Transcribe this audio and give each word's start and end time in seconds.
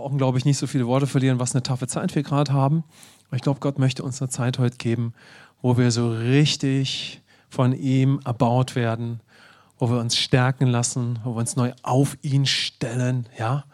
brauchen, 0.00 0.18
glaube 0.18 0.38
ich, 0.38 0.46
nicht 0.46 0.56
so 0.56 0.66
viele 0.66 0.86
Worte 0.86 1.06
verlieren, 1.06 1.38
was 1.38 1.54
eine 1.54 1.62
taffe 1.62 1.86
Zeit 1.86 2.14
wir 2.14 2.22
gerade 2.22 2.52
haben. 2.52 2.84
Ich 3.32 3.42
glaube, 3.42 3.60
Gott 3.60 3.78
möchte 3.78 4.02
uns 4.02 4.20
eine 4.22 4.30
Zeit 4.30 4.58
heute 4.58 4.78
geben, 4.78 5.12
wo 5.60 5.76
wir 5.76 5.90
so 5.90 6.10
richtig 6.10 7.20
von 7.50 7.74
ihm 7.74 8.18
erbaut 8.24 8.76
werden, 8.76 9.20
wo 9.78 9.90
wir 9.90 10.00
uns 10.00 10.16
stärken 10.16 10.66
lassen, 10.66 11.18
wo 11.22 11.34
wir 11.34 11.40
uns 11.40 11.54
neu 11.54 11.72
auf 11.82 12.16
ihn 12.22 12.46
stellen, 12.46 13.26
ja, 13.38 13.64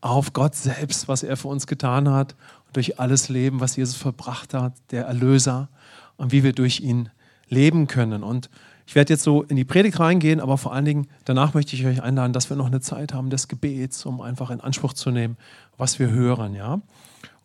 auf 0.00 0.32
Gott 0.32 0.54
selbst, 0.54 1.06
was 1.06 1.22
er 1.22 1.36
für 1.36 1.48
uns 1.48 1.66
getan 1.66 2.08
hat, 2.08 2.34
durch 2.72 2.98
alles 2.98 3.28
Leben, 3.28 3.60
was 3.60 3.76
Jesus 3.76 3.96
verbracht 3.96 4.54
hat, 4.54 4.72
der 4.90 5.04
Erlöser 5.04 5.68
und 6.16 6.32
wie 6.32 6.44
wir 6.44 6.54
durch 6.54 6.80
ihn 6.80 7.10
leben 7.48 7.88
können. 7.88 8.22
Und 8.22 8.48
ich 8.88 8.94
werde 8.94 9.12
jetzt 9.12 9.22
so 9.22 9.42
in 9.42 9.56
die 9.56 9.66
Predigt 9.66 10.00
reingehen, 10.00 10.40
aber 10.40 10.56
vor 10.56 10.72
allen 10.72 10.86
Dingen 10.86 11.08
danach 11.26 11.52
möchte 11.52 11.76
ich 11.76 11.84
euch 11.84 12.02
einladen, 12.02 12.32
dass 12.32 12.48
wir 12.48 12.56
noch 12.56 12.68
eine 12.68 12.80
Zeit 12.80 13.12
haben 13.12 13.28
des 13.28 13.46
Gebets, 13.46 14.06
um 14.06 14.22
einfach 14.22 14.48
in 14.50 14.62
Anspruch 14.62 14.94
zu 14.94 15.10
nehmen, 15.10 15.36
was 15.76 15.98
wir 15.98 16.08
hören, 16.08 16.54
ja. 16.54 16.80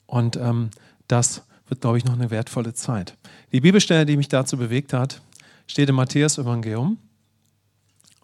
Und 0.06 0.38
ähm, 0.38 0.70
das 1.10 1.44
wird, 1.68 1.82
glaube 1.82 1.98
ich, 1.98 2.06
noch 2.06 2.14
eine 2.14 2.32
wertvolle 2.32 2.74
Zeit. 2.74 3.18
Die 3.52 3.60
Bibelstelle, 3.60 4.06
die 4.06 4.16
mich 4.16 4.30
dazu 4.30 4.56
bewegt 4.56 4.94
hat, 4.94 5.22
steht 5.68 5.90
im 5.90 5.96
Matthäus-Evangelium. 5.96 6.98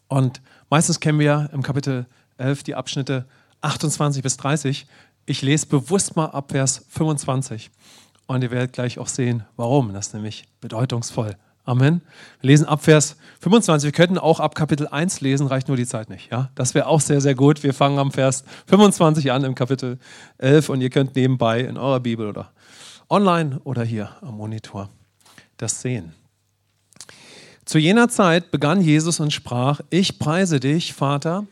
Und 0.08 0.42
meistens 0.70 1.02
kennen 1.02 1.20
wir 1.20 1.50
im 1.52 1.62
Kapitel 1.62 2.06
11 2.38 2.64
die 2.64 2.76
Abschnitte 2.76 3.26
28 3.60 4.24
bis 4.24 4.38
30. 4.38 4.88
Ich 5.26 5.42
lese 5.42 5.66
bewusst 5.66 6.16
mal 6.16 6.28
ab 6.28 6.52
Vers 6.52 6.86
25. 6.88 7.70
Und 8.28 8.44
ihr 8.44 8.52
werdet 8.52 8.72
gleich 8.72 8.98
auch 8.98 9.10
sehen, 9.10 9.44
warum. 9.58 9.92
Das 9.92 10.08
ist 10.08 10.14
nämlich 10.14 10.46
bedeutungsvoll. 10.62 11.36
Amen. 11.66 12.02
Wir 12.42 12.50
lesen 12.50 12.66
ab 12.66 12.84
Vers 12.84 13.16
25. 13.42 13.88
Wir 13.88 13.92
könnten 13.92 14.18
auch 14.18 14.40
ab 14.40 14.56
Kapitel 14.56 14.88
1 14.88 15.22
lesen, 15.22 15.48
reicht 15.48 15.68
nur 15.68 15.78
die 15.78 15.86
Zeit 15.86 16.10
nicht. 16.10 16.32
Ja? 16.32 16.50
Das 16.56 16.74
wäre 16.74 16.88
auch 16.88 17.02
sehr, 17.02 17.22
sehr 17.22 17.36
gut. 17.36 17.64
Wir 17.64 17.74
fangen 17.74 18.00
am 18.00 18.12
Vers 18.12 18.44
25 18.68 19.32
an 19.32 19.44
im 19.44 19.56
Kapitel 19.56 20.00
11 20.40 20.70
und 20.70 20.82
ihr 20.82 20.90
könnt 20.90 21.16
nebenbei 21.16 21.62
in 21.62 21.78
eurer 21.78 22.00
Bibel 22.00 22.28
oder 22.28 22.52
online 23.10 23.60
oder 23.64 23.84
hier 23.84 24.10
am 24.22 24.38
Monitor 24.38 24.90
das 25.60 25.82
sehen. 25.82 26.14
Zu 27.66 27.78
jener 27.78 28.10
Zeit 28.10 28.50
begann 28.50 28.82
Jesus 28.82 29.20
und 29.20 29.32
sprach, 29.32 29.82
ich 29.92 30.18
preise 30.18 30.60
dich, 30.60 30.94
Vater, 30.94 31.46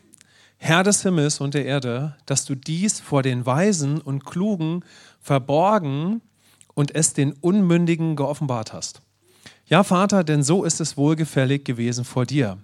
Herr 0.56 0.82
des 0.82 1.02
Himmels 1.02 1.40
und 1.40 1.54
der 1.54 1.64
Erde, 1.64 2.16
dass 2.26 2.44
du 2.44 2.56
dies 2.56 2.98
vor 2.98 3.22
den 3.22 3.46
Weisen 3.46 4.00
und 4.00 4.24
Klugen 4.24 4.84
verborgen 5.20 6.20
und 6.74 6.94
es 6.94 7.12
den 7.12 7.32
Unmündigen 7.34 8.16
geoffenbart 8.16 8.72
hast. 8.72 9.00
Ja, 9.68 9.84
Vater, 9.84 10.24
denn 10.24 10.42
so 10.42 10.64
ist 10.64 10.80
es 10.80 10.96
wohlgefällig 10.96 11.62
gewesen 11.62 12.06
vor 12.06 12.24
dir. 12.24 12.56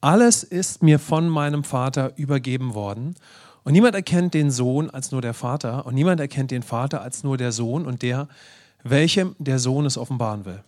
Alles 0.00 0.42
ist 0.42 0.82
mir 0.82 0.98
von 0.98 1.28
meinem 1.28 1.62
Vater 1.62 2.12
übergeben 2.16 2.74
worden. 2.74 3.14
Und 3.62 3.72
niemand 3.72 3.94
erkennt 3.94 4.34
den 4.34 4.50
Sohn 4.50 4.90
als 4.90 5.12
nur 5.12 5.22
der 5.22 5.32
Vater. 5.32 5.86
Und 5.86 5.94
niemand 5.94 6.18
erkennt 6.18 6.50
den 6.50 6.64
Vater 6.64 7.02
als 7.02 7.22
nur 7.22 7.36
der 7.36 7.52
Sohn 7.52 7.86
und 7.86 8.02
der, 8.02 8.26
welchem 8.82 9.36
der 9.38 9.60
Sohn 9.60 9.86
es 9.86 9.96
offenbaren 9.96 10.44
will. 10.44 10.64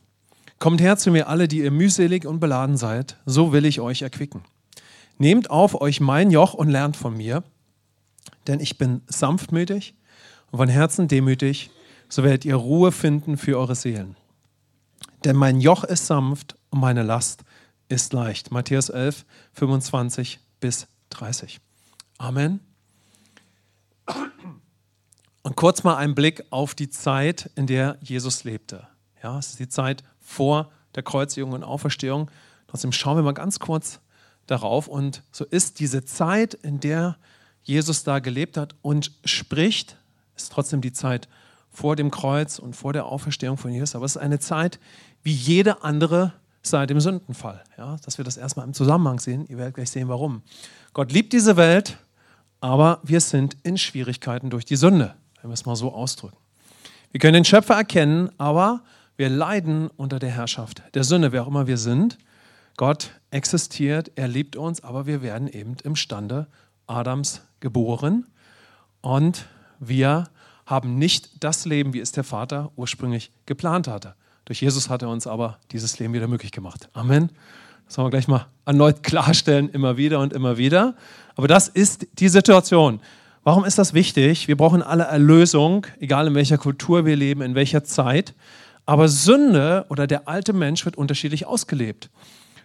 Kommt 0.60 0.80
her 0.80 0.98
zu 0.98 1.10
mir 1.10 1.28
alle, 1.28 1.48
die 1.48 1.64
ihr 1.64 1.72
mühselig 1.72 2.26
und 2.26 2.38
beladen 2.38 2.76
seid, 2.76 3.16
so 3.26 3.52
will 3.52 3.64
ich 3.64 3.80
euch 3.80 4.02
erquicken. 4.02 4.42
Nehmt 5.18 5.50
auf 5.50 5.80
euch 5.80 6.00
mein 6.00 6.30
Joch 6.30 6.54
und 6.54 6.68
lernt 6.68 6.96
von 6.96 7.16
mir, 7.16 7.42
denn 8.46 8.60
ich 8.60 8.78
bin 8.78 9.00
sanftmütig 9.08 9.94
und 10.52 10.58
von 10.58 10.68
Herzen 10.68 11.08
demütig, 11.08 11.70
so 12.08 12.22
werdet 12.22 12.44
ihr 12.44 12.54
Ruhe 12.54 12.92
finden 12.92 13.36
für 13.36 13.58
eure 13.58 13.74
Seelen. 13.74 14.14
Denn 15.24 15.36
mein 15.36 15.60
Joch 15.60 15.84
ist 15.84 16.06
sanft 16.06 16.56
und 16.70 16.80
meine 16.80 17.02
Last 17.02 17.44
ist 17.88 18.12
leicht. 18.12 18.50
Matthäus 18.50 18.88
11, 18.88 19.24
25 19.52 20.40
bis 20.60 20.88
30. 21.10 21.60
Amen. 22.18 22.60
Und 25.42 25.56
kurz 25.56 25.84
mal 25.84 25.96
ein 25.96 26.14
Blick 26.14 26.44
auf 26.50 26.74
die 26.74 26.88
Zeit, 26.88 27.50
in 27.54 27.66
der 27.66 27.98
Jesus 28.00 28.44
lebte. 28.44 28.88
Ja, 29.22 29.38
es 29.38 29.50
ist 29.50 29.60
die 29.60 29.68
Zeit 29.68 30.02
vor 30.20 30.70
der 30.94 31.02
Kreuzigung 31.02 31.52
und 31.52 31.64
Auferstehung. 31.64 32.30
Trotzdem 32.66 32.92
schauen 32.92 33.16
wir 33.16 33.22
mal 33.22 33.32
ganz 33.32 33.58
kurz 33.58 34.00
darauf. 34.46 34.88
Und 34.88 35.22
so 35.30 35.44
ist 35.44 35.78
diese 35.78 36.04
Zeit, 36.04 36.54
in 36.54 36.80
der 36.80 37.16
Jesus 37.62 38.02
da 38.02 38.18
gelebt 38.18 38.56
hat 38.56 38.74
und 38.82 39.12
spricht, 39.24 39.96
ist 40.36 40.50
trotzdem 40.52 40.80
die 40.80 40.92
Zeit 40.92 41.28
vor 41.70 41.96
dem 41.96 42.10
Kreuz 42.10 42.58
und 42.58 42.76
vor 42.76 42.92
der 42.92 43.06
Auferstehung 43.06 43.56
von 43.56 43.72
Jesus. 43.72 43.94
Aber 43.94 44.04
es 44.04 44.16
ist 44.16 44.22
eine 44.22 44.38
Zeit 44.38 44.78
wie 45.22 45.32
jede 45.32 45.82
andere 45.82 46.32
seit 46.62 46.90
dem 46.90 47.00
Sündenfall. 47.00 47.62
Ja, 47.76 47.96
dass 48.04 48.18
wir 48.18 48.24
das 48.24 48.36
erstmal 48.36 48.66
im 48.66 48.74
Zusammenhang 48.74 49.18
sehen. 49.18 49.46
Ihr 49.48 49.58
werdet 49.58 49.74
gleich 49.74 49.90
sehen, 49.90 50.08
warum. 50.08 50.42
Gott 50.92 51.12
liebt 51.12 51.32
diese 51.32 51.56
Welt, 51.56 51.98
aber 52.60 53.00
wir 53.02 53.20
sind 53.20 53.56
in 53.62 53.76
Schwierigkeiten 53.78 54.50
durch 54.50 54.64
die 54.64 54.76
Sünde, 54.76 55.14
wenn 55.40 55.50
wir 55.50 55.54
es 55.54 55.66
mal 55.66 55.76
so 55.76 55.92
ausdrücken. 55.92 56.36
Wir 57.10 57.20
können 57.20 57.34
den 57.34 57.44
Schöpfer 57.44 57.74
erkennen, 57.74 58.30
aber 58.38 58.82
wir 59.16 59.28
leiden 59.28 59.88
unter 59.96 60.18
der 60.18 60.30
Herrschaft 60.30 60.82
der 60.94 61.04
Sünde, 61.04 61.32
wer 61.32 61.42
auch 61.42 61.48
immer 61.48 61.66
wir 61.66 61.78
sind. 61.78 62.18
Gott 62.76 63.10
existiert, 63.30 64.12
er 64.14 64.28
liebt 64.28 64.56
uns, 64.56 64.82
aber 64.82 65.06
wir 65.06 65.22
werden 65.22 65.48
eben 65.48 65.76
im 65.84 65.96
Stande 65.96 66.46
Adams 66.86 67.42
geboren 67.60 68.26
und 69.02 69.46
wir 69.78 70.28
haben 70.64 70.96
nicht 70.96 71.44
das 71.44 71.66
Leben, 71.66 71.92
wie 71.92 72.00
es 72.00 72.12
der 72.12 72.24
Vater 72.24 72.70
ursprünglich 72.76 73.32
geplant 73.46 73.88
hatte. 73.88 74.14
Durch 74.44 74.60
Jesus 74.60 74.88
hat 74.88 75.02
er 75.02 75.08
uns 75.08 75.26
aber 75.26 75.58
dieses 75.70 75.98
Leben 75.98 76.14
wieder 76.14 76.28
möglich 76.28 76.52
gemacht. 76.52 76.88
Amen. 76.92 77.30
Das 77.86 77.98
wollen 77.98 78.06
wir 78.06 78.10
gleich 78.10 78.28
mal 78.28 78.46
erneut 78.64 79.02
klarstellen, 79.02 79.68
immer 79.70 79.96
wieder 79.96 80.20
und 80.20 80.32
immer 80.32 80.56
wieder. 80.56 80.94
Aber 81.36 81.48
das 81.48 81.68
ist 81.68 82.06
die 82.18 82.28
Situation. 82.28 83.00
Warum 83.44 83.64
ist 83.64 83.78
das 83.78 83.92
wichtig? 83.92 84.48
Wir 84.48 84.56
brauchen 84.56 84.82
alle 84.82 85.04
Erlösung, 85.04 85.86
egal 86.00 86.28
in 86.28 86.34
welcher 86.34 86.58
Kultur 86.58 87.04
wir 87.04 87.16
leben, 87.16 87.42
in 87.42 87.54
welcher 87.54 87.84
Zeit. 87.84 88.34
Aber 88.86 89.08
Sünde 89.08 89.84
oder 89.88 90.06
der 90.06 90.28
alte 90.28 90.52
Mensch 90.52 90.84
wird 90.84 90.96
unterschiedlich 90.96 91.46
ausgelebt. 91.46 92.08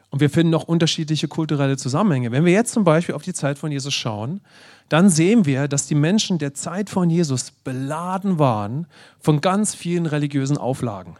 Und 0.09 0.21
wir 0.21 0.29
finden 0.29 0.53
auch 0.53 0.63
unterschiedliche 0.63 1.27
kulturelle 1.27 1.77
Zusammenhänge. 1.77 2.31
Wenn 2.31 2.45
wir 2.45 2.53
jetzt 2.53 2.73
zum 2.73 2.83
Beispiel 2.83 3.15
auf 3.15 3.23
die 3.23 3.33
Zeit 3.33 3.59
von 3.59 3.71
Jesus 3.71 3.93
schauen, 3.93 4.41
dann 4.87 5.09
sehen 5.09 5.45
wir, 5.45 5.67
dass 5.67 5.87
die 5.87 5.95
Menschen 5.95 6.37
der 6.37 6.53
Zeit 6.53 6.89
von 6.89 7.09
Jesus 7.09 7.51
beladen 7.51 8.39
waren 8.39 8.87
von 9.19 9.41
ganz 9.41 9.75
vielen 9.75 10.05
religiösen 10.05 10.57
Auflagen. 10.57 11.17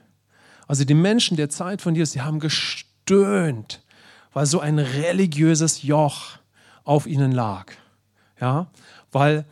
Also 0.67 0.83
die 0.83 0.93
Menschen 0.93 1.37
der 1.37 1.49
Zeit 1.49 1.81
von 1.81 1.95
Jesus, 1.95 2.13
die 2.13 2.21
haben 2.21 2.39
gestöhnt, 2.39 3.81
weil 4.33 4.45
so 4.45 4.59
ein 4.59 4.79
religiöses 4.79 5.83
Joch 5.83 6.37
auf 6.83 7.07
ihnen 7.07 7.31
lag. 7.31 7.71
Ja, 8.39 8.67
weil 9.11 9.45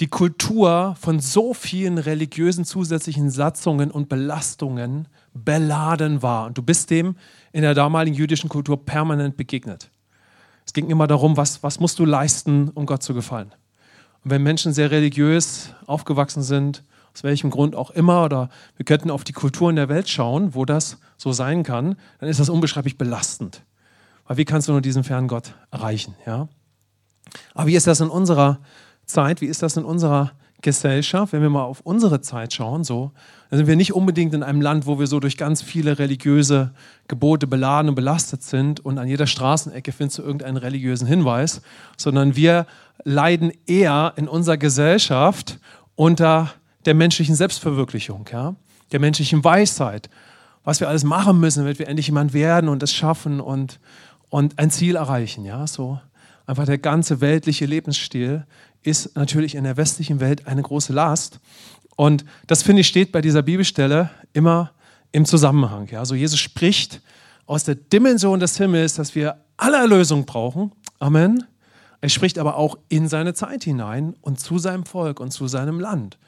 die 0.00 0.06
Kultur 0.06 0.96
von 0.98 1.20
so 1.20 1.52
vielen 1.52 1.98
religiösen 1.98 2.64
zusätzlichen 2.64 3.30
Satzungen 3.30 3.90
und 3.90 4.08
Belastungen 4.08 5.08
beladen 5.34 6.22
war. 6.22 6.46
Und 6.46 6.56
du 6.56 6.62
bist 6.62 6.88
dem 6.88 7.16
in 7.52 7.62
der 7.62 7.74
damaligen 7.74 8.16
jüdischen 8.16 8.48
Kultur 8.48 8.84
permanent 8.84 9.36
begegnet. 9.36 9.90
Es 10.64 10.72
ging 10.72 10.88
immer 10.88 11.06
darum, 11.06 11.36
was, 11.36 11.62
was 11.62 11.80
musst 11.80 11.98
du 11.98 12.06
leisten, 12.06 12.70
um 12.70 12.86
Gott 12.86 13.02
zu 13.02 13.12
gefallen. 13.12 13.52
Und 14.24 14.30
wenn 14.30 14.42
Menschen 14.42 14.72
sehr 14.72 14.90
religiös 14.90 15.74
aufgewachsen 15.86 16.42
sind, 16.42 16.82
aus 17.14 17.24
welchem 17.24 17.50
Grund 17.50 17.74
auch 17.74 17.90
immer, 17.90 18.24
oder 18.24 18.48
wir 18.76 18.84
könnten 18.84 19.10
auf 19.10 19.24
die 19.24 19.32
Kulturen 19.32 19.76
der 19.76 19.88
Welt 19.88 20.08
schauen, 20.08 20.54
wo 20.54 20.64
das 20.64 20.98
so 21.16 21.32
sein 21.32 21.62
kann, 21.62 21.96
dann 22.18 22.28
ist 22.28 22.40
das 22.40 22.48
unbeschreiblich 22.48 22.98
belastend. 22.98 23.62
Weil 24.26 24.36
wie 24.36 24.44
kannst 24.44 24.68
du 24.68 24.72
nur 24.72 24.80
diesen 24.80 25.04
fernen 25.04 25.28
Gott 25.28 25.54
erreichen? 25.70 26.14
Ja? 26.26 26.48
Aber 27.54 27.66
wie 27.66 27.76
ist 27.76 27.86
das 27.86 28.00
in 28.00 28.08
unserer 28.08 28.60
Zeit, 29.04 29.40
wie 29.40 29.46
ist 29.46 29.62
das 29.62 29.76
in 29.76 29.84
unserer 29.84 30.32
Gesellschaft, 30.62 31.32
wenn 31.32 31.42
wir 31.42 31.50
mal 31.50 31.64
auf 31.64 31.80
unsere 31.80 32.20
Zeit 32.20 32.52
schauen, 32.52 32.84
so, 32.84 33.12
dann 33.48 33.58
sind 33.58 33.66
wir 33.66 33.76
nicht 33.76 33.94
unbedingt 33.94 34.34
in 34.34 34.42
einem 34.42 34.60
Land, 34.60 34.86
wo 34.86 34.98
wir 34.98 35.06
so 35.06 35.18
durch 35.18 35.36
ganz 35.36 35.62
viele 35.62 35.98
religiöse 35.98 36.72
Gebote 37.08 37.46
beladen 37.46 37.88
und 37.88 37.94
belastet 37.94 38.42
sind 38.42 38.80
und 38.80 38.98
an 38.98 39.08
jeder 39.08 39.26
Straßenecke 39.26 39.92
findest 39.92 40.18
du 40.18 40.22
irgendeinen 40.22 40.58
religiösen 40.58 41.06
Hinweis, 41.06 41.62
sondern 41.96 42.36
wir 42.36 42.66
leiden 43.04 43.52
eher 43.66 44.12
in 44.16 44.28
unserer 44.28 44.58
Gesellschaft 44.58 45.58
unter 45.96 46.52
der 46.84 46.94
menschlichen 46.94 47.34
Selbstverwirklichung, 47.34 48.28
ja? 48.32 48.54
der 48.92 49.00
menschlichen 49.00 49.44
Weisheit, 49.44 50.10
was 50.64 50.80
wir 50.80 50.88
alles 50.88 51.04
machen 51.04 51.40
müssen, 51.40 51.60
damit 51.60 51.78
wir 51.78 51.88
endlich 51.88 52.06
jemand 52.06 52.32
werden 52.32 52.68
und 52.68 52.82
es 52.82 52.92
schaffen 52.92 53.40
und, 53.40 53.80
und 54.28 54.58
ein 54.58 54.70
Ziel 54.70 54.96
erreichen. 54.96 55.44
Ja? 55.44 55.66
So 55.66 56.00
einfach 56.46 56.66
der 56.66 56.78
ganze 56.78 57.20
weltliche 57.20 57.66
Lebensstil 57.66 58.46
ist 58.82 59.14
natürlich 59.16 59.54
in 59.54 59.64
der 59.64 59.76
westlichen 59.76 60.20
Welt 60.20 60.46
eine 60.46 60.62
große 60.62 60.92
Last. 60.92 61.40
Und 61.96 62.24
das 62.46 62.62
finde 62.62 62.80
ich 62.80 62.88
steht 62.88 63.12
bei 63.12 63.20
dieser 63.20 63.42
Bibelstelle 63.42 64.10
immer 64.32 64.72
im 65.12 65.24
Zusammenhang. 65.26 65.88
Ja? 65.90 66.00
Also 66.00 66.14
Jesus 66.14 66.40
spricht 66.40 67.02
aus 67.46 67.64
der 67.64 67.74
Dimension 67.74 68.40
des 68.40 68.56
Himmels, 68.56 68.94
dass 68.94 69.14
wir 69.14 69.44
alle 69.56 69.76
Erlösung 69.76 70.24
brauchen. 70.24 70.72
Amen. 70.98 71.44
Er 72.00 72.08
spricht 72.08 72.38
aber 72.38 72.56
auch 72.56 72.78
in 72.88 73.08
seine 73.08 73.34
Zeit 73.34 73.64
hinein 73.64 74.14
und 74.22 74.40
zu 74.40 74.58
seinem 74.58 74.86
Volk 74.86 75.20
und 75.20 75.32
zu 75.32 75.48
seinem 75.48 75.80
Land. 75.80 76.18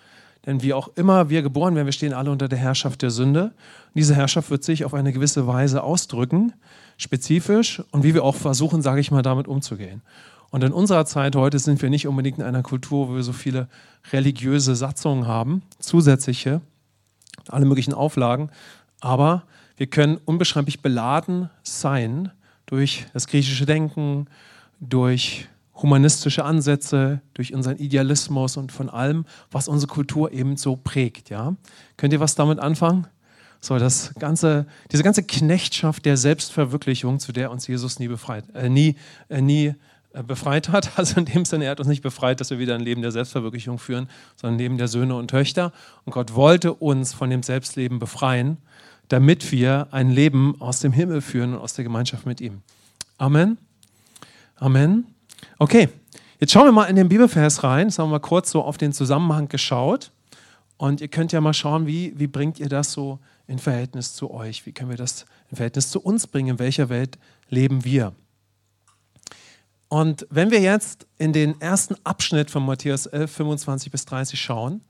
Denn 0.46 0.62
wie 0.62 0.74
auch 0.74 0.90
immer 0.96 1.30
wir 1.30 1.42
geboren 1.42 1.74
werden, 1.74 1.86
wir 1.86 1.92
stehen 1.92 2.12
alle 2.12 2.30
unter 2.30 2.48
der 2.48 2.58
Herrschaft 2.58 3.02
der 3.02 3.10
Sünde. 3.10 3.44
Und 3.44 3.94
diese 3.94 4.14
Herrschaft 4.14 4.50
wird 4.50 4.64
sich 4.64 4.84
auf 4.84 4.94
eine 4.94 5.12
gewisse 5.12 5.46
Weise 5.46 5.82
ausdrücken, 5.82 6.52
spezifisch 6.96 7.82
und 7.92 8.02
wie 8.02 8.14
wir 8.14 8.24
auch 8.24 8.34
versuchen, 8.34 8.82
sage 8.82 9.00
ich 9.00 9.10
mal, 9.10 9.22
damit 9.22 9.46
umzugehen. 9.46 10.02
Und 10.50 10.62
in 10.64 10.72
unserer 10.72 11.06
Zeit 11.06 11.34
heute 11.36 11.58
sind 11.58 11.80
wir 11.80 11.90
nicht 11.90 12.06
unbedingt 12.06 12.38
in 12.38 12.44
einer 12.44 12.62
Kultur, 12.62 13.08
wo 13.08 13.14
wir 13.14 13.22
so 13.22 13.32
viele 13.32 13.68
religiöse 14.12 14.76
Satzungen 14.76 15.26
haben, 15.26 15.62
zusätzliche, 15.78 16.60
alle 17.48 17.64
möglichen 17.64 17.94
Auflagen. 17.94 18.50
Aber 19.00 19.44
wir 19.76 19.86
können 19.86 20.18
unbeschreiblich 20.24 20.82
beladen 20.82 21.48
sein 21.62 22.30
durch 22.66 23.06
das 23.14 23.26
griechische 23.26 23.64
Denken, 23.64 24.26
durch 24.80 25.48
humanistische 25.74 26.44
Ansätze, 26.44 27.20
durch 27.34 27.54
unseren 27.54 27.78
Idealismus 27.78 28.56
und 28.56 28.72
von 28.72 28.88
allem, 28.88 29.24
was 29.50 29.68
unsere 29.68 29.92
Kultur 29.92 30.32
eben 30.32 30.56
so 30.56 30.76
prägt. 30.76 31.30
Ja? 31.30 31.56
Könnt 31.96 32.12
ihr 32.12 32.20
was 32.20 32.34
damit 32.34 32.58
anfangen? 32.58 33.06
So, 33.60 33.78
das 33.78 34.12
ganze, 34.18 34.66
diese 34.90 35.04
ganze 35.04 35.22
Knechtschaft 35.22 36.04
der 36.04 36.16
Selbstverwirklichung, 36.16 37.20
zu 37.20 37.30
der 37.32 37.50
uns 37.52 37.66
Jesus 37.68 38.00
nie 38.00 38.08
befreit, 38.08 38.44
äh, 38.54 38.68
nie, 38.68 38.96
äh, 39.28 39.40
nie 39.40 39.74
äh, 40.12 40.22
befreit 40.24 40.70
hat. 40.70 40.90
Also 40.98 41.20
in 41.20 41.26
dem 41.26 41.44
Sinne, 41.44 41.66
er 41.66 41.70
hat 41.70 41.78
uns 41.78 41.88
nicht 41.88 42.02
befreit, 42.02 42.40
dass 42.40 42.50
wir 42.50 42.58
wieder 42.58 42.74
ein 42.74 42.80
Leben 42.80 43.02
der 43.02 43.12
Selbstverwirklichung 43.12 43.78
führen, 43.78 44.08
sondern 44.34 44.56
ein 44.56 44.58
Leben 44.58 44.78
der 44.78 44.88
Söhne 44.88 45.14
und 45.14 45.28
Töchter. 45.28 45.72
Und 46.04 46.12
Gott 46.12 46.34
wollte 46.34 46.74
uns 46.74 47.14
von 47.14 47.30
dem 47.30 47.44
Selbstleben 47.44 48.00
befreien, 48.00 48.58
damit 49.06 49.52
wir 49.52 49.86
ein 49.92 50.10
Leben 50.10 50.60
aus 50.60 50.80
dem 50.80 50.92
Himmel 50.92 51.20
führen 51.20 51.54
und 51.54 51.60
aus 51.60 51.74
der 51.74 51.84
Gemeinschaft 51.84 52.26
mit 52.26 52.40
ihm. 52.40 52.62
Amen. 53.16 53.58
Amen. 54.56 55.06
Okay, 55.58 55.88
jetzt 56.38 56.52
schauen 56.52 56.66
wir 56.66 56.72
mal 56.72 56.84
in 56.84 56.96
den 56.96 57.08
Bibelvers 57.08 57.62
rein. 57.64 57.88
Jetzt 57.88 57.98
haben 57.98 58.10
wir 58.10 58.20
kurz 58.20 58.50
so 58.50 58.62
auf 58.62 58.78
den 58.78 58.92
Zusammenhang 58.92 59.48
geschaut. 59.48 60.12
Und 60.76 61.00
ihr 61.00 61.08
könnt 61.08 61.32
ja 61.32 61.40
mal 61.40 61.54
schauen, 61.54 61.86
wie, 61.86 62.12
wie 62.18 62.26
bringt 62.26 62.58
ihr 62.58 62.68
das 62.68 62.92
so 62.92 63.20
in 63.46 63.58
Verhältnis 63.58 64.14
zu 64.14 64.32
euch? 64.32 64.66
Wie 64.66 64.72
können 64.72 64.90
wir 64.90 64.96
das 64.96 65.26
in 65.50 65.56
Verhältnis 65.56 65.90
zu 65.90 66.00
uns 66.00 66.26
bringen? 66.26 66.50
In 66.50 66.58
welcher 66.58 66.88
Welt 66.88 67.18
leben 67.48 67.84
wir? 67.84 68.12
Und 69.88 70.26
wenn 70.30 70.50
wir 70.50 70.60
jetzt 70.60 71.06
in 71.18 71.32
den 71.32 71.60
ersten 71.60 71.96
Abschnitt 72.02 72.50
von 72.50 72.64
Matthäus 72.64 73.06
11, 73.06 73.30
25 73.30 73.92
bis 73.92 74.06
30 74.06 74.40
schauen, 74.40 74.80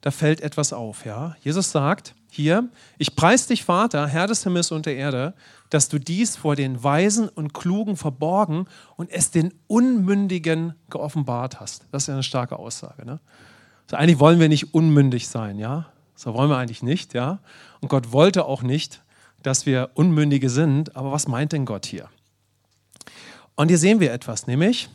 da 0.00 0.10
fällt 0.10 0.40
etwas 0.40 0.72
auf. 0.72 1.06
Ja? 1.06 1.36
Jesus 1.40 1.70
sagt 1.70 2.14
hier, 2.30 2.68
ich 2.98 3.16
preis 3.16 3.46
dich, 3.46 3.64
Vater, 3.64 4.06
Herr 4.06 4.26
des 4.26 4.42
Himmels 4.44 4.70
und 4.70 4.86
der 4.86 4.96
Erde, 4.96 5.34
dass 5.70 5.88
du 5.88 5.98
dies 5.98 6.36
vor 6.36 6.56
den 6.56 6.82
Weisen 6.82 7.28
und 7.28 7.54
Klugen 7.54 7.96
verborgen 7.96 8.66
und 8.96 9.10
es 9.10 9.30
den 9.30 9.52
Unmündigen 9.66 10.74
geoffenbart 10.90 11.60
hast. 11.60 11.86
Das 11.90 12.04
ist 12.04 12.06
ja 12.08 12.14
eine 12.14 12.22
starke 12.22 12.58
Aussage. 12.58 13.04
Ne? 13.04 13.20
Also 13.86 13.96
eigentlich 13.96 14.18
wollen 14.18 14.40
wir 14.40 14.48
nicht 14.48 14.74
unmündig 14.74 15.28
sein, 15.28 15.58
ja? 15.58 15.86
So 16.14 16.34
wollen 16.34 16.50
wir 16.50 16.56
eigentlich 16.56 16.82
nicht, 16.82 17.14
ja? 17.14 17.38
Und 17.80 17.88
Gott 17.88 18.12
wollte 18.12 18.44
auch 18.44 18.62
nicht, 18.62 19.02
dass 19.42 19.66
wir 19.66 19.90
Unmündige 19.94 20.50
sind. 20.50 20.96
Aber 20.96 21.12
was 21.12 21.28
meint 21.28 21.52
denn 21.52 21.64
Gott 21.64 21.86
hier? 21.86 22.08
Und 23.54 23.68
hier 23.68 23.78
sehen 23.78 24.00
wir 24.00 24.12
etwas, 24.12 24.46
nämlich 24.46 24.88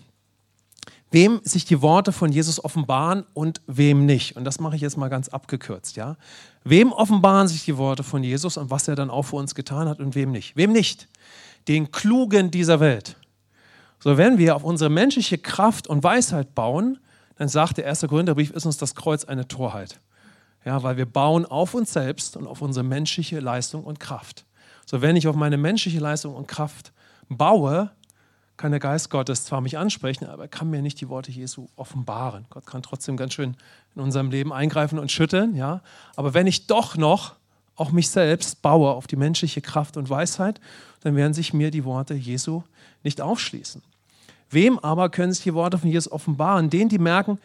wem 1.13 1.41
sich 1.43 1.63
die 1.63 1.81
Worte 1.83 2.11
von 2.11 2.31
Jesus 2.31 2.63
offenbaren 2.63 3.23
und 3.33 3.61
wem 3.67 4.05
nicht. 4.05 4.35
Und 4.35 4.45
das 4.45 4.59
mache 4.59 4.75
ich 4.75 4.81
jetzt 4.81 4.97
mal 4.97 5.09
ganz 5.09 5.29
abgekürzt, 5.29 5.95
ja? 5.95 6.17
Wem 6.63 6.91
offenbaren 6.91 7.47
sich 7.47 7.65
die 7.65 7.77
Worte 7.77 8.03
von 8.03 8.23
Jesus 8.23 8.57
und 8.57 8.71
was 8.71 8.87
er 8.87 8.95
dann 8.95 9.11
auch 9.11 9.21
für 9.21 9.35
uns 9.35 9.53
getan 9.53 9.87
hat 9.87 9.99
und 9.99 10.15
wem 10.15 10.31
nicht? 10.31 10.57
Wem 10.57 10.71
nicht? 10.71 11.07
Den 11.67 11.91
Klugen 11.91 12.49
dieser 12.49 12.79
Welt. 12.79 13.15
So, 13.99 14.17
wenn 14.17 14.39
wir 14.39 14.55
auf 14.55 14.63
unsere 14.63 14.89
menschliche 14.89 15.37
Kraft 15.37 15.87
und 15.87 16.03
Weisheit 16.03 16.55
bauen, 16.55 16.97
dann 17.35 17.47
sagt 17.47 17.77
der 17.77 17.85
erste 17.85 18.07
Korintherbrief, 18.07 18.49
ist 18.49 18.65
uns 18.65 18.77
das 18.77 18.95
Kreuz 18.95 19.23
eine 19.23 19.47
Torheit. 19.47 19.99
Ja, 20.65 20.81
weil 20.81 20.97
wir 20.97 21.05
bauen 21.05 21.45
auf 21.45 21.75
uns 21.75 21.93
selbst 21.93 22.37
und 22.37 22.47
auf 22.47 22.61
unsere 22.61 22.83
menschliche 22.83 23.39
Leistung 23.39 23.83
und 23.83 23.99
Kraft. 23.99 24.45
So, 24.87 25.01
wenn 25.01 25.15
ich 25.15 25.27
auf 25.27 25.35
meine 25.35 25.57
menschliche 25.57 25.99
Leistung 25.99 26.33
und 26.33 26.47
Kraft 26.47 26.91
baue, 27.29 27.91
kann 28.57 28.71
der 28.71 28.79
Geist 28.79 29.09
Gottes 29.09 29.45
zwar 29.45 29.61
mich 29.61 29.77
ansprechen, 29.77 30.25
aber 30.25 30.43
er 30.43 30.47
kann 30.47 30.69
mir 30.69 30.81
nicht 30.81 31.01
die 31.01 31.09
Worte 31.09 31.31
Jesu 31.31 31.67
offenbaren. 31.75 32.45
Gott 32.49 32.65
kann 32.65 32.83
trotzdem 32.83 33.17
ganz 33.17 33.33
schön 33.33 33.57
in 33.95 34.01
unserem 34.01 34.29
Leben 34.29 34.53
eingreifen 34.53 34.99
und 34.99 35.11
schütteln, 35.11 35.55
ja. 35.55 35.81
Aber 36.15 36.33
wenn 36.33 36.47
ich 36.47 36.67
doch 36.67 36.95
noch 36.95 37.33
auch 37.75 37.91
mich 37.91 38.09
selbst 38.09 38.61
baue 38.61 38.91
auf 38.91 39.07
die 39.07 39.15
menschliche 39.15 39.61
Kraft 39.61 39.97
und 39.97 40.09
Weisheit, 40.09 40.61
dann 41.01 41.15
werden 41.15 41.33
sich 41.33 41.53
mir 41.53 41.71
die 41.71 41.85
Worte 41.85 42.13
Jesu 42.13 42.63
nicht 43.03 43.21
aufschließen. 43.21 43.81
Wem 44.49 44.77
aber 44.79 45.09
können 45.09 45.33
sich 45.33 45.43
die 45.43 45.55
Worte 45.55 45.79
von 45.79 45.89
Jesus 45.89 46.11
offenbaren? 46.11 46.69
Denen, 46.69 46.89
die 46.89 46.99
merken, 46.99 47.39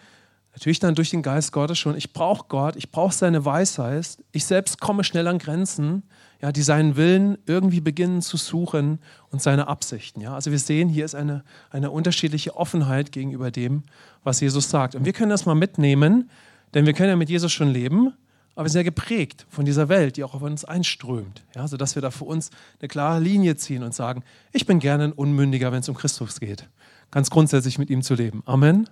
natürlich 0.52 0.78
dann 0.78 0.94
durch 0.94 1.10
den 1.10 1.22
Geist 1.22 1.52
Gottes 1.52 1.78
schon, 1.78 1.96
ich 1.96 2.12
brauche 2.12 2.44
Gott, 2.48 2.76
ich 2.76 2.90
brauche 2.90 3.14
seine 3.14 3.44
Weisheit, 3.44 4.18
ich 4.32 4.44
selbst 4.44 4.80
komme 4.80 5.04
schnell 5.04 5.26
an 5.26 5.38
Grenzen, 5.38 6.02
ja, 6.40 6.52
die 6.52 6.62
seinen 6.62 6.96
Willen 6.96 7.38
irgendwie 7.46 7.80
beginnen 7.80 8.22
zu 8.22 8.36
suchen 8.36 9.00
und 9.30 9.42
seine 9.42 9.66
Absichten. 9.66 10.20
Ja. 10.20 10.34
Also 10.34 10.50
wir 10.50 10.58
sehen, 10.58 10.88
hier 10.88 11.04
ist 11.04 11.14
eine, 11.14 11.42
eine 11.70 11.90
unterschiedliche 11.90 12.56
Offenheit 12.56 13.10
gegenüber 13.10 13.50
dem, 13.50 13.82
was 14.22 14.40
Jesus 14.40 14.70
sagt. 14.70 14.94
Und 14.94 15.04
wir 15.04 15.12
können 15.12 15.30
das 15.30 15.46
mal 15.46 15.54
mitnehmen, 15.54 16.30
denn 16.74 16.86
wir 16.86 16.92
können 16.92 17.10
ja 17.10 17.16
mit 17.16 17.28
Jesus 17.28 17.52
schon 17.52 17.68
leben, 17.68 18.12
aber 18.54 18.68
sehr 18.68 18.84
geprägt 18.84 19.46
von 19.48 19.64
dieser 19.64 19.88
Welt, 19.88 20.16
die 20.16 20.24
auch 20.24 20.34
auf 20.34 20.42
uns 20.42 20.64
einströmt. 20.64 21.44
Ja, 21.54 21.66
sodass 21.66 21.94
wir 21.94 22.02
da 22.02 22.10
für 22.10 22.24
uns 22.24 22.50
eine 22.80 22.88
klare 22.88 23.20
Linie 23.20 23.56
ziehen 23.56 23.82
und 23.82 23.94
sagen, 23.94 24.22
ich 24.52 24.66
bin 24.66 24.78
gerne 24.78 25.04
ein 25.04 25.12
Unmündiger, 25.12 25.72
wenn 25.72 25.80
es 25.80 25.88
um 25.88 25.96
Christus 25.96 26.40
geht. 26.40 26.68
Ganz 27.10 27.30
grundsätzlich 27.30 27.78
mit 27.78 27.90
ihm 27.90 28.02
zu 28.02 28.14
leben. 28.14 28.42
Amen. 28.46 28.88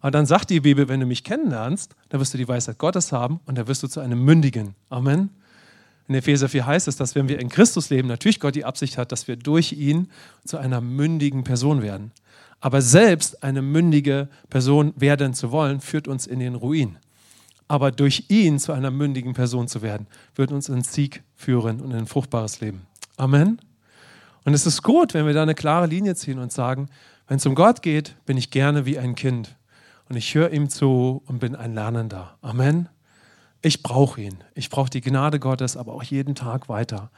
Aber 0.00 0.10
dann 0.10 0.26
sagt 0.26 0.50
die 0.50 0.60
Bibel, 0.60 0.88
wenn 0.88 1.00
du 1.00 1.06
mich 1.06 1.24
kennenlernst, 1.24 1.94
dann 2.08 2.20
wirst 2.20 2.32
du 2.34 2.38
die 2.38 2.48
Weisheit 2.48 2.78
Gottes 2.78 3.12
haben 3.12 3.40
und 3.44 3.58
dann 3.58 3.68
wirst 3.68 3.82
du 3.82 3.88
zu 3.88 4.00
einem 4.00 4.24
Mündigen. 4.24 4.74
Amen. 4.88 5.30
In 6.10 6.16
Epheser 6.16 6.48
4 6.48 6.66
heißt 6.66 6.88
es, 6.88 6.96
dass 6.96 7.14
wenn 7.14 7.28
wir 7.28 7.38
in 7.38 7.48
Christus 7.48 7.88
leben, 7.88 8.08
natürlich 8.08 8.40
Gott 8.40 8.56
die 8.56 8.64
Absicht 8.64 8.98
hat, 8.98 9.12
dass 9.12 9.28
wir 9.28 9.36
durch 9.36 9.74
ihn 9.74 10.10
zu 10.44 10.58
einer 10.58 10.80
mündigen 10.80 11.44
Person 11.44 11.82
werden. 11.82 12.10
Aber 12.58 12.82
selbst 12.82 13.44
eine 13.44 13.62
mündige 13.62 14.28
Person 14.48 14.92
werden 14.96 15.34
zu 15.34 15.52
wollen, 15.52 15.80
führt 15.80 16.08
uns 16.08 16.26
in 16.26 16.40
den 16.40 16.56
Ruin. 16.56 16.96
Aber 17.68 17.92
durch 17.92 18.24
ihn 18.26 18.58
zu 18.58 18.72
einer 18.72 18.90
mündigen 18.90 19.34
Person 19.34 19.68
zu 19.68 19.82
werden, 19.82 20.08
wird 20.34 20.50
uns 20.50 20.68
in 20.68 20.82
Sieg 20.82 21.22
führen 21.36 21.80
und 21.80 21.92
in 21.92 21.98
ein 21.98 22.06
fruchtbares 22.08 22.60
Leben. 22.60 22.88
Amen. 23.16 23.60
Und 24.44 24.52
es 24.52 24.66
ist 24.66 24.82
gut, 24.82 25.14
wenn 25.14 25.26
wir 25.26 25.32
da 25.32 25.42
eine 25.42 25.54
klare 25.54 25.86
Linie 25.86 26.16
ziehen 26.16 26.40
und 26.40 26.50
sagen, 26.50 26.88
wenn 27.28 27.36
es 27.36 27.46
um 27.46 27.54
Gott 27.54 27.82
geht, 27.82 28.16
bin 28.26 28.36
ich 28.36 28.50
gerne 28.50 28.84
wie 28.84 28.98
ein 28.98 29.14
Kind. 29.14 29.54
Und 30.08 30.16
ich 30.16 30.34
höre 30.34 30.50
ihm 30.50 30.70
zu 30.70 31.22
und 31.26 31.38
bin 31.38 31.54
ein 31.54 31.72
Lernender. 31.72 32.36
Amen. 32.42 32.88
Ich 33.62 33.82
brauche 33.82 34.20
ihn. 34.20 34.42
Ich 34.54 34.70
brauche 34.70 34.90
die 34.90 35.00
Gnade 35.00 35.38
Gottes, 35.38 35.76
aber 35.76 35.92
auch 35.94 36.02
jeden 36.02 36.34
Tag 36.34 36.68
weiter. 36.68 37.10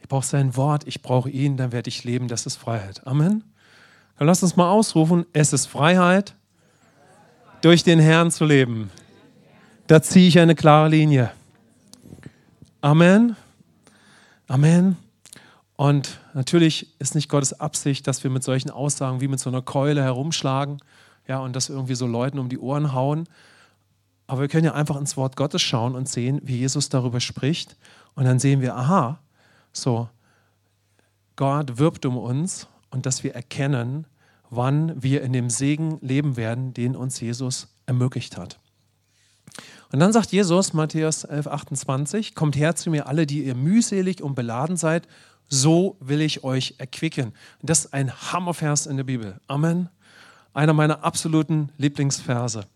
Ich 0.00 0.08
brauche 0.08 0.24
sein 0.24 0.56
Wort, 0.56 0.86
ich 0.86 1.02
brauche 1.02 1.28
ihn, 1.28 1.56
dann 1.56 1.72
werde 1.72 1.88
ich 1.88 2.04
leben. 2.04 2.28
Das 2.28 2.46
ist 2.46 2.56
Freiheit. 2.56 3.06
Amen. 3.06 3.44
Dann 4.16 4.26
lass 4.26 4.42
uns 4.42 4.56
mal 4.56 4.70
ausrufen, 4.70 5.26
es 5.32 5.52
ist 5.52 5.66
Freiheit, 5.66 6.34
durch 7.60 7.84
den 7.84 7.98
Herrn 7.98 8.30
zu 8.30 8.44
leben. 8.44 8.90
Da 9.86 10.02
ziehe 10.02 10.28
ich 10.28 10.38
eine 10.38 10.54
klare 10.54 10.88
Linie. 10.88 11.30
Amen. 12.80 13.36
Amen. 14.46 14.96
Und 15.76 16.20
natürlich 16.34 16.94
ist 16.98 17.14
nicht 17.14 17.28
Gottes 17.28 17.58
Absicht, 17.60 18.06
dass 18.06 18.22
wir 18.22 18.30
mit 18.30 18.42
solchen 18.42 18.70
Aussagen 18.70 19.20
wie 19.20 19.28
mit 19.28 19.40
so 19.40 19.50
einer 19.50 19.62
Keule 19.62 20.02
herumschlagen 20.02 20.80
ja, 21.26 21.38
und 21.38 21.54
das 21.56 21.68
irgendwie 21.68 21.94
so 21.94 22.06
Leuten 22.06 22.38
um 22.38 22.48
die 22.48 22.58
Ohren 22.58 22.92
hauen, 22.92 23.28
aber 24.30 24.42
wir 24.42 24.48
können 24.48 24.64
ja 24.64 24.74
einfach 24.74 24.94
ins 24.94 25.16
Wort 25.16 25.34
Gottes 25.34 25.60
schauen 25.60 25.96
und 25.96 26.08
sehen, 26.08 26.40
wie 26.44 26.58
Jesus 26.58 26.88
darüber 26.88 27.18
spricht. 27.18 27.76
Und 28.14 28.26
dann 28.26 28.38
sehen 28.38 28.60
wir, 28.60 28.76
aha, 28.76 29.18
so, 29.72 30.08
Gott 31.34 31.78
wirbt 31.78 32.06
um 32.06 32.16
uns 32.16 32.68
und 32.90 33.06
dass 33.06 33.24
wir 33.24 33.34
erkennen, 33.34 34.06
wann 34.48 35.02
wir 35.02 35.22
in 35.22 35.32
dem 35.32 35.50
Segen 35.50 35.98
leben 36.00 36.36
werden, 36.36 36.72
den 36.72 36.94
uns 36.94 37.18
Jesus 37.18 37.74
ermöglicht 37.86 38.36
hat. 38.36 38.60
Und 39.90 39.98
dann 39.98 40.12
sagt 40.12 40.30
Jesus, 40.30 40.74
Matthäus 40.74 41.24
11, 41.24 41.48
28, 41.48 42.34
kommt 42.36 42.54
her 42.54 42.76
zu 42.76 42.90
mir 42.90 43.08
alle, 43.08 43.26
die 43.26 43.42
ihr 43.42 43.56
mühselig 43.56 44.22
und 44.22 44.36
beladen 44.36 44.76
seid, 44.76 45.08
so 45.48 45.96
will 45.98 46.20
ich 46.20 46.44
euch 46.44 46.76
erquicken. 46.78 47.32
Und 47.60 47.68
das 47.68 47.86
ist 47.86 47.94
ein 47.94 48.12
Hammervers 48.32 48.86
in 48.86 48.96
der 48.96 49.02
Bibel. 49.02 49.40
Amen. 49.48 49.88
Einer 50.54 50.72
meiner 50.72 51.02
absoluten 51.02 51.72
Lieblingsverse. 51.78 52.66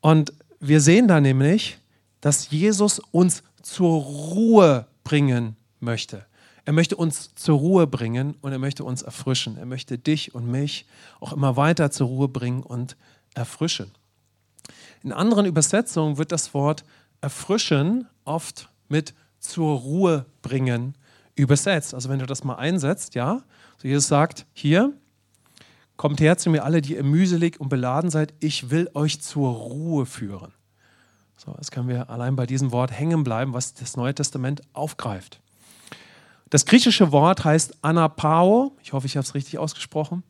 Und 0.00 0.32
wir 0.60 0.80
sehen 0.80 1.08
da 1.08 1.20
nämlich, 1.20 1.78
dass 2.20 2.50
Jesus 2.50 3.00
uns 3.10 3.42
zur 3.62 4.02
Ruhe 4.02 4.86
bringen 5.02 5.56
möchte. 5.80 6.26
Er 6.64 6.72
möchte 6.72 6.96
uns 6.96 7.34
zur 7.34 7.58
Ruhe 7.58 7.86
bringen 7.86 8.36
und 8.42 8.52
er 8.52 8.58
möchte 8.58 8.84
uns 8.84 9.02
erfrischen. 9.02 9.56
Er 9.56 9.66
möchte 9.66 9.98
dich 9.98 10.34
und 10.34 10.46
mich 10.46 10.86
auch 11.18 11.32
immer 11.32 11.56
weiter 11.56 11.90
zur 11.90 12.08
Ruhe 12.08 12.28
bringen 12.28 12.62
und 12.62 12.96
erfrischen. 13.34 13.90
In 15.02 15.12
anderen 15.12 15.46
Übersetzungen 15.46 16.18
wird 16.18 16.30
das 16.30 16.52
Wort 16.52 16.84
erfrischen 17.22 18.06
oft 18.24 18.68
mit 18.88 19.14
zur 19.38 19.78
Ruhe 19.78 20.26
bringen 20.42 20.94
übersetzt. 21.34 21.94
Also 21.94 22.10
wenn 22.10 22.18
du 22.18 22.26
das 22.26 22.44
mal 22.44 22.56
einsetzt, 22.56 23.14
ja, 23.14 23.42
so 23.78 23.88
Jesus 23.88 24.08
sagt 24.08 24.46
hier, 24.52 24.92
Kommt 26.00 26.22
her 26.22 26.38
zu 26.38 26.48
mir 26.48 26.64
alle, 26.64 26.80
die 26.80 26.94
ihr 26.94 27.04
mühselig 27.04 27.60
und 27.60 27.68
beladen 27.68 28.08
seid, 28.08 28.32
ich 28.40 28.70
will 28.70 28.88
euch 28.94 29.20
zur 29.20 29.52
Ruhe 29.52 30.06
führen. 30.06 30.54
So, 31.36 31.54
jetzt 31.58 31.72
können 31.72 31.88
wir 31.88 32.08
allein 32.08 32.36
bei 32.36 32.46
diesem 32.46 32.72
Wort 32.72 32.90
hängen 32.90 33.22
bleiben, 33.22 33.52
was 33.52 33.74
das 33.74 33.98
Neue 33.98 34.14
Testament 34.14 34.62
aufgreift. 34.72 35.42
Das 36.48 36.64
griechische 36.64 37.12
Wort 37.12 37.44
heißt 37.44 37.84
Anapao, 37.84 38.74
ich 38.82 38.94
hoffe, 38.94 39.04
ich 39.08 39.18
habe 39.18 39.26
es 39.26 39.34
richtig 39.34 39.58
ausgesprochen, 39.58 40.22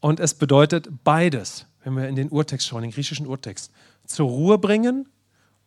Und 0.00 0.18
es 0.18 0.34
bedeutet 0.34 0.88
beides, 1.04 1.66
wenn 1.84 1.94
wir 1.94 2.08
in 2.08 2.16
den 2.16 2.30
Urtext 2.30 2.66
schauen, 2.66 2.82
den 2.82 2.90
griechischen 2.90 3.28
Urtext. 3.28 3.70
Zur 4.06 4.28
Ruhe 4.28 4.58
bringen 4.58 5.08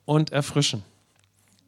und 0.04 0.34
erfrischen. 0.34 0.84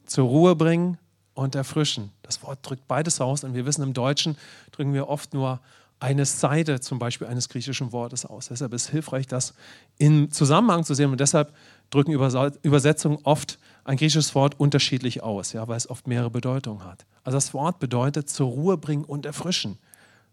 Zur 0.04 0.28
Ruhe 0.28 0.54
bringen 0.54 0.98
und 1.32 1.54
erfrischen. 1.54 2.12
Das 2.20 2.42
Wort 2.42 2.58
drückt 2.60 2.86
beides 2.86 3.22
aus 3.22 3.42
und 3.42 3.54
wir 3.54 3.64
wissen, 3.64 3.82
im 3.82 3.94
Deutschen 3.94 4.36
drücken 4.70 4.92
wir 4.92 5.08
oft 5.08 5.32
nur 5.32 5.60
eine 6.00 6.24
Seite 6.24 6.80
zum 6.80 6.98
Beispiel 6.98 7.26
eines 7.26 7.48
griechischen 7.48 7.92
Wortes 7.92 8.24
aus. 8.24 8.48
Deshalb 8.48 8.72
ist 8.72 8.84
es 8.84 8.90
hilfreich, 8.90 9.26
das 9.26 9.54
im 9.98 10.30
Zusammenhang 10.32 10.82
zu 10.82 10.94
sehen 10.94 11.10
und 11.10 11.20
deshalb 11.20 11.54
drücken 11.90 12.12
Übersetzungen 12.12 13.18
oft 13.24 13.58
ein 13.84 13.96
griechisches 13.96 14.34
Wort 14.34 14.58
unterschiedlich 14.58 15.22
aus, 15.22 15.52
ja, 15.52 15.68
weil 15.68 15.76
es 15.76 15.88
oft 15.88 16.06
mehrere 16.06 16.30
Bedeutungen 16.30 16.84
hat. 16.84 17.04
Also 17.22 17.36
das 17.36 17.52
Wort 17.52 17.78
bedeutet 17.78 18.30
zur 18.30 18.48
Ruhe 18.48 18.78
bringen 18.78 19.04
und 19.04 19.26
erfrischen. 19.26 19.78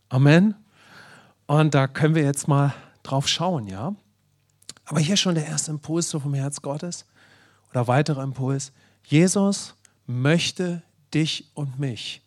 Amen. 0.10 0.56
Und 1.48 1.76
da 1.76 1.88
können 1.88 2.16
wir 2.16 2.24
jetzt 2.24 2.48
mal 2.48 2.74
drauf 3.04 3.28
schauen, 3.28 3.68
ja. 3.68 3.94
Aber 4.86 5.00
hier 5.02 5.18
schon 5.18 5.36
der 5.36 5.46
erste 5.46 5.72
Impuls 5.72 6.10
so 6.10 6.20
vom 6.20 6.34
Herz 6.34 6.62
Gottes 6.62 7.06
oder 7.72 7.88
weiterer 7.88 8.24
Impuls. 8.24 8.72
Jesus 9.04 9.76
möchte 10.06 10.82
dich 11.14 11.52
und 11.56 11.78
mich 11.78 12.22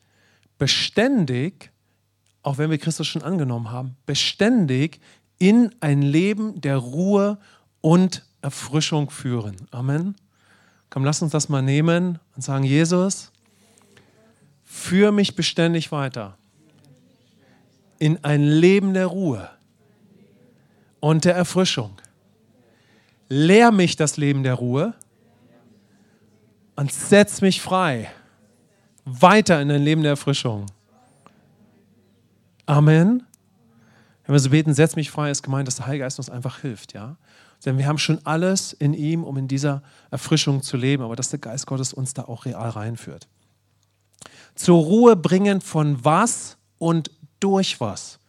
beständig, 0.58 1.70
auch 2.42 2.58
wenn 2.58 2.70
wir 2.70 2.78
Christus 2.78 3.06
schon 3.06 3.22
angenommen 3.22 3.70
haben, 3.70 3.96
beständig 4.06 5.00
in 5.38 5.74
ein 5.80 6.02
Leben 6.02 6.60
der 6.60 6.76
Ruhe 6.76 7.38
und 7.80 8.24
Erfrischung 8.42 9.10
führen. 9.10 9.56
Amen. 9.70 10.16
Komm, 10.88 11.04
lass 11.04 11.22
uns 11.22 11.32
das 11.32 11.48
mal 11.48 11.62
nehmen 11.62 12.18
und 12.34 12.42
sagen, 12.42 12.64
Jesus, 12.64 13.30
führe 14.64 15.12
mich 15.12 15.34
beständig 15.36 15.92
weiter 15.92 16.36
in 17.98 18.24
ein 18.24 18.42
Leben 18.42 18.94
der 18.94 19.06
Ruhe 19.06 19.48
und 21.00 21.24
der 21.24 21.34
Erfrischung. 21.34 21.96
Lehr 23.28 23.70
mich 23.70 23.96
das 23.96 24.16
Leben 24.16 24.42
der 24.42 24.54
Ruhe 24.54 24.94
und 26.76 26.92
setz 26.92 27.40
mich 27.40 27.60
frei 27.60 28.10
weiter 29.04 29.60
in 29.60 29.70
ein 29.70 29.82
Leben 29.82 30.02
der 30.02 30.12
Erfrischung. 30.12 30.66
Amen. 32.70 33.24
Wenn 34.24 34.32
wir 34.32 34.38
so 34.38 34.50
beten, 34.50 34.74
setz 34.74 34.94
mich 34.94 35.10
frei, 35.10 35.32
ist 35.32 35.42
gemeint, 35.42 35.66
dass 35.66 35.74
der 35.74 35.86
Heilige 35.86 36.04
Geist 36.04 36.20
uns 36.20 36.30
einfach 36.30 36.60
hilft, 36.60 36.92
ja. 36.92 37.16
Denn 37.64 37.78
wir 37.78 37.86
haben 37.88 37.98
schon 37.98 38.24
alles 38.24 38.72
in 38.72 38.94
ihm, 38.94 39.24
um 39.24 39.36
in 39.36 39.48
dieser 39.48 39.82
Erfrischung 40.12 40.62
zu 40.62 40.76
leben, 40.76 41.02
aber 41.02 41.16
dass 41.16 41.30
der 41.30 41.40
Geist 41.40 41.66
Gottes 41.66 41.92
uns 41.92 42.14
da 42.14 42.26
auch 42.26 42.44
real 42.44 42.70
reinführt. 42.70 43.26
Zur 44.54 44.78
Ruhe 44.84 45.16
bringen 45.16 45.60
von 45.60 46.04
was 46.04 46.58
und 46.78 47.10
durch 47.40 47.80
was. 47.80 48.20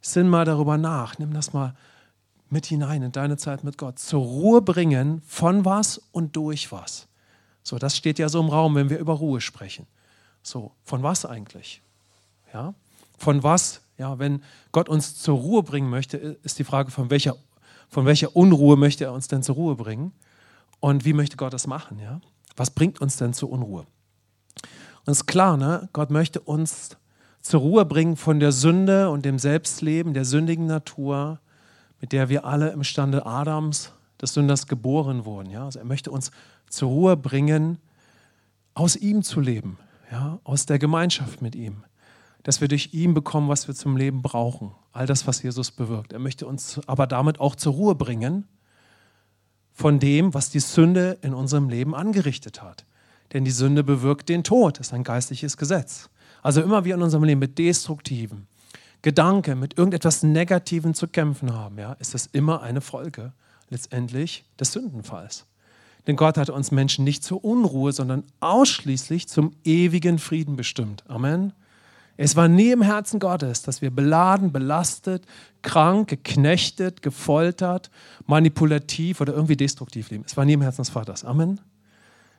Sinn 0.00 0.28
mal 0.28 0.44
darüber 0.44 0.76
nach. 0.76 1.18
Nimm 1.18 1.32
das 1.32 1.52
mal 1.52 1.76
mit 2.48 2.66
hinein 2.66 3.02
in 3.04 3.12
deine 3.12 3.36
Zeit 3.36 3.62
mit 3.62 3.78
Gott. 3.78 4.00
Zur 4.00 4.22
Ruhe 4.22 4.62
bringen 4.62 5.22
von 5.24 5.64
was 5.64 6.02
und 6.10 6.34
durch 6.34 6.72
was. 6.72 7.06
So, 7.62 7.78
das 7.78 7.96
steht 7.96 8.18
ja 8.18 8.28
so 8.28 8.40
im 8.40 8.48
Raum, 8.48 8.74
wenn 8.74 8.90
wir 8.90 8.98
über 8.98 9.12
Ruhe 9.12 9.40
sprechen. 9.40 9.86
So, 10.42 10.72
von 10.82 11.04
was 11.04 11.24
eigentlich? 11.24 11.82
Ja? 12.52 12.74
Von 13.20 13.42
was? 13.42 13.82
Ja, 13.98 14.18
wenn 14.18 14.42
Gott 14.72 14.88
uns 14.88 15.14
zur 15.20 15.36
Ruhe 15.36 15.62
bringen 15.62 15.90
möchte, 15.90 16.16
ist 16.16 16.58
die 16.58 16.64
Frage, 16.64 16.90
von 16.90 17.10
welcher, 17.10 17.36
von 17.90 18.06
welcher 18.06 18.34
Unruhe 18.34 18.78
möchte 18.78 19.04
er 19.04 19.12
uns 19.12 19.28
denn 19.28 19.42
zur 19.42 19.56
Ruhe 19.56 19.76
bringen? 19.76 20.12
Und 20.80 21.04
wie 21.04 21.12
möchte 21.12 21.36
Gott 21.36 21.52
das 21.52 21.66
machen? 21.66 21.98
Ja? 21.98 22.22
Was 22.56 22.70
bringt 22.70 23.02
uns 23.02 23.18
denn 23.18 23.34
zur 23.34 23.50
Unruhe? 23.50 23.80
Und 25.04 25.12
es 25.12 25.18
ist 25.18 25.26
klar, 25.26 25.58
ne? 25.58 25.90
Gott 25.92 26.08
möchte 26.08 26.40
uns 26.40 26.96
zur 27.42 27.60
Ruhe 27.60 27.84
bringen 27.84 28.16
von 28.16 28.40
der 28.40 28.52
Sünde 28.52 29.10
und 29.10 29.26
dem 29.26 29.38
Selbstleben, 29.38 30.14
der 30.14 30.24
sündigen 30.24 30.64
Natur, 30.64 31.40
mit 32.00 32.12
der 32.12 32.30
wir 32.30 32.46
alle 32.46 32.70
im 32.70 32.84
Stande 32.84 33.26
Adams, 33.26 33.92
des 34.22 34.32
Sünders, 34.32 34.66
geboren 34.66 35.26
wurden. 35.26 35.50
Ja? 35.50 35.66
Also 35.66 35.78
er 35.78 35.84
möchte 35.84 36.10
uns 36.10 36.30
zur 36.70 36.88
Ruhe 36.88 37.18
bringen, 37.18 37.80
aus 38.72 38.96
ihm 38.96 39.22
zu 39.22 39.40
leben, 39.40 39.76
ja? 40.10 40.38
aus 40.42 40.64
der 40.64 40.78
Gemeinschaft 40.78 41.42
mit 41.42 41.54
ihm. 41.54 41.84
Dass 42.42 42.60
wir 42.60 42.68
durch 42.68 42.94
ihn 42.94 43.14
bekommen, 43.14 43.48
was 43.48 43.68
wir 43.68 43.74
zum 43.74 43.96
Leben 43.96 44.22
brauchen. 44.22 44.72
All 44.92 45.06
das, 45.06 45.26
was 45.26 45.42
Jesus 45.42 45.70
bewirkt. 45.70 46.12
Er 46.12 46.18
möchte 46.18 46.46
uns 46.46 46.80
aber 46.86 47.06
damit 47.06 47.38
auch 47.38 47.54
zur 47.54 47.74
Ruhe 47.74 47.94
bringen 47.94 48.46
von 49.72 49.98
dem, 49.98 50.34
was 50.34 50.50
die 50.50 50.60
Sünde 50.60 51.18
in 51.22 51.34
unserem 51.34 51.68
Leben 51.68 51.94
angerichtet 51.94 52.62
hat. 52.62 52.84
Denn 53.32 53.44
die 53.44 53.50
Sünde 53.50 53.84
bewirkt 53.84 54.28
den 54.28 54.44
Tod, 54.44 54.78
das 54.78 54.88
ist 54.88 54.92
ein 54.92 55.04
geistliches 55.04 55.56
Gesetz. 55.56 56.10
Also 56.42 56.62
immer 56.62 56.84
wir 56.84 56.94
in 56.94 57.02
unserem 57.02 57.24
Leben 57.24 57.40
mit 57.40 57.58
destruktiven 57.58 58.46
Gedanken, 59.02 59.58
mit 59.58 59.78
irgendetwas 59.78 60.22
Negativem 60.22 60.94
zu 60.94 61.08
kämpfen 61.08 61.54
haben, 61.54 61.78
ja, 61.78 61.94
ist 61.94 62.12
das 62.14 62.26
immer 62.26 62.62
eine 62.62 62.80
Folge 62.80 63.32
letztendlich 63.70 64.44
des 64.58 64.72
Sündenfalls. 64.72 65.46
Denn 66.06 66.16
Gott 66.16 66.36
hat 66.36 66.50
uns 66.50 66.70
Menschen 66.70 67.04
nicht 67.04 67.22
zur 67.22 67.44
Unruhe, 67.44 67.92
sondern 67.92 68.24
ausschließlich 68.40 69.28
zum 69.28 69.52
ewigen 69.64 70.18
Frieden 70.18 70.56
bestimmt. 70.56 71.04
Amen. 71.08 71.52
Es 72.22 72.36
war 72.36 72.48
nie 72.48 72.70
im 72.70 72.82
Herzen 72.82 73.18
Gottes, 73.18 73.62
dass 73.62 73.80
wir 73.80 73.90
beladen, 73.90 74.52
belastet, 74.52 75.24
krank, 75.62 76.08
geknechtet, 76.08 77.00
gefoltert, 77.00 77.90
manipulativ 78.26 79.20
oder 79.20 79.32
irgendwie 79.32 79.56
destruktiv 79.56 80.10
leben. 80.10 80.24
Es 80.26 80.36
war 80.36 80.44
nie 80.44 80.52
im 80.52 80.62
Herzen 80.62 80.82
des 80.82 80.90
Vaters. 80.90 81.24
Amen. 81.24 81.60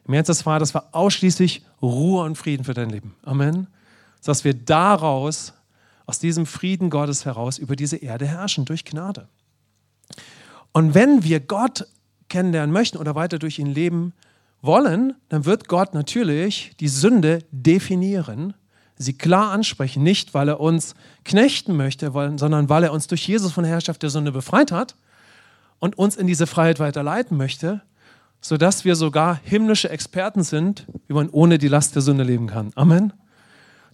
Im 0.07 0.13
Herzen 0.13 0.31
des 0.31 0.43
Vaters 0.43 0.73
war 0.73 0.89
ausschließlich 0.91 1.63
Ruhe 1.81 2.23
und 2.23 2.38
Frieden 2.38 2.63
für 2.63 2.73
dein 2.73 2.89
Leben. 2.89 3.15
Amen 3.23 3.67
dass 4.23 4.43
wir 4.43 4.53
daraus, 4.53 5.53
aus 6.05 6.19
diesem 6.19 6.45
Frieden 6.45 6.89
Gottes 6.89 7.25
heraus, 7.25 7.57
über 7.57 7.75
diese 7.75 7.97
Erde 7.97 8.25
herrschen, 8.25 8.65
durch 8.65 8.85
Gnade. 8.85 9.27
Und 10.73 10.93
wenn 10.93 11.23
wir 11.23 11.39
Gott 11.39 11.88
kennenlernen 12.29 12.71
möchten 12.71 12.97
oder 12.97 13.15
weiter 13.15 13.39
durch 13.39 13.59
ihn 13.59 13.67
leben 13.67 14.13
wollen, 14.61 15.15
dann 15.29 15.45
wird 15.45 15.67
Gott 15.67 15.93
natürlich 15.93 16.71
die 16.79 16.88
Sünde 16.88 17.39
definieren, 17.51 18.53
sie 19.01 19.13
klar 19.13 19.51
ansprechen, 19.51 20.03
nicht 20.03 20.34
weil 20.34 20.50
er 20.50 20.60
uns 20.60 20.96
knechten 21.25 21.75
möchte, 21.75 22.12
sondern 22.12 22.70
weil 22.70 22.84
er 22.84 22.93
uns 22.93 23.08
durch 23.08 23.27
Jesus 23.27 23.51
von 23.51 23.63
der 23.63 23.72
Herrschaft 23.74 24.03
der 24.03 24.10
Sünde 24.10 24.31
befreit 24.31 24.72
hat 24.72 24.96
und 25.79 25.98
uns 25.98 26.15
in 26.15 26.27
diese 26.27 26.48
Freiheit 26.48 26.79
weiter 26.79 27.03
leiten 27.03 27.38
möchte, 27.38 27.81
sodass 28.39 28.86
wir 28.86 28.96
sogar 28.96 29.39
himmlische 29.43 29.89
Experten 29.89 30.43
sind, 30.43 30.88
wie 31.08 31.13
man 31.13 31.29
ohne 31.29 31.58
die 31.58 31.67
Last 31.67 31.96
der 31.96 32.01
Sünde 32.01 32.24
leben 32.24 32.48
kann. 32.48 32.72
Amen 32.75 33.13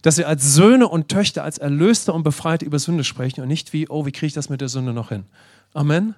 dass 0.02 0.16
wir 0.16 0.28
als 0.28 0.54
Söhne 0.54 0.88
und 0.88 1.08
Töchter, 1.08 1.44
als 1.44 1.58
Erlöste 1.58 2.12
und 2.12 2.22
Befreite 2.22 2.64
über 2.64 2.78
Sünde 2.78 3.04
sprechen 3.04 3.40
und 3.40 3.48
nicht 3.48 3.72
wie, 3.72 3.88
oh, 3.88 4.06
wie 4.06 4.12
kriege 4.12 4.26
ich 4.26 4.32
das 4.32 4.48
mit 4.48 4.60
der 4.60 4.68
Sünde 4.68 4.92
noch 4.92 5.08
hin? 5.08 5.24
Amen. 5.74 6.14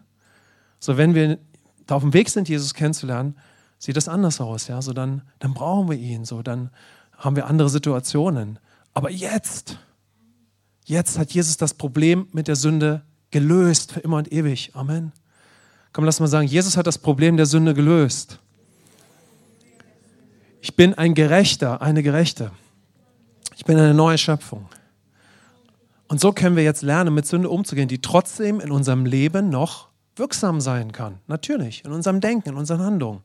So, 0.79 0.97
wenn 0.97 1.15
wir 1.15 1.39
da 1.87 1.97
auf 1.97 2.03
dem 2.03 2.13
Weg 2.13 2.29
sind, 2.29 2.49
Jesus 2.49 2.75
kennenzulernen, 2.75 3.37
sieht 3.79 3.97
das 3.97 4.09
anders 4.09 4.41
aus, 4.41 4.69
ja. 4.69 4.83
So, 4.83 4.93
dann, 4.93 5.23
dann 5.39 5.55
brauchen 5.55 5.89
wir 5.89 5.97
ihn, 5.97 6.25
so, 6.25 6.43
dann 6.43 6.71
haben 7.17 7.37
wir 7.37 7.47
andere 7.47 7.69
Situationen. 7.69 8.59
Aber 8.95 9.11
jetzt, 9.11 9.79
jetzt 10.85 11.19
hat 11.19 11.33
Jesus 11.33 11.57
das 11.57 11.75
Problem 11.75 12.29
mit 12.33 12.49
der 12.49 12.57
Sünde 12.57 13.03
gelöst 13.31 13.93
für 13.93 14.01
immer 14.01 14.19
und 14.19 14.33
ewig. 14.33 14.71
Amen. 14.75 15.13
Komm, 15.93 16.05
lass 16.05 16.21
mal 16.21 16.27
sagen, 16.27 16.47
Jesus 16.47 16.77
hat 16.77 16.87
das 16.87 16.99
Problem 16.99 17.37
der 17.37 17.47
Sünde 17.47 17.75
gelöst. 17.75 18.39
Ich 20.61 20.77
bin 20.77 20.95
ein 20.95 21.15
Gerechter, 21.15 21.81
eine 21.81 22.03
Gerechte. 22.03 22.51
Ich 23.57 23.65
bin 23.65 23.79
eine 23.79 23.95
neue 23.95 24.19
Schöpfung. 24.19 24.69
Und 26.09 26.21
so 26.21 26.33
können 26.33 26.57
wir 26.57 26.65
jetzt 26.65 26.83
lernen, 26.83 27.15
mit 27.15 27.27
Sünde 27.27 27.49
umzugehen, 27.49 27.89
die 27.89 28.01
trotzdem 28.01 28.61
in 28.61 28.71
unserem 28.71 29.07
Leben 29.07 29.49
noch 29.49 29.89
wirksam 30.17 30.61
sein 30.61 30.93
kann. 30.93 31.19
Natürlich, 31.29 31.85
in 31.85 31.93
unserem 31.93 32.21
Denken, 32.21 32.51
in 32.51 32.55
unseren 32.57 32.81
Handlungen. 32.81 33.23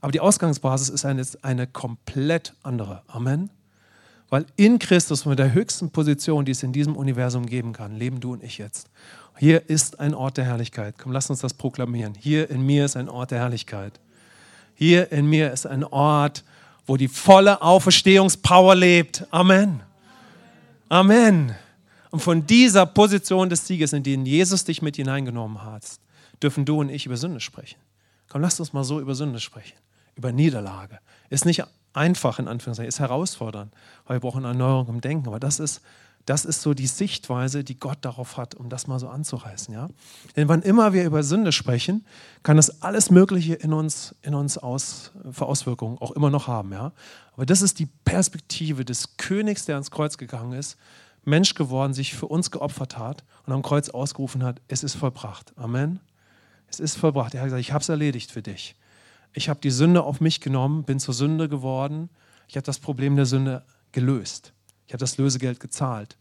Aber 0.00 0.12
die 0.12 0.20
Ausgangsbasis 0.20 0.90
ist 0.90 1.04
eine, 1.04 1.24
eine 1.42 1.66
komplett 1.66 2.54
andere. 2.62 3.02
Amen. 3.08 3.50
Weil 4.28 4.46
in 4.56 4.78
Christus, 4.78 5.24
mit 5.24 5.38
der 5.38 5.52
höchsten 5.52 5.90
Position, 5.90 6.44
die 6.44 6.52
es 6.52 6.62
in 6.62 6.72
diesem 6.72 6.96
Universum 6.96 7.46
geben 7.46 7.72
kann, 7.72 7.96
leben 7.96 8.20
du 8.20 8.32
und 8.32 8.42
ich 8.42 8.58
jetzt. 8.58 8.88
Hier 9.38 9.68
ist 9.68 10.00
ein 10.00 10.14
Ort 10.14 10.36
der 10.36 10.44
Herrlichkeit. 10.44 10.96
Komm, 10.98 11.12
lass 11.12 11.30
uns 11.30 11.40
das 11.40 11.54
proklamieren. 11.54 12.14
Hier 12.14 12.50
in 12.50 12.64
mir 12.64 12.84
ist 12.84 12.96
ein 12.96 13.08
Ort 13.08 13.30
der 13.30 13.38
Herrlichkeit. 13.38 14.00
Hier 14.74 15.12
in 15.12 15.26
mir 15.26 15.52
ist 15.52 15.66
ein 15.66 15.84
Ort 15.84 16.42
wo 16.86 16.96
die 16.96 17.08
volle 17.08 17.60
Auferstehungspower 17.60 18.74
lebt. 18.74 19.26
Amen. 19.30 19.82
Amen. 20.88 21.54
Und 22.10 22.20
von 22.20 22.46
dieser 22.46 22.86
Position 22.86 23.50
des 23.50 23.66
Sieges, 23.66 23.92
in 23.92 24.04
den 24.04 24.24
Jesus 24.24 24.64
dich 24.64 24.80
mit 24.80 24.96
hineingenommen 24.96 25.64
hat, 25.64 25.84
dürfen 26.42 26.64
du 26.64 26.80
und 26.80 26.88
ich 26.88 27.06
über 27.06 27.16
Sünde 27.16 27.40
sprechen. 27.40 27.78
Komm, 28.28 28.40
lass 28.40 28.60
uns 28.60 28.72
mal 28.72 28.84
so 28.84 29.00
über 29.00 29.14
Sünde 29.14 29.40
sprechen. 29.40 29.76
Über 30.14 30.32
Niederlage. 30.32 31.00
Ist 31.28 31.44
nicht 31.44 31.64
einfach, 31.96 32.38
in 32.38 32.48
Anführungszeichen, 32.48 32.88
ist 32.88 33.00
herausfordernd, 33.00 33.72
wir 34.06 34.20
brauchen 34.20 34.44
Erneuerung 34.44 34.88
im 34.88 35.00
Denken. 35.00 35.26
Aber 35.26 35.40
das 35.40 35.58
ist 35.58 35.82
das 36.26 36.44
ist 36.44 36.60
so 36.60 36.74
die 36.74 36.88
Sichtweise, 36.88 37.62
die 37.62 37.78
Gott 37.78 37.98
darauf 38.00 38.36
hat, 38.36 38.56
um 38.56 38.68
das 38.68 38.88
mal 38.88 38.98
so 38.98 39.08
anzureißen. 39.08 39.72
Ja? 39.72 39.88
Denn 40.34 40.48
wann 40.48 40.62
immer 40.62 40.92
wir 40.92 41.04
über 41.04 41.22
Sünde 41.22 41.52
sprechen, 41.52 42.04
kann 42.42 42.56
das 42.56 42.82
alles 42.82 43.10
Mögliche 43.10 43.54
in 43.54 43.72
uns, 43.72 44.14
in 44.22 44.34
uns 44.34 44.58
aus, 44.58 45.12
für 45.30 45.46
Auswirkungen 45.46 45.98
auch 45.98 46.10
immer 46.10 46.28
noch 46.28 46.48
haben. 46.48 46.72
Ja? 46.72 46.92
Aber 47.34 47.46
das 47.46 47.62
ist 47.62 47.78
die 47.78 47.86
Perspektive 48.04 48.84
des 48.84 49.16
Königs, 49.16 49.66
der 49.66 49.76
ans 49.76 49.92
Kreuz 49.92 50.18
gegangen 50.18 50.52
ist, 50.52 50.76
Mensch 51.24 51.54
geworden, 51.54 51.94
sich 51.94 52.14
für 52.14 52.26
uns 52.26 52.50
geopfert 52.50 52.98
hat 52.98 53.24
und 53.46 53.52
am 53.52 53.62
Kreuz 53.62 53.88
ausgerufen 53.88 54.42
hat, 54.42 54.60
es 54.66 54.82
ist 54.82 54.94
vollbracht. 54.94 55.52
Amen. 55.56 56.00
Es 56.68 56.80
ist 56.80 56.96
vollbracht. 56.96 57.34
Er 57.34 57.40
hat 57.40 57.46
gesagt, 57.46 57.60
ich 57.60 57.72
habe 57.72 57.82
es 57.82 57.88
erledigt 57.88 58.32
für 58.32 58.42
dich. 58.42 58.74
Ich 59.36 59.50
habe 59.50 59.60
die 59.60 59.70
Sünde 59.70 60.02
auf 60.02 60.22
mich 60.22 60.40
genommen, 60.40 60.84
bin 60.84 60.98
zur 60.98 61.12
Sünde 61.12 61.50
geworden. 61.50 62.08
Ich 62.48 62.56
habe 62.56 62.64
das 62.64 62.78
Problem 62.78 63.16
der 63.16 63.26
Sünde 63.26 63.62
gelöst. 63.92 64.54
Ich 64.86 64.94
habe 64.94 65.00
das 65.00 65.18
Lösegeld 65.18 65.60
gezahlt. 65.60 66.16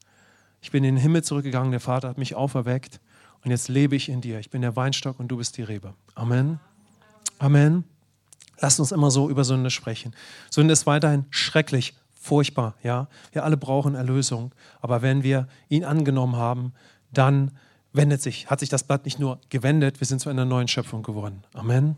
Ich 0.62 0.72
bin 0.72 0.84
in 0.84 0.96
den 0.96 1.02
Himmel 1.02 1.24
zurückgegangen, 1.24 1.72
der 1.72 1.80
Vater 1.80 2.10
hat 2.10 2.18
mich 2.18 2.36
auferweckt 2.36 3.00
und 3.46 3.52
jetzt 3.52 3.70
lebe 3.70 3.96
ich 3.96 4.10
in 4.10 4.20
dir. 4.20 4.40
Ich 4.40 4.50
bin 4.50 4.62
der 4.62 4.76
Weinstock 4.76 5.18
und 5.18 5.30
du 5.30 5.38
bist 5.38 5.56
die 5.56 5.64
Rebe. 5.64 5.94
Amen. 6.14 6.60
Amen. 7.40 7.86
Lasst 8.60 8.82
uns 8.82 8.92
immer 8.92 9.10
so 9.12 9.30
über 9.30 9.46
Sünde 9.46 9.70
sprechen. 9.70 10.14
Sünde 10.52 10.74
ist 10.74 10.86
weiterhin 10.86 11.24
schrecklich, 11.30 11.94
furchtbar. 12.14 12.76
Ja? 12.84 13.08
Wir 13.32 13.46
alle 13.46 13.56
brauchen 13.56 13.96
Erlösung. 13.96 14.54
Aber 14.82 15.02
wenn 15.02 15.24
wir 15.24 15.48
ihn 15.70 15.86
angenommen 15.86 16.36
haben, 16.36 16.74
dann 17.14 17.52
wendet 17.94 18.22
sich, 18.22 18.50
hat 18.50 18.60
sich 18.60 18.68
das 18.68 18.84
Blatt 18.84 19.06
nicht 19.06 19.20
nur 19.20 19.40
gewendet, 19.48 20.02
wir 20.02 20.08
sind 20.08 20.20
zu 20.20 20.30
einer 20.30 20.44
neuen 20.44 20.68
Schöpfung 20.68 21.02
geworden. 21.02 21.46
Amen. 21.54 21.96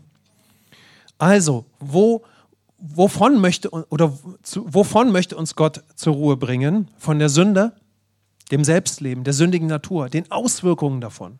Also, 1.18 1.66
wo, 1.80 2.24
wovon, 2.78 3.40
möchte, 3.40 3.70
oder 3.70 4.16
zu, 4.42 4.72
wovon 4.72 5.10
möchte 5.12 5.36
uns 5.36 5.56
Gott 5.56 5.82
zur 5.96 6.14
Ruhe 6.14 6.36
bringen? 6.36 6.88
Von 6.96 7.18
der 7.18 7.28
Sünde, 7.28 7.72
dem 8.50 8.64
Selbstleben, 8.64 9.24
der 9.24 9.34
sündigen 9.34 9.68
Natur, 9.68 10.08
den 10.08 10.30
Auswirkungen 10.30 11.00
davon. 11.00 11.38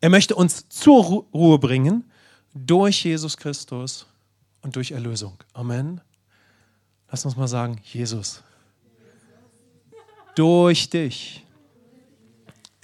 Er 0.00 0.10
möchte 0.10 0.34
uns 0.34 0.68
zur 0.68 1.24
Ruhe 1.34 1.58
bringen 1.58 2.04
durch 2.54 3.04
Jesus 3.04 3.36
Christus 3.36 4.06
und 4.62 4.76
durch 4.76 4.92
Erlösung. 4.92 5.34
Amen. 5.52 6.00
Lass 7.10 7.24
uns 7.24 7.36
mal 7.36 7.48
sagen, 7.48 7.80
Jesus, 7.82 8.42
durch 10.34 10.88
dich 10.90 11.44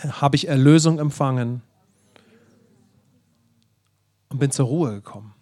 habe 0.02 0.36
ich 0.36 0.48
Erlösung 0.48 0.98
empfangen 0.98 1.62
und 4.28 4.38
bin 4.38 4.50
zur 4.50 4.66
Ruhe 4.66 4.94
gekommen. 4.94 5.35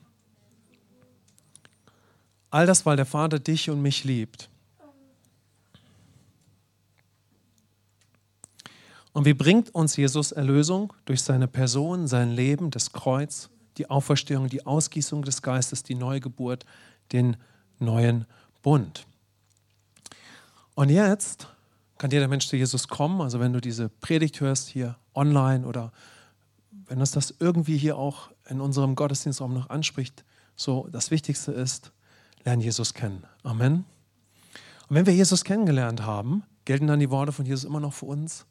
All 2.54 2.66
das, 2.66 2.86
weil 2.86 2.94
der 2.94 3.04
Vater 3.04 3.40
dich 3.40 3.68
und 3.68 3.82
mich 3.82 4.04
liebt. 4.04 4.48
Und 9.12 9.24
wie 9.24 9.34
bringt 9.34 9.74
uns 9.74 9.96
Jesus 9.96 10.30
Erlösung? 10.30 10.92
Durch 11.04 11.22
seine 11.22 11.48
Person, 11.48 12.06
sein 12.06 12.30
Leben, 12.30 12.70
das 12.70 12.92
Kreuz, 12.92 13.50
die 13.76 13.90
Auferstehung, 13.90 14.48
die 14.48 14.64
Ausgießung 14.66 15.24
des 15.24 15.42
Geistes, 15.42 15.82
die 15.82 15.96
Neugeburt, 15.96 16.64
den 17.10 17.36
neuen 17.80 18.24
Bund. 18.62 19.04
Und 20.76 20.90
jetzt 20.90 21.48
kann 21.98 22.12
jeder 22.12 22.28
Mensch 22.28 22.46
zu 22.46 22.54
Jesus 22.54 22.86
kommen. 22.86 23.20
Also 23.20 23.40
wenn 23.40 23.52
du 23.52 23.60
diese 23.60 23.88
Predigt 23.88 24.40
hörst 24.40 24.68
hier 24.68 24.96
online 25.12 25.66
oder 25.66 25.90
wenn 26.86 27.00
uns 27.00 27.10
das 27.10 27.34
irgendwie 27.40 27.78
hier 27.78 27.98
auch 27.98 28.30
in 28.48 28.60
unserem 28.60 28.94
Gottesdienstraum 28.94 29.54
noch 29.54 29.70
anspricht, 29.70 30.24
so 30.54 30.88
das 30.92 31.10
Wichtigste 31.10 31.50
ist, 31.50 31.90
lern 32.44 32.60
Jesus 32.60 32.94
kennen. 32.94 33.24
Amen. 33.42 33.84
Und 34.88 34.96
wenn 34.96 35.06
wir 35.06 35.14
Jesus 35.14 35.44
kennengelernt 35.44 36.02
haben, 36.02 36.44
gelten 36.64 36.86
dann 36.86 37.00
die 37.00 37.10
Worte 37.10 37.32
von 37.32 37.46
Jesus 37.46 37.64
immer 37.64 37.80
noch 37.80 37.94
für 37.94 38.06
uns? 38.06 38.46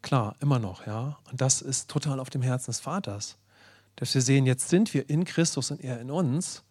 Klar, 0.00 0.36
immer 0.40 0.58
noch, 0.58 0.86
ja. 0.86 1.18
Und 1.30 1.40
das 1.40 1.62
ist 1.62 1.88
total 1.88 2.20
auf 2.20 2.30
dem 2.30 2.42
Herzen 2.42 2.70
des 2.70 2.80
Vaters. 2.80 3.36
Dass 3.96 4.14
wir 4.14 4.22
sehen, 4.22 4.46
jetzt 4.46 4.68
sind 4.68 4.94
wir 4.94 5.08
in 5.08 5.24
Christus 5.24 5.70
und 5.70 5.82
er 5.82 6.00
in 6.00 6.10
uns. 6.10 6.62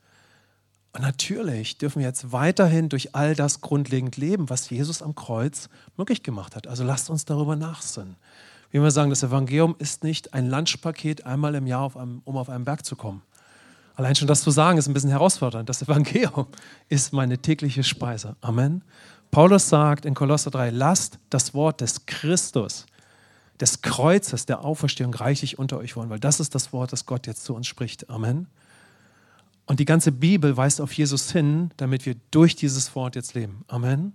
Und 0.94 1.01
natürlich 1.01 1.78
dürfen 1.78 2.00
wir 2.00 2.08
jetzt 2.08 2.34
weiterhin 2.34 2.90
durch 2.90 3.16
all 3.16 3.36
das 3.36 3.62
grundlegend 3.62 4.18
leben, 4.18 4.50
was 4.50 4.70
Jesus 4.70 5.01
am 5.01 5.16
Kreuz 5.16 5.70
möglich 5.96 6.24
gemacht 6.24 6.56
hat. 6.56 6.68
Also 6.68 6.84
lasst 6.84 7.10
uns 7.10 7.24
darüber 7.24 7.56
nachsinnen. 7.56 8.18
Wie 8.72 8.82
wir 8.82 8.92
sagen, 8.92 9.10
das 9.10 9.24
Evangelium 9.24 9.75
ist 9.80 10.04
nicht 10.04 10.34
ein 10.34 10.50
Lunchpaket 10.50 11.25
einmal 11.25 11.56
im 11.56 11.68
Jahr, 11.68 11.82
auf 11.82 11.98
einem, 11.98 12.22
um 12.25 12.38
auf 12.38 12.50
einen 12.50 12.66
Berg 12.66 12.86
zu 12.86 12.96
kommen. 12.96 13.22
Allein 14.01 14.15
schon 14.15 14.27
das 14.27 14.41
zu 14.41 14.50
sagen, 14.50 14.79
ist 14.79 14.88
ein 14.88 14.96
bisschen 14.96 15.12
herausfordernd. 15.12 15.70
Das 15.70 15.84
Evangelium 15.84 16.48
ist 16.89 17.13
meine 17.13 17.38
tägliche 17.38 17.84
Speise. 17.84 18.36
Amen. 18.41 18.84
Paulus 19.29 19.70
sagt 19.70 20.05
in 20.05 20.16
Kolosser 20.16 20.50
3, 20.50 20.72
lasst 20.72 21.20
das 21.29 21.53
Wort 21.53 21.81
des 21.81 22.07
Christus, 22.07 22.87
des 23.59 23.83
Kreuzes, 23.83 24.48
der 24.48 24.66
Auferstehung 24.66 25.14
reichlich 25.14 25.59
unter 25.59 25.77
euch 25.77 25.96
wohnen, 25.96 26.09
weil 26.09 26.20
das 26.20 26.40
ist 26.40 26.55
das 26.55 26.74
Wort, 26.74 26.92
das 26.92 27.05
Gott 27.05 27.27
jetzt 27.27 27.44
zu 27.44 27.53
uns 27.53 27.68
spricht. 27.68 28.09
Amen. 28.09 28.48
Und 29.68 29.79
die 29.79 29.85
ganze 29.85 30.11
Bibel 30.11 30.57
weist 30.57 30.81
auf 30.81 30.92
Jesus 30.94 31.31
hin, 31.31 31.70
damit 31.77 32.07
wir 32.07 32.16
durch 32.31 32.55
dieses 32.55 32.96
Wort 32.96 33.16
jetzt 33.16 33.35
leben. 33.35 33.64
Amen. 33.68 34.14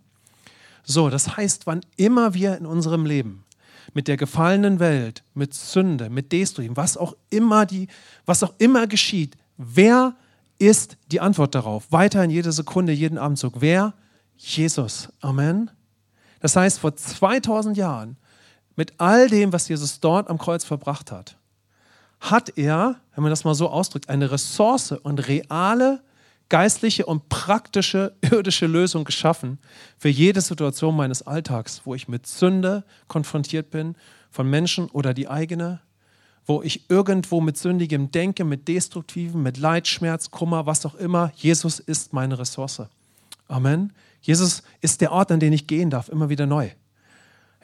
So, 0.83 1.11
das 1.11 1.37
heißt, 1.37 1.69
wann 1.69 1.83
immer 1.97 2.35
wir 2.35 2.59
in 2.59 2.67
unserem 2.67 3.07
Leben 3.07 3.45
mit 3.95 4.09
der 4.09 4.17
gefallenen 4.17 4.81
Welt, 4.81 5.23
mit 5.35 5.55
Sünde, 5.55 6.11
mit 6.11 6.33
Destruktion, 6.33 6.77
was 6.77 6.97
auch 6.97 7.15
immer 7.31 7.67
die, 7.67 7.87
was 8.25 8.43
auch 8.43 8.53
immer 8.59 8.89
geschieht, 8.89 9.37
wer 9.57 10.15
ist 10.59 10.97
die 11.11 11.21
Antwort 11.21 11.55
darauf? 11.55 11.91
Weiter 11.93 12.23
in 12.25 12.31
jeder 12.31 12.53
Sekunde, 12.53 12.93
jeden 12.93 13.19
Abendzug. 13.19 13.61
Wer? 13.61 13.95
Jesus. 14.37 15.09
Amen. 15.21 15.71
Das 16.41 16.57
heißt, 16.57 16.79
vor 16.79 16.95
2000 16.95 17.77
Jahren, 17.77 18.17
mit 18.77 18.95
all 18.99 19.29
dem, 19.29 19.53
was 19.53 19.69
Jesus 19.69 20.01
dort 20.01 20.29
am 20.29 20.39
Kreuz 20.39 20.65
verbracht 20.65 21.11
hat, 21.11 21.37
hat 22.21 22.57
er, 22.57 22.97
wenn 23.15 23.23
man 23.23 23.31
das 23.31 23.45
mal 23.45 23.55
so 23.55 23.69
ausdrückt, 23.69 24.09
eine 24.09 24.31
Ressource 24.31 24.93
und 24.93 25.27
reale 25.29 26.03
geistliche 26.49 27.07
und 27.07 27.29
praktische 27.29 28.15
irdische 28.21 28.67
Lösung 28.67 29.05
geschaffen 29.05 29.59
für 29.99 30.09
jede 30.09 30.41
Situation 30.41 30.95
meines 30.95 31.23
Alltags, 31.23 31.83
wo 31.85 31.95
ich 31.95 32.09
mit 32.09 32.27
Sünde 32.27 32.85
konfrontiert 33.09 33.71
bin, 33.71 33.97
von 34.31 34.49
Menschen 34.49 34.89
oder 34.91 35.15
die 35.15 35.29
eigene, 35.29 35.81
wo 36.47 36.63
ich 36.63 36.89
irgendwo 36.89 37.41
mit 37.41 37.59
sündigem 37.59 38.11
denke, 38.13 38.45
mit 38.45 38.69
destruktivem, 38.69 39.43
mit 39.43 39.59
Leid, 39.59 39.89
Schmerz, 39.89 40.31
Kummer, 40.31 40.65
was 40.65 40.87
auch 40.87 40.95
immer. 40.95 41.33
Jesus 41.35 41.81
ist 41.81 42.13
meine 42.13 42.39
Ressource. 42.39 42.83
Amen. 43.49 43.93
Jesus 44.23 44.63
ist 44.81 45.01
der 45.01 45.13
Ort, 45.13 45.33
an 45.33 45.41
den 45.41 45.53
ich 45.53 45.67
gehen 45.67 45.91
darf, 45.91 46.09
immer 46.09 46.29
wieder 46.29 46.47
neu. 46.47 46.71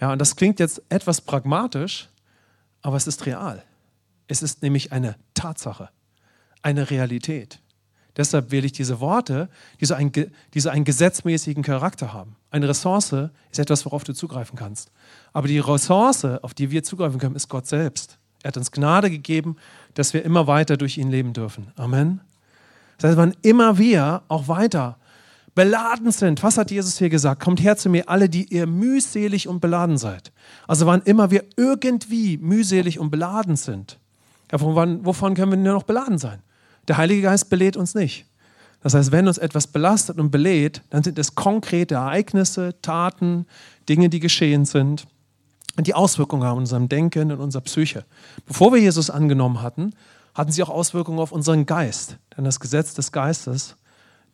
Ja, 0.01 0.13
und 0.13 0.19
das 0.19 0.35
klingt 0.35 0.59
jetzt 0.59 0.83
etwas 0.89 1.21
pragmatisch, 1.21 2.09
aber 2.83 2.97
es 2.97 3.07
ist 3.07 3.25
real. 3.27 3.63
Es 4.27 4.43
ist 4.43 4.63
nämlich 4.63 4.93
eine 4.93 5.17
Tatsache, 5.35 5.89
eine 6.63 6.91
Realität. 6.91 7.61
Deshalb 8.17 8.51
wähle 8.51 8.67
ich 8.67 8.73
diese 8.73 9.01
Worte, 9.01 9.49
die 9.81 9.87
so, 9.87 9.95
einen, 9.95 10.13
die 10.13 10.61
so 10.61 10.69
einen 10.69 10.85
gesetzmäßigen 10.85 11.63
Charakter 11.63 12.13
haben. 12.13 12.37
Eine 12.51 12.69
Ressource 12.69 13.13
ist 13.51 13.59
etwas, 13.59 13.87
worauf 13.87 14.05
du 14.05 14.13
zugreifen 14.13 14.59
kannst. 14.59 14.91
Aber 15.33 15.49
die 15.49 15.59
Ressource, 15.59 16.25
auf 16.25 16.53
die 16.53 16.71
wir 16.71 16.83
zugreifen 16.83 17.19
können, 17.19 17.37
ist 17.37 17.49
Gott 17.49 17.67
selbst. 17.67 18.19
Er 18.43 18.49
hat 18.49 18.57
uns 18.57 18.73
Gnade 18.73 19.11
gegeben, 19.11 19.57
dass 19.95 20.15
wir 20.15 20.25
immer 20.25 20.47
weiter 20.47 20.77
durch 20.77 20.99
ihn 20.99 21.11
leben 21.11 21.33
dürfen. 21.33 21.69
Amen. 21.77 22.21
Das 22.99 23.11
heißt, 23.11 23.19
wann 23.19 23.35
immer 23.43 23.79
wir 23.79 24.23
auch 24.29 24.49
weiter 24.49 24.97
beladen 25.55 26.11
sind, 26.13 26.43
was 26.43 26.57
hat 26.57 26.71
Jesus 26.71 26.99
hier 26.99 27.11
gesagt? 27.11 27.43
Kommt 27.43 27.63
her 27.63 27.77
zu 27.77 27.91
mir, 27.91 28.09
alle, 28.09 28.29
die 28.29 28.45
ihr 28.53 28.67
mühselig 28.67 29.49
und 29.49 29.61
beladen 29.61 29.99
seid. 29.99 30.33
Also 30.67 30.87
wann 30.87 31.03
immer 31.03 31.31
wir 31.31 31.45
irgendwie 31.57 32.39
mühselig 32.39 32.99
und 32.99 33.11
beladen 33.11 33.57
sind, 33.57 33.99
ja, 34.51 34.61
wovon, 34.61 35.05
wovon 35.05 35.35
können 35.35 35.53
wir 35.53 35.59
nur 35.59 35.75
noch 35.75 35.83
beladen 35.83 36.19
sein? 36.19 36.41
Der 36.89 36.97
Heilige 36.97 37.23
Geist 37.23 37.51
belädt 37.51 37.77
uns 37.77 37.95
nicht. 37.95 38.27
Das 38.83 38.95
heißt, 38.95 39.13
wenn 39.13 39.29
uns 39.29 39.39
etwas 39.39 39.67
belastet 39.67 40.19
und 40.19 40.31
belädt, 40.31 40.83
dann 40.91 41.05
sind 41.05 41.19
es 41.19 41.35
konkrete 41.35 41.95
Ereignisse, 41.95 42.75
Taten, 42.83 43.47
Dinge, 43.89 44.09
die 44.09 44.21
geschehen 44.21 44.65
sind 44.65 45.07
die 45.79 45.95
Auswirkungen 45.95 46.45
haben 46.45 46.59
in 46.59 46.63
unserem 46.63 46.89
Denken, 46.89 47.31
in 47.31 47.39
unserer 47.39 47.63
Psyche. 47.63 48.05
Bevor 48.47 48.73
wir 48.73 48.81
Jesus 48.81 49.11
angenommen 49.11 49.63
hatten, 49.63 49.95
hatten 50.35 50.53
sie 50.53 50.63
auch 50.63 50.69
Auswirkungen 50.69 51.19
auf 51.19 51.33
unseren 51.33 51.67
Geist. 51.67 52.19
Denn 52.37 52.45
das 52.45 52.61
Gesetz 52.61 52.95
des 52.95 53.13
Geistes, 53.13 53.77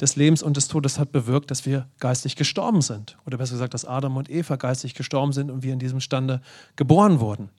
des 0.00 0.16
Lebens 0.16 0.42
und 0.42 0.56
des 0.56 0.68
Todes 0.68 0.98
hat 0.98 1.10
bewirkt, 1.12 1.50
dass 1.50 1.66
wir 1.66 1.88
geistlich 1.98 2.36
gestorben 2.36 2.82
sind. 2.82 3.16
Oder 3.26 3.38
besser 3.38 3.54
gesagt, 3.54 3.74
dass 3.74 3.84
Adam 3.84 4.16
und 4.16 4.30
Eva 4.30 4.56
geistlich 4.56 4.94
gestorben 4.94 5.32
sind 5.32 5.50
und 5.50 5.62
wir 5.62 5.72
in 5.72 5.78
diesem 5.78 6.00
Stande 6.00 6.40
geboren 6.76 7.20
wurden. 7.20 7.50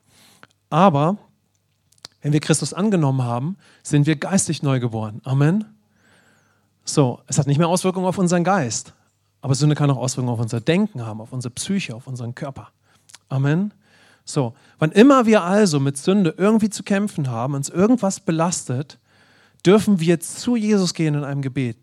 Aber 0.70 1.18
wenn 2.22 2.34
wir 2.34 2.40
Christus 2.40 2.74
angenommen 2.74 3.24
haben, 3.24 3.58
sind 3.84 4.06
wir 4.08 4.16
geistig 4.16 4.64
neu 4.64 4.80
geboren. 4.80 5.22
Amen. 5.24 5.66
So, 6.86 7.22
es 7.28 7.38
hat 7.38 7.48
nicht 7.48 7.58
mehr 7.58 7.68
Auswirkungen 7.68 8.06
auf 8.06 8.18
unseren 8.18 8.44
Geist, 8.44 8.94
aber 9.42 9.56
Sünde 9.56 9.76
kann 9.76 9.92
auch 9.92 9.98
Auswirkungen 9.98 10.34
auf 10.34 10.40
unser 10.40 10.60
Denken 10.60 11.06
haben, 11.06 11.22
auf 11.22 11.32
unsere 11.32 11.54
Psyche, 11.54 11.96
auf 11.96 12.08
unseren 12.08 12.36
Körper. 12.36 12.72
Amen. 13.30 13.74
So, 14.26 14.54
wann 14.78 14.92
immer 14.92 15.26
wir 15.26 15.44
also 15.44 15.80
mit 15.80 15.98
Sünde 15.98 16.36
irgendwie 16.38 16.70
zu 16.70 16.84
kämpfen 16.84 17.30
haben, 17.30 17.56
uns 17.56 17.70
irgendwas 17.70 18.20
belastet, 18.20 19.00
dürfen 19.66 20.00
wir 20.00 20.20
zu 20.20 20.56
Jesus 20.56 20.94
gehen 20.94 21.16
in 21.16 21.24
einem 21.24 21.42
Gebet, 21.42 21.78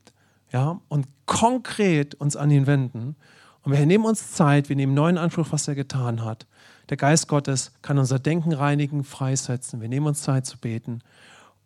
ja, 0.52 0.80
und 0.88 1.06
konkret 1.26 2.14
uns 2.14 2.36
an 2.36 2.50
ihn 2.50 2.66
wenden. 2.66 3.16
Und 3.62 3.72
wir 3.72 3.84
nehmen 3.84 4.04
uns 4.04 4.32
Zeit, 4.32 4.68
wir 4.68 4.76
nehmen 4.76 4.94
neuen 4.94 5.18
Anspruch, 5.18 5.48
was 5.50 5.66
er 5.66 5.74
getan 5.74 6.24
hat. 6.24 6.46
Der 6.88 6.96
Geist 6.96 7.26
Gottes 7.26 7.72
kann 7.82 7.98
unser 7.98 8.20
Denken 8.20 8.52
reinigen, 8.52 9.02
freisetzen. 9.02 9.80
Wir 9.80 9.88
nehmen 9.88 10.06
uns 10.06 10.22
Zeit 10.22 10.46
zu 10.46 10.56
beten. 10.56 11.00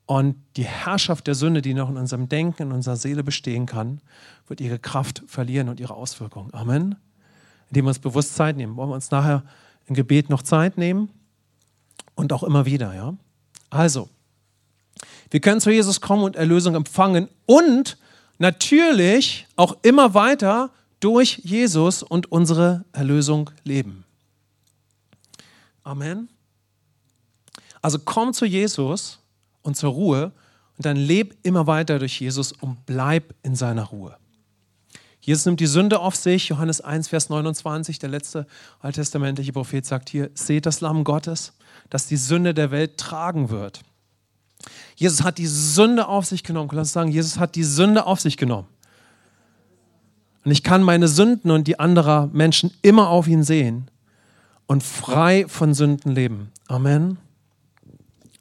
Und 0.07 0.37
die 0.57 0.65
Herrschaft 0.65 1.27
der 1.27 1.35
Sünde, 1.35 1.61
die 1.61 1.75
noch 1.75 1.91
in 1.91 1.99
unserem 1.99 2.29
Denken, 2.29 2.63
in 2.63 2.73
unserer 2.73 2.97
Seele 2.97 3.23
bestehen 3.23 3.67
kann, 3.67 4.01
wird 4.49 4.63
ihre 4.63 4.79
Kraft 4.79 5.23
verlieren 5.27 5.69
und 5.69 5.79
ihre 5.79 5.95
Auswirkungen. 5.95 6.53
Amen. 6.55 6.97
indem 7.69 7.85
wir 7.85 7.91
uns 7.91 7.99
bewusst 7.99 8.35
Zeit 8.35 8.57
nehmen. 8.57 8.77
Wollen 8.77 8.89
wir 8.89 8.95
uns 8.95 9.11
nachher 9.11 9.45
im 9.91 9.97
Gebet 9.97 10.31
noch 10.31 10.43
Zeit 10.43 10.79
nehmen? 10.79 11.11
Und 12.15 12.33
auch 12.33 12.43
immer 12.43 12.65
wieder, 12.65 12.95
ja? 12.95 13.15
Also, 13.69 14.09
wir 15.31 15.41
können 15.41 15.61
zu 15.61 15.71
Jesus 15.71 16.01
kommen 16.01 16.25
und 16.25 16.37
Erlösung 16.37 16.75
empfangen 16.75 17.29
und 17.47 17.99
natürlich 18.39 19.47
auch 19.57 19.77
immer 19.83 20.15
weiter 20.15 20.71
durch 21.01 21.41
Jesus 21.45 22.03
und 22.03 22.31
unsere 22.33 22.85
Erlösung 22.93 23.51
leben. 23.65 24.05
Amen. 25.83 26.29
Also 27.83 27.99
komm 27.99 28.33
zu 28.33 28.45
Jesus 28.45 29.19
und 29.63 29.77
zur 29.77 29.93
Ruhe 29.93 30.33
und 30.77 30.85
dann 30.85 30.97
leb 30.97 31.37
immer 31.43 31.67
weiter 31.67 31.99
durch 31.99 32.21
Jesus 32.21 32.53
und 32.53 32.85
bleib 32.87 33.35
in 33.43 33.55
seiner 33.55 33.85
Ruhe. 33.85 34.17
Jesus 35.21 35.45
nimmt 35.45 35.61
die 35.61 35.67
Sünde 35.67 36.01
auf 36.01 36.17
sich. 36.17 36.49
Johannes 36.49 36.81
1, 36.81 37.09
Vers 37.09 37.29
29, 37.29 37.99
der 37.99 38.09
letzte 38.09 38.47
alttestamentliche 38.81 39.53
Prophet 39.53 39.85
sagt 39.85 40.09
hier, 40.09 40.31
seht 40.35 40.67
das 40.67 40.81
Lamm 40.81 41.05
Gottes, 41.05 41.53
das 41.91 42.07
die 42.07 42.17
Sünde 42.17 42.55
der 42.55 42.71
Welt 42.71 42.97
tragen 42.97 43.51
wird. 43.51 43.83
Jesus 44.97 45.23
hat 45.23 45.39
die 45.39 45.47
Sünde 45.47 46.09
auf 46.09 46.27
sich 46.27 46.43
genommen. 46.43 46.71
Lass 46.73 46.89
uns 46.89 46.93
sagen, 46.93 47.11
Jesus 47.11 47.39
hat 47.39 47.55
die 47.55 47.65
Sünde 47.65 48.07
auf 48.07 48.21
sich 48.21 48.37
genommen. 48.37 48.69
Und 50.45 50.53
ich 50.53 50.63
kann 50.63 50.83
meine 50.83 51.09
Sünden 51.09 51.51
und 51.51 51.67
die 51.67 51.79
anderer 51.79 52.29
Menschen 52.33 52.73
immer 52.83 53.09
auf 53.09 53.29
ihn 53.29 53.43
sehen 53.43 53.91
und 54.67 54.83
frei 54.83 55.47
von 55.49 55.75
Sünden 55.75 56.15
leben. 56.15 56.51
Amen. 56.67 57.19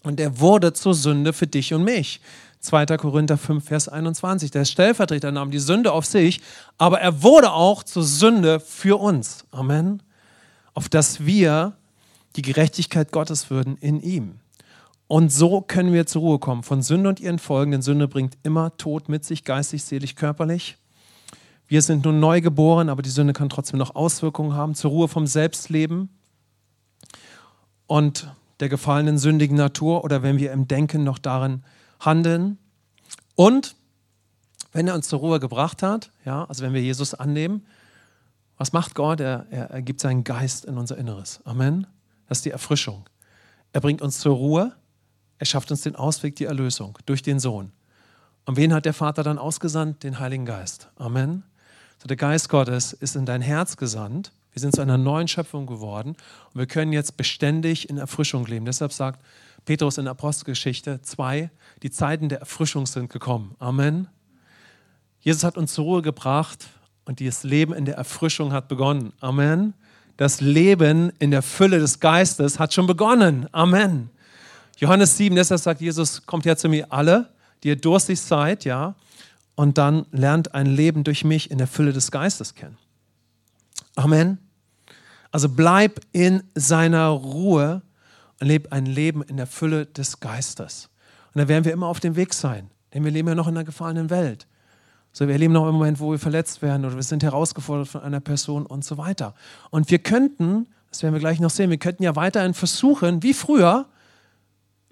Und 0.04 0.20
er 0.20 0.40
wurde 0.40 0.74
zur 0.74 0.94
Sünde 0.94 1.34
für 1.34 1.48
dich 1.48 1.74
und 1.74 1.84
mich. 1.84 2.22
2. 2.60 2.86
Korinther 2.98 3.38
5, 3.38 3.64
Vers 3.64 3.88
21. 3.88 4.52
Der 4.52 4.66
Stellvertreter 4.66 5.32
nahm 5.32 5.52
die 5.52 5.60
Sünde 5.60 5.92
auf 5.92 6.06
sich, 6.06 6.42
aber 6.78 7.00
er 7.00 7.24
wurde 7.24 7.52
auch 7.52 7.84
zur 7.84 8.04
Sünde 8.04 8.60
für 8.60 9.00
uns. 9.00 9.46
Amen. 9.52 10.04
Auf 10.74 10.90
dass 10.90 11.26
wir 11.26 11.74
die 12.36 12.42
Gerechtigkeit 12.42 13.12
Gottes 13.12 13.50
würden 13.50 13.78
in 13.78 14.02
ihm. 14.02 14.40
Und 15.08 15.32
so 15.32 15.62
können 15.62 15.92
wir 15.92 16.06
zur 16.06 16.22
Ruhe 16.22 16.40
kommen 16.40 16.62
von 16.62 16.84
Sünde 16.84 17.10
und 17.10 17.20
ihren 17.20 17.40
Folgen, 17.40 17.72
denn 17.72 17.82
Sünde 17.82 18.08
bringt 18.08 18.38
immer 18.44 18.78
Tod 18.78 19.10
mit 19.10 19.26
sich, 19.26 19.44
geistig, 19.44 19.84
seelisch, 19.84 20.16
körperlich. 20.16 20.78
Wir 21.68 21.82
sind 21.82 22.06
nun 22.06 22.20
neu 22.20 22.42
geboren, 22.42 22.90
aber 22.90 23.02
die 23.02 23.10
Sünde 23.10 23.34
kann 23.34 23.50
trotzdem 23.50 23.80
noch 23.80 23.96
Auswirkungen 23.96 24.54
haben, 24.54 24.76
zur 24.76 24.92
Ruhe 24.92 25.08
vom 25.08 25.26
Selbstleben 25.26 26.10
und 27.88 28.32
der 28.60 28.70
gefallenen 28.70 29.18
sündigen 29.18 29.58
Natur 29.58 30.04
oder 30.04 30.22
wenn 30.22 30.38
wir 30.38 30.52
im 30.52 30.68
Denken 30.68 31.04
noch 31.04 31.18
darin 31.18 31.64
handeln. 32.00 32.58
Und 33.36 33.76
wenn 34.72 34.88
er 34.88 34.96
uns 34.96 35.08
zur 35.08 35.20
Ruhe 35.20 35.40
gebracht 35.40 35.84
hat, 35.84 36.12
ja, 36.26 36.46
also 36.46 36.64
wenn 36.64 36.74
wir 36.74 36.82
Jesus 36.82 37.14
annehmen, 37.14 37.66
was 38.58 38.74
macht 38.74 38.94
Gott? 38.94 39.22
Er, 39.22 39.48
er, 39.50 39.72
er 39.72 39.82
gibt 39.82 40.02
seinen 40.02 40.24
Geist 40.24 40.66
in 40.66 40.78
unser 40.78 40.98
Inneres. 40.98 41.40
Amen. 41.46 41.88
Das 42.28 42.40
ist 42.40 42.46
die 42.46 42.52
Erfrischung. 42.52 43.10
Er 43.72 43.82
bringt 43.82 44.02
uns 44.02 44.20
zur 44.20 44.36
Ruhe. 44.36 44.76
Er 45.38 45.46
schafft 45.46 45.72
uns 45.72 45.82
den 45.82 45.96
Ausweg, 45.96 46.36
die 46.36 46.46
Erlösung 46.46 46.98
durch 47.06 47.22
den 47.22 47.40
Sohn. 47.40 47.72
Und 48.46 48.58
wen 48.58 48.74
hat 48.74 48.86
der 48.86 48.94
Vater 48.94 49.24
dann 49.24 49.38
ausgesandt? 49.38 50.04
Den 50.04 50.20
Heiligen 50.20 50.46
Geist. 50.46 50.90
Amen. 50.98 51.44
So, 52.02 52.08
der 52.08 52.18
Geist 52.18 52.50
Gottes 52.50 52.94
ist 52.94 53.16
in 53.16 53.26
dein 53.26 53.42
Herz 53.42 53.78
gesandt. 53.78 54.34
Wir 54.52 54.60
sind 54.60 54.76
zu 54.76 54.82
einer 54.82 54.98
neuen 54.98 55.28
Schöpfung 55.28 55.66
geworden 55.66 56.16
und 56.54 56.60
wir 56.60 56.66
können 56.66 56.92
jetzt 56.92 57.16
beständig 57.16 57.90
in 57.90 57.98
Erfrischung 57.98 58.46
leben. 58.46 58.66
Deshalb 58.66 58.92
sagt 58.92 59.22
Petrus 59.66 59.98
in 59.98 60.08
Apostelgeschichte 60.08 61.02
2, 61.02 61.50
die 61.84 61.92
Zeiten 61.92 62.30
der 62.30 62.40
Erfrischung 62.40 62.86
sind 62.86 63.10
gekommen. 63.10 63.56
Amen. 63.60 64.08
Jesus 65.22 65.44
hat 65.44 65.58
uns 65.58 65.74
zur 65.74 65.86
Ruhe 65.86 66.02
gebracht 66.02 66.68
und 67.06 67.20
dieses 67.20 67.44
Leben 67.44 67.74
in 67.74 67.86
der 67.86 67.96
Erfrischung 67.96 68.54
hat 68.54 68.68
begonnen. 68.68 69.14
Amen. 69.20 69.74
Das 70.18 70.42
Leben 70.42 71.12
in 71.20 71.32
der 71.32 71.42
Fülle 71.42 71.80
des 71.80 72.00
Geistes 72.00 72.60
hat 72.60 72.74
schon 72.74 72.88
begonnen. 72.88 73.48
Amen. 73.52 74.10
Johannes 74.78 75.18
7, 75.18 75.36
deshalb 75.36 75.62
sagt 75.62 75.82
Jesus, 75.82 76.26
kommt 76.26 76.46
her 76.46 76.58
zu 76.58 76.70
mir 76.70 76.92
alle, 76.92 77.30
die 77.64 77.70
ihr 77.70 77.76
durstig 77.76 78.20
seid, 78.22 78.64
ja, 78.64 78.96
und 79.56 79.78
dann 79.78 80.06
lernt 80.12 80.54
ein 80.56 80.68
Leben 80.68 81.04
durch 81.04 81.26
mich 81.26 81.52
in 81.52 81.58
der 81.58 81.68
Fülle 81.68 81.92
des 81.92 82.12
Geistes 82.12 82.56
kennen. 82.56 82.78
Amen. 83.96 84.38
Also 85.32 85.50
bleib 85.50 86.00
in 86.14 86.44
seiner 86.56 87.08
Ruhe 87.10 87.82
lebe 88.40 88.72
ein 88.72 88.86
Leben 88.86 89.22
in 89.22 89.38
der 89.38 89.48
Fülle 89.48 89.86
des 89.86 90.20
Geistes. 90.20 90.90
Und 91.34 91.40
da 91.42 91.48
werden 91.48 91.66
wir 91.66 91.74
immer 91.74 91.88
auf 91.88 92.00
dem 92.00 92.16
Weg 92.16 92.34
sein, 92.34 92.70
denn 92.94 93.04
wir 93.04 93.12
leben 93.12 93.28
ja 93.28 93.36
noch 93.36 93.48
in 93.48 93.56
einer 93.56 93.66
gefallenen 93.66 94.10
Welt. 94.10 94.48
So, 95.12 95.28
wir 95.28 95.38
leben 95.38 95.54
noch 95.54 95.68
im 95.68 95.74
Moment, 95.74 96.00
wo 96.00 96.12
wir 96.12 96.20
verletzt 96.20 96.62
werden 96.62 96.86
oder 96.86 96.96
wir 96.96 97.04
sind 97.04 97.24
herausgefordert 97.24 97.88
von 97.88 98.02
einer 98.02 98.20
Person 98.20 98.66
und 98.66 98.86
so 98.86 98.98
weiter. 98.98 99.34
Und 99.72 99.90
wir 99.90 100.00
könnten, 100.00 100.68
das 100.90 101.02
werden 101.04 101.14
wir 101.14 101.20
gleich 101.20 101.40
noch 101.40 101.50
sehen, 101.50 101.70
wir 101.70 101.78
könnten 101.78 102.04
ja 102.04 102.16
weiterhin 102.16 102.54
versuchen, 102.54 103.24
wie 103.24 103.34
früher, 103.34 103.88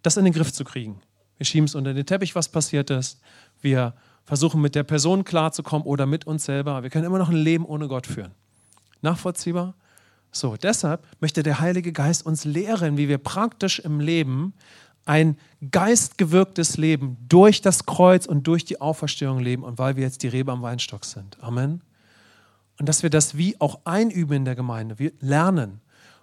das 0.02 0.18
in 0.18 0.26
den 0.26 0.34
Griff 0.34 0.52
zu 0.52 0.64
kriegen. 0.64 1.02
Wir 1.38 1.46
schieben 1.46 1.66
es 1.66 1.76
unter 1.76 1.94
den 1.94 2.06
Teppich, 2.06 2.36
was 2.36 2.50
passiert 2.50 2.90
ist. 2.90 3.20
Wir 3.62 3.94
versuchen 4.26 4.60
mit 4.60 4.76
der 4.76 4.84
Person 4.84 5.24
klarzukommen 5.24 5.86
oder 5.86 6.06
mit 6.06 6.26
uns 6.26 6.46
selber. 6.46 6.84
Wir 6.84 6.90
können 6.90 7.06
immer 7.06 7.20
noch 7.20 7.30
ein 7.30 7.36
Leben 7.36 7.66
ohne 7.66 7.88
Gott 7.88 8.08
führen. 8.08 8.32
Nachvollziehbar? 9.02 9.76
So, 10.40 10.56
deshalb 10.56 11.06
möchte 11.20 11.44
der 11.44 11.60
Heilige 11.60 11.92
Geist 11.92 12.26
uns 12.26 12.46
lehren, 12.46 12.98
wie 12.98 13.08
wir 13.08 13.18
praktisch 13.18 13.80
im 13.80 14.00
Leben 14.00 14.54
ein 15.06 15.38
geistgewirktes 15.72 16.78
Leben 16.78 17.18
durch 17.28 17.62
das 17.62 17.86
Kreuz 17.86 18.26
und 18.26 18.46
durch 18.46 18.66
die 18.66 18.82
Auferstehung 18.82 19.40
leben 19.40 19.64
und 19.64 19.80
weil 19.80 19.96
wir 19.96 20.04
jetzt 20.04 20.22
die 20.22 20.28
Rebe 20.28 20.52
am 20.52 20.62
Weinstock 20.62 21.06
sind. 21.06 21.42
Amen. 21.42 21.82
Und 22.78 22.88
dass 22.88 23.04
wir 23.04 23.10
das 23.10 23.38
wie 23.38 23.60
auch 23.60 23.80
einüben 23.86 24.38
in 24.38 24.46
der 24.46 24.56
Gemeinde. 24.56 25.00
Wir 25.00 25.12
lernen 25.20 25.82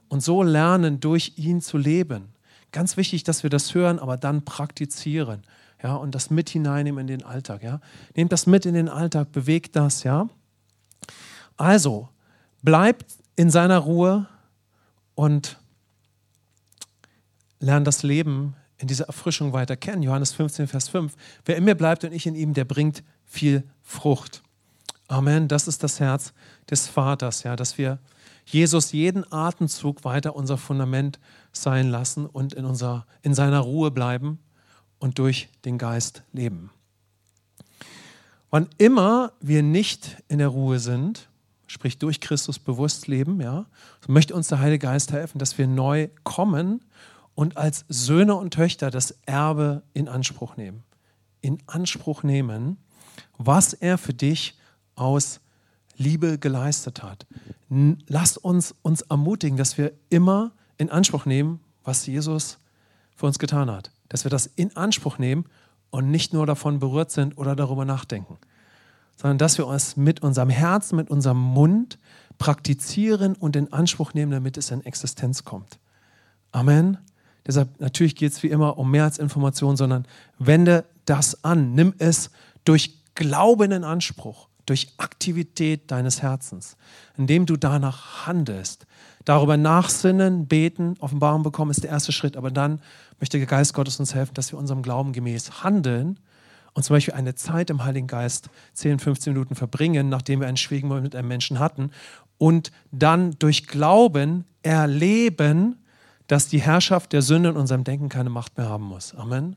und 0.09 0.23
so 0.23 0.43
lernen, 0.43 1.01
durch 1.01 1.33
ihn 1.37 1.61
zu 1.61 1.79
leben. 1.79 2.29
Ganz 2.71 2.97
wichtig, 2.97 3.25
dass 3.25 3.43
wir 3.43 3.51
das 3.51 3.75
hören, 3.75 3.99
aber 3.99 4.17
dann 4.17 4.45
praktizieren 4.45 5.43
ja, 5.83 5.97
und 5.97 6.15
das 6.15 6.31
mit 6.31 6.49
hineinnehmen 6.51 7.01
in 7.01 7.07
den 7.07 7.23
Alltag, 7.25 7.63
ja. 7.63 7.81
Nehmt 8.15 8.33
das 8.33 8.47
mit 8.47 8.65
in 8.65 8.75
den 8.75 8.89
Alltag, 8.89 9.33
bewegt 9.33 9.77
das, 9.77 10.03
ja. 10.05 10.29
Also, 11.57 12.09
bleibt 12.63 13.05
in 13.37 13.51
seiner 13.51 13.79
Ruhe 13.79 14.27
und 15.15 15.59
lernt 17.61 17.87
das 17.87 18.03
Leben 18.03 18.55
in 18.79 18.89
dieser 18.89 19.07
Erfrischung 19.07 19.53
weiter 19.53 19.77
kennen. 19.77 20.03
Johannes 20.03 20.33
15, 20.33 20.67
Vers 20.67 20.89
5. 20.89 21.15
Wer 21.45 21.57
in 21.57 21.65
mir 21.65 21.75
bleibt 21.75 22.05
und 22.05 22.13
ich 22.13 22.27
in 22.27 22.35
ihm, 22.35 22.55
der 22.55 22.65
bringt 22.65 23.03
viel 23.25 23.65
Frucht. 23.83 24.43
Amen. 25.09 25.49
Das 25.49 25.69
ist 25.69 25.83
das 25.83 26.01
Herz 26.01 26.33
des 26.71 26.87
Vaters, 26.87 27.43
ja, 27.43 27.57
dass 27.57 27.79
wir 27.79 27.99
Jesus 28.47 28.93
jeden 28.93 29.31
Atemzug 29.33 30.05
weiter 30.05 30.37
unser 30.37 30.59
Fundament 30.59 31.19
sein 31.53 31.89
lassen 31.89 32.27
und 32.27 32.53
in, 32.53 32.65
unser, 32.65 33.07
in 33.23 33.35
seiner 33.35 33.61
Ruhe 33.61 33.91
bleiben 33.91 34.39
und 34.99 35.19
durch 35.19 35.49
den 35.65 35.79
Geist 35.79 36.23
leben. 36.33 36.71
Wann 38.51 38.69
immer 38.79 39.33
wir 39.41 39.63
nicht 39.63 40.23
in 40.29 40.39
der 40.39 40.49
Ruhe 40.49 40.79
sind, 40.79 41.29
sprich 41.67 41.99
durch 41.99 42.21
Christus 42.21 42.59
bewusst 42.59 43.07
leben, 43.07 43.41
ja, 43.41 43.67
so 44.05 44.13
möchte 44.13 44.35
uns 44.35 44.49
der 44.49 44.61
Heilige 44.61 44.87
Geist 44.87 45.13
helfen, 45.13 45.39
dass 45.39 45.57
wir 45.59 45.67
neu 45.67 46.09
kommen 46.23 46.85
und 47.35 47.57
als 47.57 47.85
Söhne 47.89 48.35
und 48.35 48.53
Töchter 48.53 48.91
das 48.91 49.13
Erbe 49.27 49.83
in 49.93 50.09
Anspruch 50.09 50.57
nehmen. 50.57 50.83
In 51.41 51.59
Anspruch 51.67 52.23
nehmen, 52.23 52.79
was 53.39 53.73
er 53.73 53.99
für 53.99 54.15
dich 54.15 54.59
aus 54.95 55.41
Liebe 55.97 56.39
geleistet 56.39 57.03
hat. 57.03 57.27
Lasst 57.69 58.39
uns 58.39 58.75
uns 58.83 59.03
ermutigen, 59.03 59.57
dass 59.57 59.79
wir 59.79 59.93
immer 60.11 60.53
in 60.79 60.91
Anspruch 60.91 61.27
nehmen, 61.27 61.61
was 61.85 62.07
Jesus 62.07 62.59
für 63.17 63.27
uns 63.27 63.39
getan 63.39 63.71
hat 63.71 63.91
dass 64.15 64.25
wir 64.25 64.31
das 64.31 64.47
in 64.47 64.77
Anspruch 64.77 65.19
nehmen 65.19 65.45
und 65.91 66.11
nicht 66.11 66.33
nur 66.33 66.47
davon 66.47 66.79
berührt 66.79 67.11
sind 67.11 67.37
oder 67.37 67.57
darüber 67.57 67.85
nachdenken, 67.85 68.39
sondern 69.17 69.39
dass 69.39 69.59
wir 69.59 69.69
es 69.69 69.97
mit 69.97 70.23
unserem 70.23 70.51
Herzen, 70.51 70.97
mit 70.97 71.11
unserem 71.11 71.39
Mund 71.41 71.99
praktizieren 72.39 73.35
und 73.35 73.57
in 73.57 73.73
Anspruch 73.73 74.15
nehmen, 74.15 74.33
damit 74.33 74.57
es 74.57 74.71
in 74.71 74.85
Existenz 74.85 75.45
kommt. 75.45 75.79
Amen. 76.53 76.99
Deshalb 77.47 77.81
natürlich 77.81 78.17
geht 78.17 78.33
es 78.33 78.43
wie 78.43 78.49
immer 78.49 78.79
um 78.79 78.91
mehr 78.91 79.05
als 79.05 79.19
Information, 79.19 79.77
sondern 79.77 80.07
wende 80.39 80.85
das 81.05 81.45
an, 81.45 81.75
nimm 81.75 81.95
es 81.99 82.31
durch 82.65 82.99
Glauben 83.15 83.71
in 83.71 83.85
Anspruch, 83.85 84.49
durch 84.67 84.95
Aktivität 84.97 85.91
deines 85.91 86.23
Herzens, 86.23 86.77
indem 87.17 87.47
du 87.47 87.57
danach 87.57 88.27
handelst. 88.27 88.87
Darüber 89.25 89.57
nachsinnen, 89.57 90.47
beten, 90.47 90.97
Offenbarung 91.01 91.43
bekommen 91.43 91.71
ist 91.71 91.83
der 91.83 91.91
erste 91.91 92.13
Schritt, 92.13 92.37
aber 92.37 92.51
dann 92.51 92.81
möchte 93.21 93.39
der 93.39 93.47
Geist 93.47 93.75
Gottes 93.75 94.01
uns 94.01 94.15
helfen, 94.15 94.35
dass 94.35 94.53
wir 94.53 94.59
unserem 94.59 94.83
Glauben 94.83 95.13
gemäß 95.13 95.63
handeln 95.63 96.19
und 96.75 96.83
zum 96.83 96.95
Beispiel 96.95 97.15
eine 97.15 97.35
Zeit 97.35 97.71
im 97.71 97.85
Heiligen 97.85 98.07
Geist 98.07 98.51
10, 98.75 98.99
15 98.99 99.33
Minuten 99.33 99.55
verbringen, 99.55 100.09
nachdem 100.09 100.41
wir 100.41 100.49
einen 100.49 100.57
schwierigen 100.57 100.89
Moment 100.89 101.05
mit 101.05 101.17
einem 101.17 101.29
Menschen 101.29 101.59
hatten 101.59 101.91
und 102.39 102.73
dann 102.93 103.33
durch 103.39 103.67
Glauben 103.67 104.45
erleben, 104.63 105.77
dass 106.27 106.49
die 106.49 106.61
Herrschaft 106.61 107.13
der 107.13 107.23
Sünde 107.23 107.51
in 107.51 107.57
unserem 107.57 107.85
Denken 107.85 108.09
keine 108.09 108.31
Macht 108.31 108.57
mehr 108.57 108.69
haben 108.69 108.85
muss. 108.85 109.15
Amen. 109.15 109.45
Und 109.45 109.57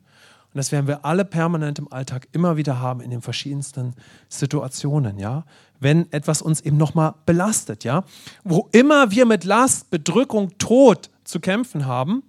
Und 0.58 0.62
das 0.62 0.72
werden 0.72 0.88
wir 0.88 1.06
alle 1.06 1.24
permanent 1.24 1.78
im 1.78 1.92
Alltag 1.94 2.28
immer 2.32 2.58
wieder 2.58 2.80
haben 2.80 3.02
in 3.02 3.12
den 3.12 3.22
verschiedensten 3.22 3.94
Situationen, 4.28 5.20
ja. 5.20 5.46
Wenn 5.80 6.12
etwas 6.12 6.42
uns 6.42 6.62
eben 6.62 6.78
nochmal 6.78 7.14
belastet, 7.28 7.84
ja. 7.84 8.04
Wo 8.44 8.68
immer 8.72 9.12
wir 9.12 9.28
mit 9.28 9.44
Last, 9.44 9.92
Bedrückung, 9.92 10.58
Tod 10.58 11.12
zu 11.24 11.40
kämpfen 11.40 11.86
haben 11.86 12.24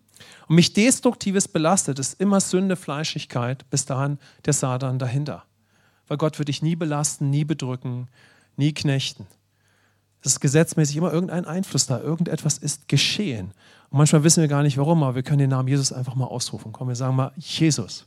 und 0.48 0.56
mich 0.56 0.72
Destruktives 0.72 1.46
belastet, 1.48 1.98
ist 1.98 2.20
immer 2.20 2.40
Sünde, 2.40 2.76
Fleischigkeit, 2.76 3.68
bis 3.70 3.84
dahin 3.84 4.18
der 4.46 4.54
Satan 4.54 4.98
dahinter. 4.98 5.44
Weil 6.06 6.16
Gott 6.16 6.38
wird 6.38 6.48
dich 6.48 6.62
nie 6.62 6.76
belasten, 6.76 7.30
nie 7.30 7.44
bedrücken, 7.44 8.08
nie 8.56 8.72
knechten. 8.72 9.26
Es 10.22 10.32
ist 10.32 10.40
gesetzmäßig 10.40 10.96
immer 10.96 11.12
irgendein 11.12 11.44
Einfluss 11.44 11.86
da, 11.86 12.00
irgendetwas 12.00 12.58
ist 12.58 12.88
geschehen. 12.88 13.52
Und 13.90 13.98
manchmal 13.98 14.24
wissen 14.24 14.40
wir 14.40 14.48
gar 14.48 14.62
nicht 14.62 14.78
warum, 14.78 15.02
aber 15.02 15.14
wir 15.14 15.22
können 15.22 15.38
den 15.38 15.50
Namen 15.50 15.68
Jesus 15.68 15.92
einfach 15.92 16.14
mal 16.14 16.26
ausrufen. 16.26 16.72
Komm, 16.72 16.88
wir 16.88 16.96
sagen 16.96 17.14
mal 17.14 17.32
Jesus. 17.36 18.04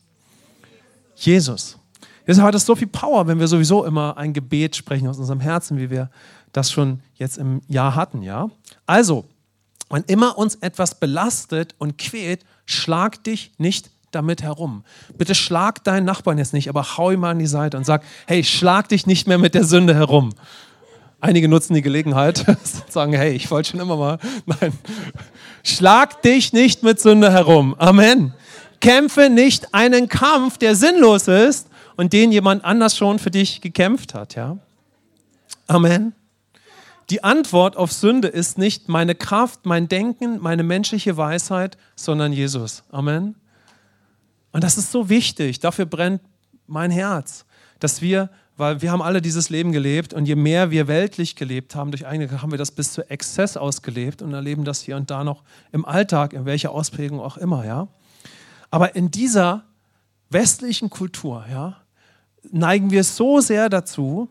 Jesus. 1.16 1.78
Deshalb 2.28 2.48
hat 2.48 2.56
es 2.56 2.66
so 2.66 2.76
viel 2.76 2.88
Power, 2.88 3.28
wenn 3.28 3.40
wir 3.40 3.48
sowieso 3.48 3.86
immer 3.86 4.18
ein 4.18 4.34
Gebet 4.34 4.76
sprechen 4.76 5.08
aus 5.08 5.18
unserem 5.18 5.40
Herzen, 5.40 5.78
wie 5.78 5.90
wir 5.90 6.10
das 6.52 6.72
schon 6.72 7.02
jetzt 7.16 7.38
im 7.38 7.62
Jahr 7.68 7.96
hatten, 7.96 8.22
ja? 8.22 8.50
Also, 8.86 9.26
wann 9.92 10.04
immer 10.08 10.38
uns 10.38 10.56
etwas 10.56 11.00
belastet 11.00 11.76
und 11.78 11.98
quält, 11.98 12.44
schlag 12.66 13.24
dich 13.24 13.52
nicht 13.58 13.92
damit 14.12 14.42
herum. 14.42 14.84
Bitte 15.18 15.36
schlag 15.36 15.84
deinen 15.84 16.06
Nachbarn 16.06 16.38
jetzt 16.38 16.54
nicht, 16.54 16.70
aber 16.70 16.98
hau 16.98 17.12
ihm 17.12 17.22
mal 17.22 17.32
an 17.32 17.40
die 17.40 17.48
Seite 17.48 17.78
und 17.78 17.86
sag, 17.86 18.04
hey, 18.28 18.44
schlag 18.44 18.90
dich 18.90 19.06
nicht 19.06 19.28
mehr 19.28 19.38
mit 19.38 19.54
der 19.54 19.64
Sünde 19.64 19.96
herum. 19.96 20.32
Einige 21.20 21.48
nutzen 21.48 21.74
die 21.74 21.82
Gelegenheit 21.82 22.48
und 22.48 22.58
sagen, 22.92 23.14
hey, 23.14 23.34
ich 23.34 23.50
wollte 23.52 23.72
schon 23.72 23.80
immer 23.80 23.96
mal. 23.96 24.18
Nein. 24.46 24.74
Schlag 25.64 26.22
dich 26.24 26.52
nicht 26.52 26.84
mit 26.84 27.00
Sünde 27.00 27.32
herum. 27.32 27.76
Amen. 27.78 28.34
Kämpfe 28.80 29.30
nicht 29.30 29.74
einen 29.74 30.10
Kampf, 30.10 30.58
der 30.58 30.76
sinnlos 30.76 31.28
ist 31.28 31.68
und 31.96 32.14
den 32.14 32.32
jemand 32.32 32.66
anders 32.66 32.98
schon 32.98 33.20
für 33.20 33.30
dich 33.30 33.62
gekämpft 33.62 34.16
hat, 34.16 34.36
ja? 34.36 34.58
Amen. 35.68 36.14
Die 37.10 37.24
Antwort 37.24 37.76
auf 37.76 37.92
Sünde 37.92 38.28
ist 38.28 38.58
nicht 38.58 38.88
meine 38.88 39.16
Kraft, 39.16 39.66
mein 39.66 39.88
Denken, 39.88 40.40
meine 40.40 40.64
menschliche 40.64 41.18
Weisheit, 41.18 41.78
sondern 41.96 42.32
Jesus. 42.32 42.84
Amen. 42.92 43.36
Und 44.52 44.64
das 44.64 44.78
ist 44.78 44.92
so 44.92 45.10
wichtig. 45.10 45.60
Dafür 45.60 45.86
brennt 45.86 46.22
mein 46.68 46.92
Herz, 46.92 47.46
dass 47.80 48.02
wir 48.02 48.30
weil 48.62 48.82
wir 48.82 48.92
haben 48.92 49.02
alle 49.02 49.24
dieses 49.24 49.50
Leben 49.50 49.72
gelebt 49.72 50.14
und 50.14 50.28
je 50.28 50.36
mehr 50.36 50.70
wir 50.70 50.88
weltlich 50.88 51.36
gelebt 51.36 51.74
haben, 51.74 51.90
durch 51.90 52.06
eigene 52.06 52.44
haben 52.44 52.52
wir 52.52 52.60
das 52.60 52.70
bis 52.70 52.94
zu 52.94 53.10
Exzess 53.10 53.58
ausgelebt 53.58 54.22
und 54.22 54.36
erleben 54.36 54.66
das 54.66 54.82
hier 54.82 54.98
und 54.98 55.10
da 55.10 55.24
noch 55.24 55.44
im 55.72 55.84
Alltag, 55.84 56.34
in 56.34 56.46
welcher 56.46 56.72
Ausprägung 56.72 57.20
auch 57.20 57.38
immer, 57.38 57.66
ja. 57.66 57.88
Aber 58.70 58.96
in 58.96 59.10
dieser 59.10 59.64
westlichen 60.30 60.92
Kultur, 60.92 61.44
ja, 61.50 61.78
neigen 62.52 62.92
wir 62.92 63.04
so 63.04 63.40
sehr 63.40 63.68
dazu, 63.68 64.30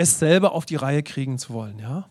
es 0.00 0.18
selber 0.18 0.52
auf 0.52 0.64
die 0.64 0.76
Reihe 0.76 1.02
kriegen 1.02 1.36
zu 1.36 1.52
wollen, 1.52 1.78
ja. 1.78 2.08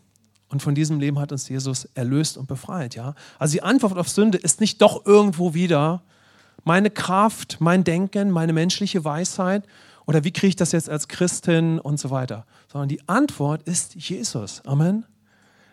Und 0.48 0.62
von 0.62 0.76
diesem 0.76 1.00
Leben 1.00 1.18
hat 1.18 1.32
uns 1.32 1.48
Jesus 1.48 1.86
erlöst 1.94 2.38
und 2.38 2.46
befreit, 2.46 2.94
ja. 2.94 3.16
Also 3.40 3.52
die 3.54 3.62
Antwort 3.64 3.98
auf 3.98 4.08
Sünde 4.08 4.38
ist 4.38 4.60
nicht 4.60 4.80
doch 4.80 5.04
irgendwo 5.06 5.54
wieder 5.54 6.02
meine 6.62 6.90
Kraft, 6.90 7.56
mein 7.58 7.82
Denken, 7.82 8.30
meine 8.30 8.52
menschliche 8.52 9.04
Weisheit, 9.04 9.64
oder 10.06 10.22
wie 10.22 10.30
kriege 10.30 10.48
ich 10.48 10.56
das 10.56 10.70
jetzt 10.70 10.88
als 10.88 11.08
Christin 11.08 11.80
und 11.80 11.98
so 11.98 12.10
weiter. 12.10 12.46
Sondern 12.70 12.88
die 12.88 13.08
Antwort 13.08 13.62
ist 13.64 13.96
Jesus. 13.96 14.64
Amen. 14.64 15.04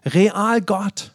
Real 0.03 0.61
Gott. 0.61 1.11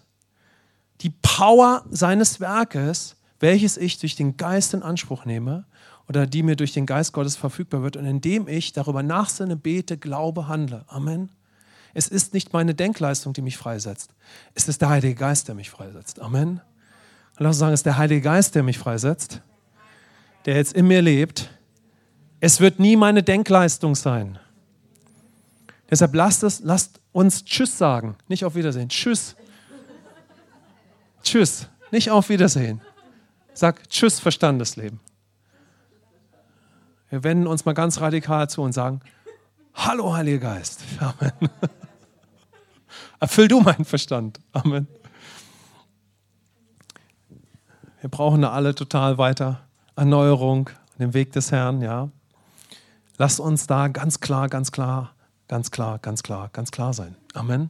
Die 1.00 1.10
Power 1.10 1.84
seines 1.90 2.38
Werkes, 2.38 3.16
welches 3.40 3.76
ich 3.76 3.98
durch 3.98 4.14
den 4.14 4.36
Geist 4.36 4.72
in 4.72 4.84
Anspruch 4.84 5.24
nehme 5.24 5.64
oder 6.08 6.26
die 6.26 6.42
mir 6.42 6.56
durch 6.56 6.72
den 6.72 6.86
Geist 6.86 7.12
Gottes 7.12 7.36
verfügbar 7.36 7.82
wird 7.82 7.96
und 7.96 8.04
indem 8.04 8.48
ich 8.48 8.72
darüber 8.72 9.02
nachsinne, 9.02 9.56
bete, 9.56 9.96
glaube, 9.96 10.48
handle. 10.48 10.84
Amen. 10.88 11.30
Es 11.94 12.08
ist 12.08 12.34
nicht 12.34 12.52
meine 12.52 12.74
Denkleistung, 12.74 13.32
die 13.32 13.42
mich 13.42 13.56
freisetzt. 13.56 14.14
Es 14.54 14.68
ist 14.68 14.80
der 14.80 14.88
Heilige 14.88 15.14
Geist, 15.14 15.48
der 15.48 15.54
mich 15.54 15.70
freisetzt. 15.70 16.20
Amen. 16.20 16.60
Und 17.38 17.40
lass 17.44 17.56
uns 17.56 17.58
sagen, 17.58 17.72
es 17.72 17.80
ist 17.80 17.86
der 17.86 17.98
Heilige 17.98 18.22
Geist, 18.22 18.54
der 18.54 18.62
mich 18.62 18.78
freisetzt, 18.78 19.42
der 20.46 20.56
jetzt 20.56 20.72
in 20.72 20.86
mir 20.86 21.02
lebt 21.02 21.50
es 22.44 22.58
wird 22.58 22.80
nie 22.80 22.96
meine 22.96 23.22
Denkleistung 23.22 23.94
sein. 23.94 24.36
Deshalb 25.88 26.12
lasst, 26.12 26.42
es, 26.42 26.58
lasst 26.58 27.00
uns 27.12 27.44
Tschüss 27.44 27.78
sagen, 27.78 28.16
nicht 28.26 28.44
auf 28.44 28.56
Wiedersehen. 28.56 28.88
Tschüss. 28.88 29.36
Tschüss, 31.22 31.68
nicht 31.92 32.10
auf 32.10 32.30
Wiedersehen. 32.30 32.80
Sag 33.54 33.88
Tschüss, 33.88 34.18
Verstandesleben. 34.18 34.98
Wir 37.12 37.22
wenden 37.24 37.46
uns 37.46 37.66
mal 37.66 37.74
ganz 37.74 38.00
radikal 38.00 38.48
zu 38.48 38.62
und 38.62 38.72
sagen, 38.72 39.02
Hallo, 39.74 40.14
Heiliger 40.14 40.54
Geist. 40.54 40.80
Amen. 40.98 41.50
Erfüll 43.20 43.48
du 43.48 43.60
meinen 43.60 43.84
Verstand. 43.84 44.40
Amen. 44.52 44.88
Wir 48.00 48.08
brauchen 48.08 48.40
da 48.40 48.52
alle 48.52 48.74
total 48.74 49.18
weiter 49.18 49.60
Erneuerung, 49.94 50.70
den 50.98 51.12
Weg 51.12 51.32
des 51.32 51.52
Herrn, 51.52 51.82
ja. 51.82 52.08
Lass 53.18 53.40
uns 53.40 53.66
da 53.66 53.88
ganz 53.88 54.20
klar, 54.20 54.48
ganz 54.48 54.72
klar, 54.72 55.12
ganz 55.48 55.70
klar, 55.70 55.98
ganz 55.98 56.22
klar, 56.22 56.48
ganz 56.50 56.70
klar 56.70 56.94
sein. 56.94 57.14
Amen. 57.34 57.68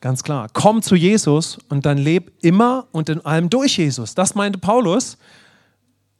Ganz 0.00 0.22
klar. 0.22 0.46
Komm 0.52 0.82
zu 0.82 0.94
Jesus 0.94 1.58
und 1.68 1.84
dann 1.84 1.98
leb 1.98 2.30
immer 2.42 2.86
und 2.92 3.08
in 3.08 3.26
allem 3.26 3.50
durch 3.50 3.76
Jesus. 3.76 4.14
Das 4.14 4.36
meinte 4.36 4.60
Paulus 4.60 5.18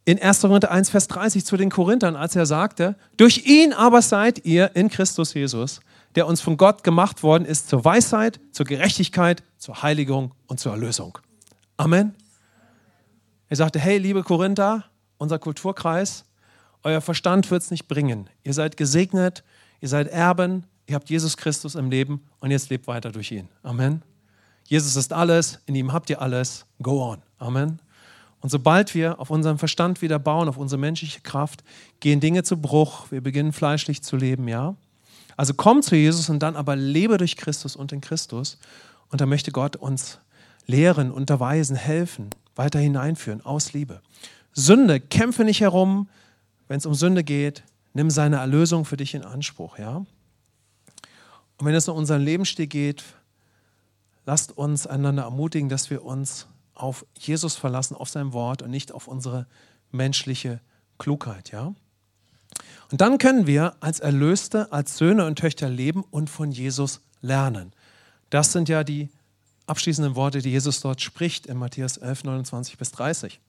in 0.05 0.21
1. 0.21 0.41
Korinther 0.41 0.71
1, 0.71 0.91
Vers 0.91 1.07
30 1.07 1.45
zu 1.45 1.57
den 1.57 1.71
Korinthern, 1.71 2.15
als 2.15 2.35
er 2.35 2.45
sagte, 2.45 2.95
durch 3.17 3.45
ihn 3.45 3.73
aber 3.73 4.01
seid 4.01 4.45
ihr 4.45 4.75
in 4.75 4.89
Christus 4.89 5.33
Jesus, 5.33 5.79
der 6.13 6.27
uns 6.27 6.41
von 6.41 6.57
Gott 6.57 6.83
gemacht 6.83 7.23
worden 7.23 7.45
ist 7.45 7.69
zur 7.69 7.83
Weisheit, 7.83 8.39
zur 8.51 8.65
Gerechtigkeit, 8.65 9.43
zur 9.57 9.81
Heiligung 9.81 10.33
und 10.47 10.59
zur 10.59 10.73
Erlösung. 10.73 11.17
Amen. 11.77 12.13
Er 13.49 13.57
sagte, 13.57 13.79
hey, 13.79 13.97
liebe 13.97 14.23
Korinther, 14.23 14.85
unser 15.17 15.39
Kulturkreis, 15.39 16.25
euer 16.83 17.01
Verstand 17.01 17.49
wird 17.49 17.63
es 17.63 17.71
nicht 17.71 17.87
bringen. 17.87 18.29
Ihr 18.43 18.53
seid 18.53 18.77
gesegnet, 18.77 19.43
ihr 19.81 19.89
seid 19.89 20.07
Erben, 20.07 20.65
ihr 20.85 20.95
habt 20.95 21.09
Jesus 21.09 21.35
Christus 21.35 21.73
im 21.73 21.89
Leben 21.89 22.23
und 22.39 22.51
jetzt 22.51 22.69
lebt 22.69 22.85
weiter 22.87 23.11
durch 23.11 23.31
ihn. 23.31 23.49
Amen. 23.63 24.03
Jesus 24.65 24.95
ist 24.95 25.13
alles, 25.13 25.59
in 25.65 25.75
ihm 25.75 25.93
habt 25.93 26.09
ihr 26.11 26.21
alles. 26.21 26.65
Go 26.81 27.03
on. 27.11 27.21
Amen. 27.39 27.79
Und 28.45 28.49
sobald 28.49 28.93
wir 28.93 29.19
auf 29.19 29.31
unseren 29.31 29.57
Verstand 29.57 30.03
wieder 30.03 30.19
bauen, 30.19 30.47
auf 30.47 30.57
unsere 30.57 30.79
menschliche 30.79 31.21
Kraft, 31.21 31.63
gehen 31.99 32.19
Dinge 32.19 32.43
zu 32.43 32.57
Bruch, 32.57 33.09
wir 33.09 33.21
beginnen 33.21 33.51
fleischlich 33.53 34.03
zu 34.03 34.17
leben, 34.17 34.47
ja. 34.47 34.75
Also 35.35 35.55
komm 35.55 35.81
zu 35.81 35.95
Jesus 35.95 36.29
und 36.29 36.43
dann 36.43 36.55
aber 36.55 36.75
lebe 36.75 37.17
durch 37.17 37.37
Christus 37.37 37.75
und 37.75 37.91
in 37.91 38.01
Christus. 38.01 38.59
Und 39.09 39.19
da 39.19 39.25
möchte 39.25 39.51
Gott 39.51 39.77
uns 39.77 40.19
lehren, 40.67 41.09
unterweisen, 41.09 41.75
helfen, 41.75 42.29
weiter 42.55 42.77
hineinführen, 42.77 43.43
aus 43.43 43.73
Liebe. 43.73 44.01
Sünde, 44.53 44.99
kämpfe 44.99 45.43
nicht 45.43 45.61
herum, 45.61 46.07
wenn 46.67 46.77
es 46.77 46.85
um 46.85 46.93
Sünde 46.93 47.23
geht, 47.23 47.63
nimm 47.95 48.11
seine 48.11 48.35
Erlösung 48.35 48.85
für 48.85 48.95
dich 48.95 49.15
in 49.15 49.23
Anspruch, 49.23 49.79
ja? 49.79 49.95
Und 51.57 51.65
wenn 51.65 51.73
es 51.73 51.89
um 51.89 51.97
unseren 51.97 52.21
Lebensstil 52.21 52.67
geht, 52.67 53.05
lasst 54.27 54.55
uns 54.55 54.85
einander 54.85 55.23
ermutigen, 55.23 55.67
dass 55.67 55.89
wir 55.89 56.05
uns 56.05 56.45
auf 56.75 57.05
Jesus 57.17 57.55
verlassen, 57.55 57.95
auf 57.95 58.09
sein 58.09 58.33
Wort 58.33 58.61
und 58.61 58.69
nicht 58.69 58.91
auf 58.91 59.07
unsere 59.07 59.47
menschliche 59.91 60.59
Klugheit, 60.97 61.51
ja? 61.51 61.73
Und 62.91 63.01
dann 63.01 63.17
können 63.17 63.47
wir 63.47 63.75
als 63.79 63.99
Erlöste, 63.99 64.71
als 64.71 64.97
Söhne 64.97 65.25
und 65.25 65.37
Töchter 65.37 65.69
leben 65.69 66.03
und 66.11 66.29
von 66.29 66.51
Jesus 66.51 67.01
lernen. 67.21 67.73
Das 68.29 68.51
sind 68.51 68.69
ja 68.69 68.83
die 68.83 69.09
abschließenden 69.67 70.15
Worte, 70.15 70.41
die 70.41 70.51
Jesus 70.51 70.79
dort 70.81 71.01
spricht 71.01 71.47
in 71.47 71.57
Matthäus 71.57 71.97
11, 71.97 72.23
29 72.23 72.77
bis 72.77 72.91
30. 72.91 73.39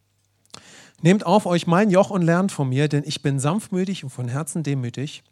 Nehmt 1.02 1.26
auf 1.26 1.44
euch 1.44 1.66
mein 1.66 1.90
Joch 1.90 2.10
und 2.10 2.22
lernt 2.22 2.52
von 2.52 2.68
mir, 2.68 2.88
denn 2.88 3.04
ich 3.06 3.20
bin 3.22 3.38
sanftmütig 3.38 4.02
und 4.04 4.10
von 4.10 4.28
Herzen 4.28 4.62
demütig. 4.62 5.22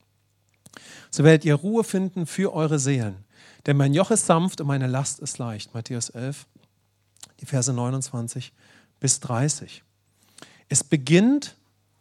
So 1.10 1.24
werdet 1.24 1.44
ihr 1.44 1.54
Ruhe 1.54 1.84
finden 1.84 2.26
für 2.26 2.52
eure 2.52 2.78
Seelen. 2.78 3.24
Denn 3.66 3.76
mein 3.76 3.94
Joch 3.94 4.10
ist 4.10 4.26
sanft 4.26 4.60
und 4.60 4.66
meine 4.66 4.86
Last 4.86 5.20
ist 5.20 5.38
leicht. 5.38 5.72
Matthäus 5.72 6.10
11, 6.10 6.46
die 7.40 7.46
Verse 7.46 7.72
29 7.72 8.52
bis 9.00 9.20
30. 9.20 9.82
Es 10.68 10.84
beginnt 10.84 11.56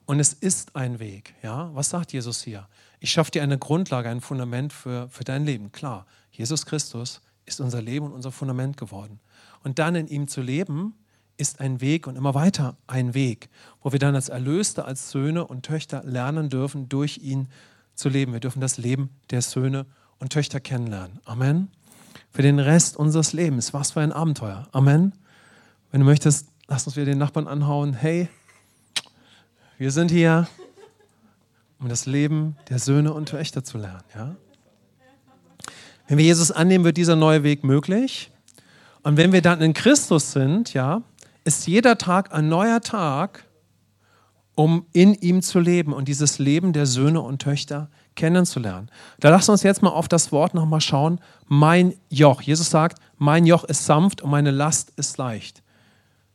und 0.05 0.19
es 0.19 0.33
ist 0.33 0.75
ein 0.75 0.99
Weg. 0.99 1.35
Ja? 1.43 1.71
Was 1.73 1.89
sagt 1.89 2.13
Jesus 2.13 2.43
hier? 2.43 2.67
Ich 2.99 3.11
schaffe 3.11 3.31
dir 3.31 3.43
eine 3.43 3.57
Grundlage, 3.57 4.09
ein 4.09 4.21
Fundament 4.21 4.73
für, 4.73 5.09
für 5.09 5.23
dein 5.23 5.45
Leben. 5.45 5.71
Klar, 5.71 6.05
Jesus 6.31 6.65
Christus 6.65 7.21
ist 7.45 7.59
unser 7.59 7.81
Leben 7.81 8.05
und 8.05 8.13
unser 8.13 8.31
Fundament 8.31 8.77
geworden. 8.77 9.19
Und 9.63 9.79
dann 9.79 9.95
in 9.95 10.07
ihm 10.07 10.27
zu 10.27 10.41
leben, 10.41 10.95
ist 11.37 11.59
ein 11.59 11.81
Weg 11.81 12.07
und 12.07 12.15
immer 12.15 12.35
weiter 12.35 12.77
ein 12.87 13.13
Weg, 13.13 13.49
wo 13.81 13.91
wir 13.91 13.99
dann 13.99 14.15
als 14.15 14.29
Erlöste, 14.29 14.85
als 14.85 15.09
Söhne 15.11 15.45
und 15.45 15.65
Töchter 15.65 16.03
lernen 16.03 16.49
dürfen, 16.49 16.89
durch 16.89 17.17
ihn 17.17 17.47
zu 17.95 18.09
leben. 18.09 18.33
Wir 18.33 18.39
dürfen 18.39 18.61
das 18.61 18.77
Leben 18.77 19.09
der 19.31 19.41
Söhne 19.41 19.85
und 20.19 20.31
Töchter 20.31 20.59
kennenlernen. 20.59 21.19
Amen. 21.25 21.69
Für 22.33 22.41
den 22.41 22.57
Rest 22.57 22.97
unseres 22.97 23.31
Lebens. 23.31 23.75
Was 23.75 23.91
für 23.91 24.01
ein 24.01 24.11
Abenteuer. 24.11 24.67
Amen. 24.71 25.13
Wenn 25.91 26.01
du 26.01 26.05
möchtest, 26.05 26.47
lass 26.67 26.87
uns 26.87 26.95
wieder 26.95 27.05
den 27.05 27.19
Nachbarn 27.19 27.47
anhauen. 27.47 27.93
Hey, 27.93 28.27
Wir 29.77 29.91
sind 29.91 30.09
hier, 30.09 30.47
um 31.79 31.89
das 31.89 32.07
Leben 32.07 32.55
der 32.69 32.79
Söhne 32.79 33.13
und 33.13 33.29
Töchter 33.29 33.63
zu 33.63 33.77
lernen. 33.77 34.03
Ja? 34.15 34.35
Wenn 36.07 36.17
wir 36.17 36.25
Jesus 36.25 36.49
annehmen, 36.49 36.83
wird 36.85 36.97
dieser 36.97 37.15
neue 37.15 37.43
Weg 37.43 37.63
möglich. 37.63 38.31
Und 39.03 39.15
wenn 39.17 39.31
wir 39.31 39.43
dann 39.43 39.61
in 39.61 39.73
Christus 39.73 40.31
sind, 40.31 40.73
ja, 40.73 41.03
ist 41.43 41.67
jeder 41.67 41.99
Tag 41.99 42.33
ein 42.33 42.49
neuer 42.49 42.81
Tag, 42.81 43.45
um 44.55 44.87
in 44.91 45.13
ihm 45.13 45.43
zu 45.43 45.59
leben 45.59 45.93
und 45.93 46.07
dieses 46.07 46.39
Leben 46.39 46.73
der 46.73 46.87
Söhne 46.87 47.21
und 47.21 47.43
Töchter 47.43 47.91
kennenzulernen. 48.15 48.89
Da 49.19 49.29
lassen 49.29 49.49
wir 49.49 49.53
uns 49.53 49.63
jetzt 49.63 49.81
mal 49.81 49.89
auf 49.89 50.07
das 50.07 50.31
Wort 50.31 50.53
nochmal 50.53 50.81
schauen. 50.81 51.19
Mein 51.47 51.93
Joch. 52.09 52.41
Jesus 52.41 52.69
sagt, 52.69 52.99
mein 53.17 53.45
Joch 53.45 53.63
ist 53.63 53.85
sanft 53.85 54.21
und 54.21 54.29
meine 54.29 54.51
Last 54.51 54.91
ist 54.95 55.17
leicht. 55.17 55.63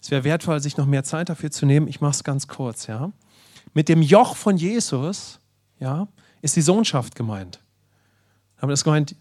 Es 0.00 0.10
wäre 0.10 0.24
wertvoll, 0.24 0.60
sich 0.60 0.76
noch 0.76 0.86
mehr 0.86 1.04
Zeit 1.04 1.28
dafür 1.28 1.50
zu 1.50 1.66
nehmen. 1.66 1.88
Ich 1.88 2.00
mache 2.00 2.12
es 2.12 2.24
ganz 2.24 2.48
kurz. 2.48 2.86
Ja. 2.86 3.12
Mit 3.74 3.88
dem 3.88 4.02
Joch 4.02 4.36
von 4.36 4.56
Jesus 4.56 5.40
ja, 5.80 6.08
ist 6.42 6.56
die 6.56 6.62
Sohnschaft 6.62 7.14
gemeint. 7.14 7.60
Aber 8.58 8.72
das 8.72 8.84
gemeint, 8.84 9.16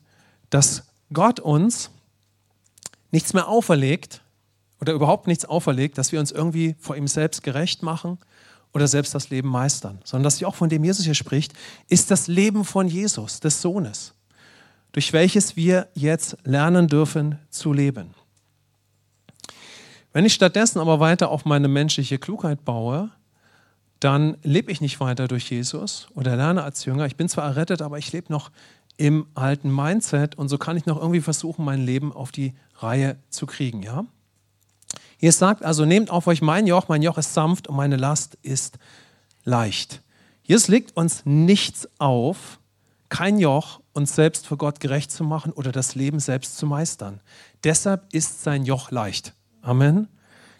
dass 0.49 0.87
Gott 1.13 1.39
uns 1.39 1.91
nichts 3.11 3.33
mehr 3.33 3.47
auferlegt 3.47 4.21
oder 4.79 4.93
überhaupt 4.93 5.27
nichts 5.27 5.45
auferlegt, 5.45 5.97
dass 5.97 6.11
wir 6.11 6.19
uns 6.19 6.31
irgendwie 6.31 6.75
vor 6.79 6.95
ihm 6.95 7.07
selbst 7.07 7.43
gerecht 7.43 7.83
machen 7.83 8.19
oder 8.77 8.87
selbst 8.87 9.15
das 9.15 9.31
Leben 9.31 9.49
meistern, 9.49 9.97
sondern 10.03 10.25
das 10.25 10.39
Joch, 10.39 10.53
von 10.53 10.69
dem 10.69 10.83
Jesus 10.83 11.03
hier 11.03 11.15
spricht, 11.15 11.51
ist 11.89 12.11
das 12.11 12.27
Leben 12.27 12.63
von 12.63 12.87
Jesus, 12.87 13.39
des 13.39 13.59
Sohnes, 13.59 14.13
durch 14.91 15.13
welches 15.13 15.55
wir 15.55 15.87
jetzt 15.95 16.37
lernen 16.43 16.87
dürfen 16.87 17.39
zu 17.49 17.73
leben. 17.73 18.13
Wenn 20.13 20.25
ich 20.25 20.35
stattdessen 20.35 20.77
aber 20.77 20.99
weiter 20.99 21.29
auf 21.29 21.43
meine 21.43 21.67
menschliche 21.67 22.19
Klugheit 22.19 22.65
baue, 22.65 23.09
dann 23.99 24.37
lebe 24.43 24.71
ich 24.71 24.79
nicht 24.79 24.99
weiter 24.99 25.27
durch 25.27 25.49
Jesus 25.49 26.07
oder 26.13 26.35
lerne 26.35 26.61
als 26.61 26.85
Jünger. 26.85 27.07
Ich 27.07 27.15
bin 27.15 27.29
zwar 27.29 27.45
errettet, 27.45 27.81
aber 27.81 27.97
ich 27.97 28.11
lebe 28.11 28.31
noch 28.31 28.51
im 28.97 29.25
alten 29.33 29.75
Mindset 29.75 30.35
und 30.35 30.49
so 30.49 30.59
kann 30.59 30.77
ich 30.77 30.85
noch 30.85 30.97
irgendwie 30.97 31.21
versuchen, 31.21 31.65
mein 31.65 31.83
Leben 31.83 32.13
auf 32.13 32.31
die 32.31 32.53
Reihe 32.75 33.17
zu 33.31 33.47
kriegen. 33.47 33.81
Ja? 33.81 34.05
Hier 35.17 35.31
sagt 35.31 35.63
also, 35.63 35.85
nehmt 35.85 36.09
auf 36.11 36.27
euch 36.27 36.41
mein 36.41 36.67
Joch, 36.67 36.87
mein 36.87 37.01
Joch 37.01 37.17
ist 37.17 37.33
sanft 37.33 37.67
und 37.67 37.75
meine 37.75 37.95
Last 37.95 38.37
ist 38.43 38.77
leicht. 39.43 40.01
Jesus 40.43 40.67
legt 40.67 40.95
uns 40.95 41.25
nichts 41.25 41.89
auf, 41.97 42.59
kein 43.09 43.39
Joch, 43.39 43.81
uns 43.93 44.15
selbst 44.15 44.47
für 44.47 44.57
Gott 44.57 44.79
gerecht 44.79 45.11
zu 45.11 45.23
machen 45.23 45.51
oder 45.51 45.71
das 45.71 45.95
Leben 45.95 46.19
selbst 46.19 46.57
zu 46.57 46.65
meistern. 46.65 47.19
Deshalb 47.63 48.13
ist 48.13 48.43
sein 48.43 48.63
Joch 48.65 48.91
leicht. 48.91 49.33
Amen. 49.61 50.07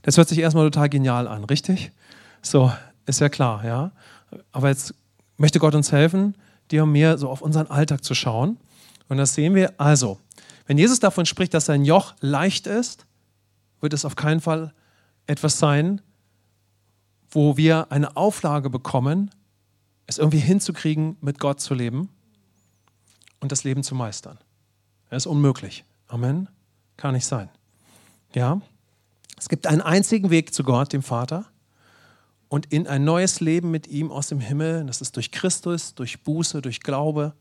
Das 0.02 0.18
hört 0.18 0.30
sich 0.30 0.40
erstmal 0.40 0.66
total 0.66 0.90
genial 0.90 1.28
an, 1.28 1.44
richtig? 1.44 1.92
So, 2.42 2.72
ist 3.06 3.20
ja 3.20 3.30
klar, 3.30 3.64
ja. 3.66 3.92
Aber 4.52 4.70
jetzt 4.70 4.94
möchte 5.38 5.60
Gott 5.60 5.76
uns 5.76 5.92
helfen, 5.92 6.36
dir 6.72 6.84
und 6.84 6.92
mir 6.92 7.18
so 7.18 7.30
auf 7.30 7.42
unseren 7.42 7.68
Alltag 7.68 8.04
zu 8.04 8.16
schauen. 8.16 8.58
Und 9.08 9.18
das 9.18 9.34
sehen 9.34 9.56
wir 9.56 9.74
also. 9.80 10.20
Wenn 10.66 10.78
Jesus 10.78 11.00
davon 11.00 11.26
spricht, 11.26 11.54
dass 11.54 11.66
sein 11.66 11.86
Joch 11.86 12.14
leicht 12.20 12.68
ist, 12.68 13.07
wird 13.82 13.94
es 13.94 14.06
auf 14.06 14.16
keinen 14.16 14.42
Fall 14.42 14.74
etwas 15.28 15.60
sein, 15.60 16.02
wo 17.30 17.58
wir 17.58 17.92
eine 17.92 18.16
Auflage 18.16 18.70
bekommen, 18.70 19.32
es 20.06 20.18
irgendwie 20.18 20.40
hinzukriegen, 20.40 21.18
mit 21.22 21.40
Gott 21.40 21.60
zu 21.60 21.74
leben 21.74 22.10
und 23.40 23.52
das 23.52 23.64
Leben 23.64 23.84
zu 23.84 23.94
meistern. 23.94 24.38
Das 25.10 25.24
ist 25.24 25.28
unmöglich. 25.28 25.84
Amen. 26.08 26.48
Kann 26.96 27.14
nicht 27.14 27.26
sein. 27.26 27.50
Ja? 28.34 28.62
Es 29.38 29.50
gibt 29.50 29.68
einen 29.68 29.82
einzigen 29.82 30.30
Weg 30.30 30.54
zu 30.54 30.64
Gott, 30.64 30.94
dem 30.94 31.04
Vater, 31.04 31.46
und 32.50 32.68
in 32.68 32.88
ein 32.88 33.04
neues 33.04 33.42
Leben 33.42 33.72
mit 33.72 33.88
ihm 33.88 34.10
aus 34.10 34.28
dem 34.28 34.40
Himmel. 34.40 34.86
Das 34.86 35.02
ist 35.02 35.16
durch 35.18 35.32
Christus, 35.32 35.96
durch 35.96 36.24
Buße, 36.24 36.62
durch 36.62 36.80
Glaube, 36.80 37.34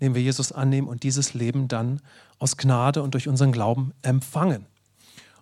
den 0.00 0.14
wir 0.14 0.22
Jesus 0.22 0.50
annehmen 0.50 0.88
und 0.88 1.02
dieses 1.02 1.34
Leben 1.34 1.68
dann 1.68 2.00
aus 2.38 2.56
Gnade 2.56 3.02
und 3.02 3.14
durch 3.14 3.28
unseren 3.28 3.52
Glauben 3.52 3.92
empfangen. 4.02 4.66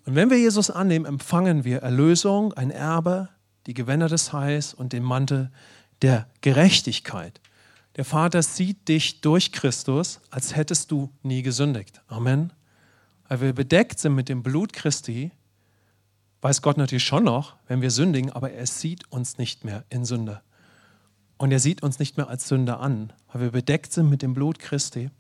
Und 0.06 0.14
wenn 0.14 0.30
wir 0.30 0.38
Jesus 0.38 0.70
annehmen, 0.70 1.06
empfangen 1.06 1.64
wir 1.64 1.78
Erlösung, 1.78 2.52
ein 2.52 2.70
Erbe, 2.70 3.28
die 3.66 3.74
Gewänder 3.74 4.08
des 4.08 4.32
Heils 4.32 4.74
und 4.74 4.92
den 4.92 5.02
Mantel 5.02 5.50
der 6.02 6.28
Gerechtigkeit. 6.42 7.40
Der 7.96 8.04
Vater 8.04 8.42
sieht 8.42 8.88
dich 8.88 9.20
durch 9.20 9.52
Christus, 9.52 10.20
als 10.30 10.56
hättest 10.56 10.90
du 10.90 11.10
nie 11.22 11.42
gesündigt. 11.42 12.02
Amen. 12.08 12.52
Weil 13.28 13.40
wir 13.40 13.52
bedeckt 13.52 13.98
sind 13.98 14.14
mit 14.14 14.28
dem 14.28 14.42
Blut 14.42 14.72
Christi, 14.72 15.30
weiß 16.42 16.60
Gott 16.60 16.76
natürlich 16.76 17.04
schon 17.04 17.24
noch, 17.24 17.56
wenn 17.68 17.80
wir 17.80 17.90
sündigen, 17.90 18.30
aber 18.30 18.52
er 18.52 18.66
sieht 18.66 19.10
uns 19.10 19.38
nicht 19.38 19.64
mehr 19.64 19.84
in 19.88 20.04
Sünde. 20.04 20.42
Und 21.38 21.52
er 21.52 21.60
sieht 21.60 21.82
uns 21.82 21.98
nicht 21.98 22.16
mehr 22.16 22.28
als 22.28 22.48
Sünder 22.48 22.80
an, 22.80 23.12
weil 23.32 23.42
wir 23.42 23.50
bedeckt 23.50 23.92
sind 23.92 24.10
mit 24.10 24.22
dem 24.22 24.34
Blut 24.34 24.58
Christi. 24.58 25.10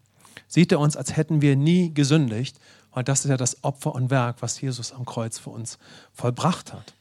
Sieht 0.48 0.72
er 0.72 0.80
uns, 0.80 0.96
als 0.96 1.16
hätten 1.16 1.40
wir 1.40 1.56
nie 1.56 1.92
gesündigt, 1.92 2.58
weil 2.92 3.04
das 3.04 3.24
ist 3.24 3.30
ja 3.30 3.36
das 3.36 3.62
Opfer 3.64 3.94
und 3.94 4.10
Werk, 4.10 4.36
was 4.40 4.60
Jesus 4.60 4.92
am 4.92 5.04
Kreuz 5.04 5.38
für 5.38 5.50
uns 5.50 5.78
vollbracht 6.12 6.72
hat. 6.72 6.94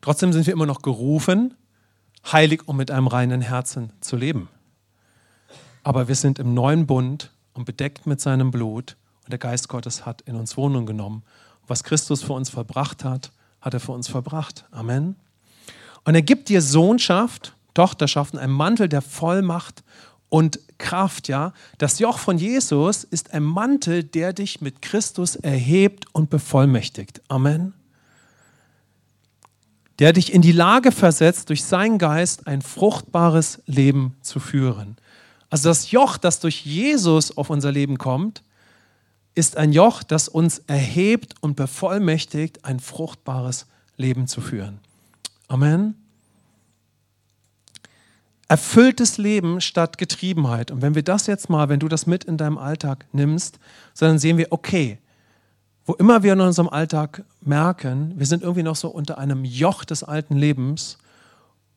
Trotzdem 0.00 0.32
sind 0.32 0.46
wir 0.46 0.52
immer 0.52 0.66
noch 0.66 0.82
gerufen, 0.82 1.54
heilig 2.30 2.66
und 2.66 2.76
mit 2.76 2.90
einem 2.90 3.06
reinen 3.06 3.40
Herzen 3.40 3.92
zu 4.00 4.16
leben. 4.16 4.48
Aber 5.82 6.08
wir 6.08 6.14
sind 6.14 6.38
im 6.38 6.54
neuen 6.54 6.86
Bund 6.86 7.30
und 7.52 7.64
bedeckt 7.64 8.06
mit 8.06 8.20
seinem 8.20 8.50
Blut 8.50 8.96
und 9.24 9.30
der 9.30 9.38
Geist 9.38 9.68
Gottes 9.68 10.04
hat 10.04 10.22
in 10.22 10.36
uns 10.36 10.56
Wohnung 10.56 10.86
genommen. 10.86 11.22
was 11.66 11.82
Christus 11.82 12.22
für 12.22 12.34
uns 12.34 12.50
vollbracht 12.50 13.04
hat, 13.04 13.32
hat 13.62 13.72
er 13.72 13.80
für 13.80 13.92
uns 13.92 14.08
vollbracht. 14.08 14.66
Amen. 14.70 15.16
Und 16.04 16.14
er 16.14 16.20
gibt 16.20 16.50
dir 16.50 16.60
Sohnschaft, 16.60 17.54
Tochterschaft, 17.72 18.36
einen 18.36 18.52
Mantel 18.52 18.88
der 18.88 19.00
Vollmacht 19.00 19.82
und 20.34 20.58
Kraft, 20.78 21.28
ja. 21.28 21.52
Das 21.78 22.00
Joch 22.00 22.18
von 22.18 22.38
Jesus 22.38 23.04
ist 23.04 23.32
ein 23.32 23.44
Mantel, 23.44 24.02
der 24.02 24.32
dich 24.32 24.60
mit 24.60 24.82
Christus 24.82 25.36
erhebt 25.36 26.06
und 26.12 26.28
bevollmächtigt. 26.28 27.22
Amen. 27.28 27.72
Der 30.00 30.12
dich 30.12 30.32
in 30.32 30.42
die 30.42 30.50
Lage 30.50 30.90
versetzt, 30.90 31.50
durch 31.50 31.62
seinen 31.62 31.98
Geist 31.98 32.48
ein 32.48 32.62
fruchtbares 32.62 33.62
Leben 33.66 34.16
zu 34.22 34.40
führen. 34.40 34.96
Also 35.50 35.68
das 35.68 35.92
Joch, 35.92 36.16
das 36.16 36.40
durch 36.40 36.66
Jesus 36.66 37.36
auf 37.36 37.48
unser 37.48 37.70
Leben 37.70 37.96
kommt, 37.96 38.42
ist 39.36 39.56
ein 39.56 39.72
Joch, 39.72 40.02
das 40.02 40.26
uns 40.26 40.58
erhebt 40.66 41.36
und 41.42 41.54
bevollmächtigt, 41.54 42.64
ein 42.64 42.80
fruchtbares 42.80 43.66
Leben 43.96 44.26
zu 44.26 44.40
führen. 44.40 44.80
Amen 45.46 46.03
erfülltes 48.48 49.18
Leben 49.18 49.60
statt 49.60 49.98
Getriebenheit. 49.98 50.70
Und 50.70 50.82
wenn 50.82 50.94
wir 50.94 51.02
das 51.02 51.26
jetzt 51.26 51.48
mal, 51.48 51.68
wenn 51.68 51.80
du 51.80 51.88
das 51.88 52.06
mit 52.06 52.24
in 52.24 52.36
deinem 52.36 52.58
Alltag 52.58 53.06
nimmst, 53.12 53.58
dann 53.98 54.18
sehen 54.18 54.36
wir, 54.36 54.48
okay, 54.50 54.98
wo 55.86 55.94
immer 55.94 56.22
wir 56.22 56.32
in 56.32 56.40
unserem 56.40 56.68
Alltag 56.68 57.24
merken, 57.40 58.14
wir 58.16 58.26
sind 58.26 58.42
irgendwie 58.42 58.62
noch 58.62 58.76
so 58.76 58.88
unter 58.88 59.18
einem 59.18 59.44
Joch 59.44 59.84
des 59.84 60.02
alten 60.02 60.36
Lebens, 60.36 60.98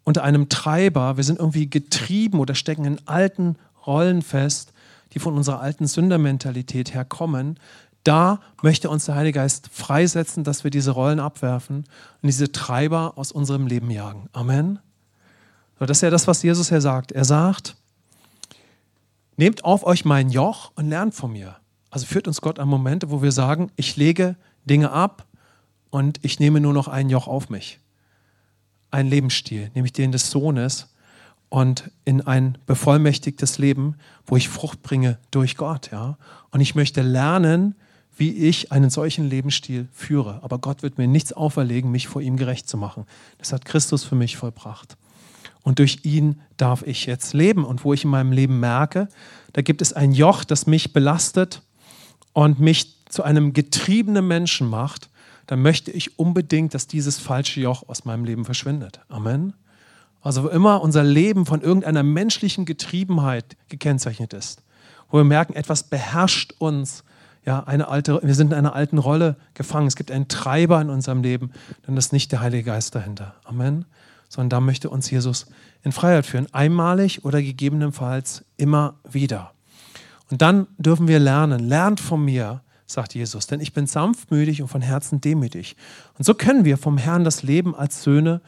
unter 0.04 0.24
einem 0.24 0.48
Treiber, 0.48 1.18
wir 1.18 1.24
sind 1.24 1.40
irgendwie 1.40 1.70
getrieben 1.70 2.40
oder 2.40 2.56
stecken 2.56 2.86
in 2.86 3.08
alten 3.08 3.58
Rollen 3.86 4.22
fest, 4.22 4.72
die 5.14 5.20
von 5.20 5.36
unserer 5.36 5.60
alten 5.60 5.88
Sündermentalität 5.88 6.94
herkommen, 6.94 7.60
da 8.04 8.40
möchte 8.62 8.90
uns 8.90 9.06
der 9.06 9.16
Heilige 9.16 9.40
Geist 9.40 9.68
freisetzen, 9.70 10.46
dass 10.46 10.64
wir 10.64 10.72
diese 10.72 10.92
Rollen 10.92 11.20
abwerfen 11.20 11.80
und 11.80 12.28
diese 12.28 12.54
Treiber 12.54 13.18
aus 13.18 13.34
unserem 13.34 13.68
Leben 13.68 13.92
jagen. 13.92 14.30
Amen. 14.32 14.80
Das 15.80 15.98
ist 15.98 16.02
ja 16.02 16.10
das, 16.10 16.28
was 16.28 16.42
Jesus 16.42 16.70
hier 16.70 16.82
sagt. 16.82 17.12
Er 17.12 17.26
sagt, 17.26 17.76
nehmt 19.36 19.64
auf 19.64 19.86
euch 19.86 20.06
mein 20.06 20.30
Joch 20.30 20.72
und 20.76 20.90
lernt 20.90 21.14
von 21.14 21.32
mir. 21.32 21.58
Also 21.92 22.06
führt 22.06 22.28
uns 22.28 22.42
Gott 22.42 22.60
an 22.60 22.68
Momente, 22.68 23.12
wo 23.12 23.22
wir 23.22 23.32
sagen, 23.32 23.72
ich 23.76 23.96
lege 23.96 24.36
Dinge 24.66 24.92
ab 24.92 25.26
und 25.90 26.20
ich 26.24 26.40
nehme 26.40 26.60
nur 26.60 26.74
noch 26.74 26.88
ein 26.88 27.10
Joch 27.10 27.28
auf 27.28 27.50
mich. 27.50 27.80
Ein 28.92 29.08
Lebensstil, 29.08 29.72
nämlich 29.76 29.94
den 29.94 30.12
des 30.12 30.32
Sohnes 30.32 30.88
und 31.50 31.92
in 32.06 32.22
ein 32.22 32.58
bevollmächtigtes 32.66 33.58
Leben, 33.58 33.96
wo 34.26 34.36
ich 34.36 34.50
Frucht 34.50 34.82
bringe 34.82 35.18
durch 35.32 35.56
Gott. 35.56 35.92
Ja? 35.92 36.18
Und 36.52 36.62
ich 36.62 36.76
möchte 36.76 37.02
lernen, 37.02 37.76
wie 38.18 38.32
ich 38.34 38.72
einen 38.72 38.90
solchen 38.90 39.30
Lebensstil 39.30 39.88
führe. 39.94 40.40
Aber 40.42 40.58
Gott 40.58 40.82
wird 40.82 40.98
mir 40.98 41.08
nichts 41.08 41.34
auferlegen, 41.34 41.92
mich 41.92 42.08
vor 42.08 42.22
ihm 42.22 42.36
gerecht 42.36 42.68
zu 42.68 42.76
machen. 42.76 43.06
Das 43.38 43.54
hat 43.54 43.64
Christus 43.64 44.04
für 44.04 44.16
mich 44.16 44.38
vollbracht. 44.38 44.98
Und 45.68 45.80
durch 45.80 46.00
ihn 46.04 46.40
darf 46.56 46.82
ich 46.84 47.08
jetzt 47.08 47.34
leben. 47.34 47.66
Und 47.66 47.84
wo 47.84 47.92
ich 47.92 48.06
in 48.06 48.10
meinem 48.10 48.32
Leben 48.32 48.62
merke, 48.62 49.10
da 49.52 49.62
gibt 49.62 49.82
es 49.82 49.92
ein 49.92 50.14
Joch, 50.14 50.46
das 50.46 50.66
mich 50.66 50.94
belastet 50.94 51.62
und 52.32 52.62
mich 52.62 53.04
zu 53.10 53.24
einem 53.24 53.52
getriebenen 53.52 54.26
Menschen 54.26 54.70
macht, 54.70 55.10
dann 55.46 55.62
möchte 55.62 55.92
ich 55.92 56.18
unbedingt, 56.18 56.74
dass 56.74 56.88
dieses 56.88 57.20
falsche 57.20 57.60
Joch 57.60 57.84
aus 57.90 58.06
meinem 58.06 58.24
Leben 58.24 58.46
verschwindet. 58.46 59.02
Amen. 59.10 59.56
Also 60.22 60.46
wo 60.46 60.48
immer 60.48 60.82
unser 60.82 61.04
Leben 61.04 61.46
von 61.46 61.60
irgendeiner 61.60 62.02
menschlichen 62.02 62.64
Getriebenheit 62.64 63.58
gekennzeichnet 63.68 64.32
ist, 64.32 64.64
wo 65.10 65.18
wir 65.18 65.26
merken, 65.26 65.54
etwas 65.54 65.84
beherrscht 65.84 66.54
uns, 66.60 67.04
ja, 67.46 67.66
eine 67.66 67.90
alte, 67.90 68.22
wir 68.24 68.36
sind 68.36 68.54
in 68.54 68.58
einer 68.58 68.74
alten 68.74 69.00
Rolle 69.00 69.36
gefangen, 69.54 69.88
es 69.88 69.98
gibt 69.98 70.12
einen 70.12 70.30
Treiber 70.30 70.80
in 70.80 70.90
unserem 70.90 71.24
Leben, 71.24 71.52
dann 71.86 71.98
ist 71.98 72.14
nicht 72.14 72.32
der 72.32 72.40
Heilige 72.40 72.64
Geist 72.64 72.96
dahinter. 72.96 73.36
Amen 73.44 73.84
sondern 74.30 74.50
da 74.50 74.60
möchte 74.60 74.90
uns 74.90 75.10
Jesus 75.10 75.48
in 75.84 75.92
Freiheit 75.92 76.26
führen, 76.26 76.48
einmalig 76.54 77.24
oder 77.24 77.42
gegebenenfalls 77.42 78.46
immer 78.58 78.96
wieder. 79.10 79.54
Und 80.30 80.42
dann 80.42 80.68
dürfen 80.78 81.08
wir 81.08 81.20
lernen, 81.20 81.68
lernt 81.68 82.00
von 82.00 82.24
mir, 82.24 82.62
sagt 82.86 83.16
Jesus, 83.16 83.48
denn 83.48 83.60
ich 83.60 83.74
bin 83.74 83.88
sanftmütig 83.88 84.62
und 84.62 84.68
von 84.68 84.82
Herzen 84.82 85.22
demütig. 85.22 85.76
Und 86.18 86.26
so 86.26 86.34
können 86.34 86.66
wir 86.66 86.78
vom 86.78 86.98
Herrn 86.98 87.24
das 87.24 87.44
Leben 87.44 87.76
als 87.76 88.04
Söhne 88.04 88.42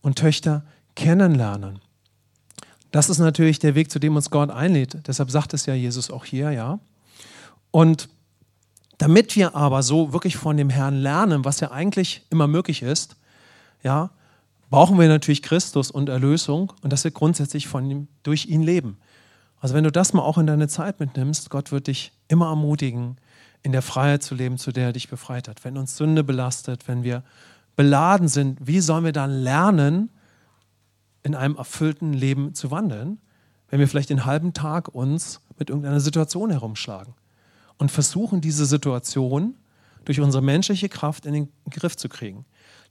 und 0.00 0.18
Töchter 0.18 0.64
kennenlernen. 0.94 1.80
Das 2.90 3.10
ist 3.10 3.18
natürlich 3.18 3.58
der 3.58 3.74
Weg, 3.74 3.90
zu 3.90 3.98
dem 3.98 4.16
uns 4.16 4.30
Gott 4.30 4.50
einlädt. 4.50 5.06
Deshalb 5.06 5.30
sagt 5.30 5.52
es 5.54 5.66
ja 5.66 5.74
Jesus 5.74 6.10
auch 6.10 6.24
hier, 6.24 6.50
ja. 6.52 6.78
Und 7.70 8.08
damit 8.98 9.36
wir 9.36 9.54
aber 9.54 9.82
so 9.82 10.12
wirklich 10.12 10.36
von 10.36 10.56
dem 10.56 10.70
Herrn 10.70 10.94
lernen, 10.94 11.44
was 11.44 11.60
ja 11.60 11.70
eigentlich 11.70 12.24
immer 12.30 12.46
möglich 12.46 12.82
ist, 12.82 13.16
ja, 13.82 14.10
brauchen 14.70 14.98
wir 14.98 15.08
natürlich 15.08 15.42
Christus 15.42 15.90
und 15.90 16.08
Erlösung 16.08 16.72
und 16.82 16.92
dass 16.92 17.04
wir 17.04 17.10
grundsätzlich 17.10 17.68
von 17.68 17.88
ihm, 17.90 18.08
durch 18.22 18.46
ihn 18.46 18.62
leben. 18.62 18.98
Also 19.60 19.74
wenn 19.74 19.84
du 19.84 19.92
das 19.92 20.12
mal 20.12 20.22
auch 20.22 20.38
in 20.38 20.46
deine 20.46 20.68
Zeit 20.68 21.00
mitnimmst, 21.00 21.50
Gott 21.50 21.72
wird 21.72 21.86
dich 21.86 22.12
immer 22.28 22.48
ermutigen, 22.48 23.16
in 23.62 23.72
der 23.72 23.82
Freiheit 23.82 24.22
zu 24.22 24.34
leben, 24.34 24.58
zu 24.58 24.70
der 24.72 24.86
er 24.86 24.92
dich 24.92 25.08
befreit 25.08 25.48
hat. 25.48 25.64
Wenn 25.64 25.76
uns 25.76 25.96
Sünde 25.96 26.22
belastet, 26.22 26.86
wenn 26.88 27.02
wir 27.02 27.22
beladen 27.74 28.28
sind, 28.28 28.58
wie 28.66 28.80
sollen 28.80 29.04
wir 29.04 29.12
dann 29.12 29.30
lernen, 29.30 30.10
in 31.22 31.34
einem 31.34 31.56
erfüllten 31.56 32.12
Leben 32.12 32.54
zu 32.54 32.70
wandeln, 32.70 33.18
wenn 33.68 33.80
wir 33.80 33.88
vielleicht 33.88 34.10
den 34.10 34.24
halben 34.24 34.52
Tag 34.52 34.88
uns 34.94 35.40
mit 35.58 35.70
irgendeiner 35.70 36.00
Situation 36.00 36.50
herumschlagen 36.50 37.14
und 37.78 37.90
versuchen, 37.90 38.40
diese 38.40 38.66
Situation 38.66 39.54
durch 40.04 40.20
unsere 40.20 40.42
menschliche 40.42 40.88
Kraft 40.88 41.26
in 41.26 41.32
den 41.32 41.48
Griff 41.68 41.96
zu 41.96 42.08
kriegen. 42.08 42.44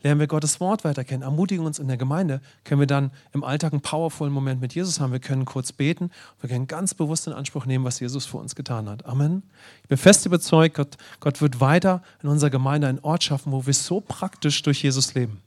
Lernen 0.06 0.20
wir 0.20 0.28
Gottes 0.28 0.60
Wort 0.60 0.84
weiter 0.84 1.04
kennen, 1.04 1.24
ermutigen 1.24 1.66
uns 1.66 1.80
in 1.80 1.88
der 1.88 1.98
Gemeinde, 1.98 2.40
können 2.64 2.80
wir 2.80 2.86
dann 2.86 3.10
im 3.34 3.44
Alltag 3.44 3.74
einen 3.74 3.82
powervollen 3.82 4.32
Moment 4.32 4.62
mit 4.62 4.76
Jesus 4.76 5.00
haben. 5.00 5.12
Wir 5.12 5.20
können 5.20 5.46
kurz 5.46 5.72
beten, 5.72 6.12
wir 6.42 6.48
können 6.48 6.68
ganz 6.68 6.94
bewusst 6.94 7.26
in 7.26 7.34
Anspruch 7.34 7.66
nehmen, 7.66 7.86
was 7.86 8.00
Jesus 8.00 8.24
für 8.24 8.38
uns 8.38 8.54
getan 8.54 8.88
hat. 8.88 9.04
Amen. 9.08 9.42
Ich 9.82 9.90
bin 9.90 9.98
fest 9.98 10.24
überzeugt, 10.28 10.76
Gott, 10.76 10.98
Gott 11.22 11.42
wird 11.42 11.60
weiter 11.60 12.04
in 12.22 12.30
unserer 12.30 12.52
Gemeinde 12.52 12.86
einen 12.88 13.00
Ort 13.00 13.24
schaffen, 13.24 13.52
wo 13.52 13.66
wir 13.66 13.74
so 13.74 14.00
praktisch 14.00 14.62
durch 14.62 14.84
Jesus 14.84 15.16
leben 15.16 15.42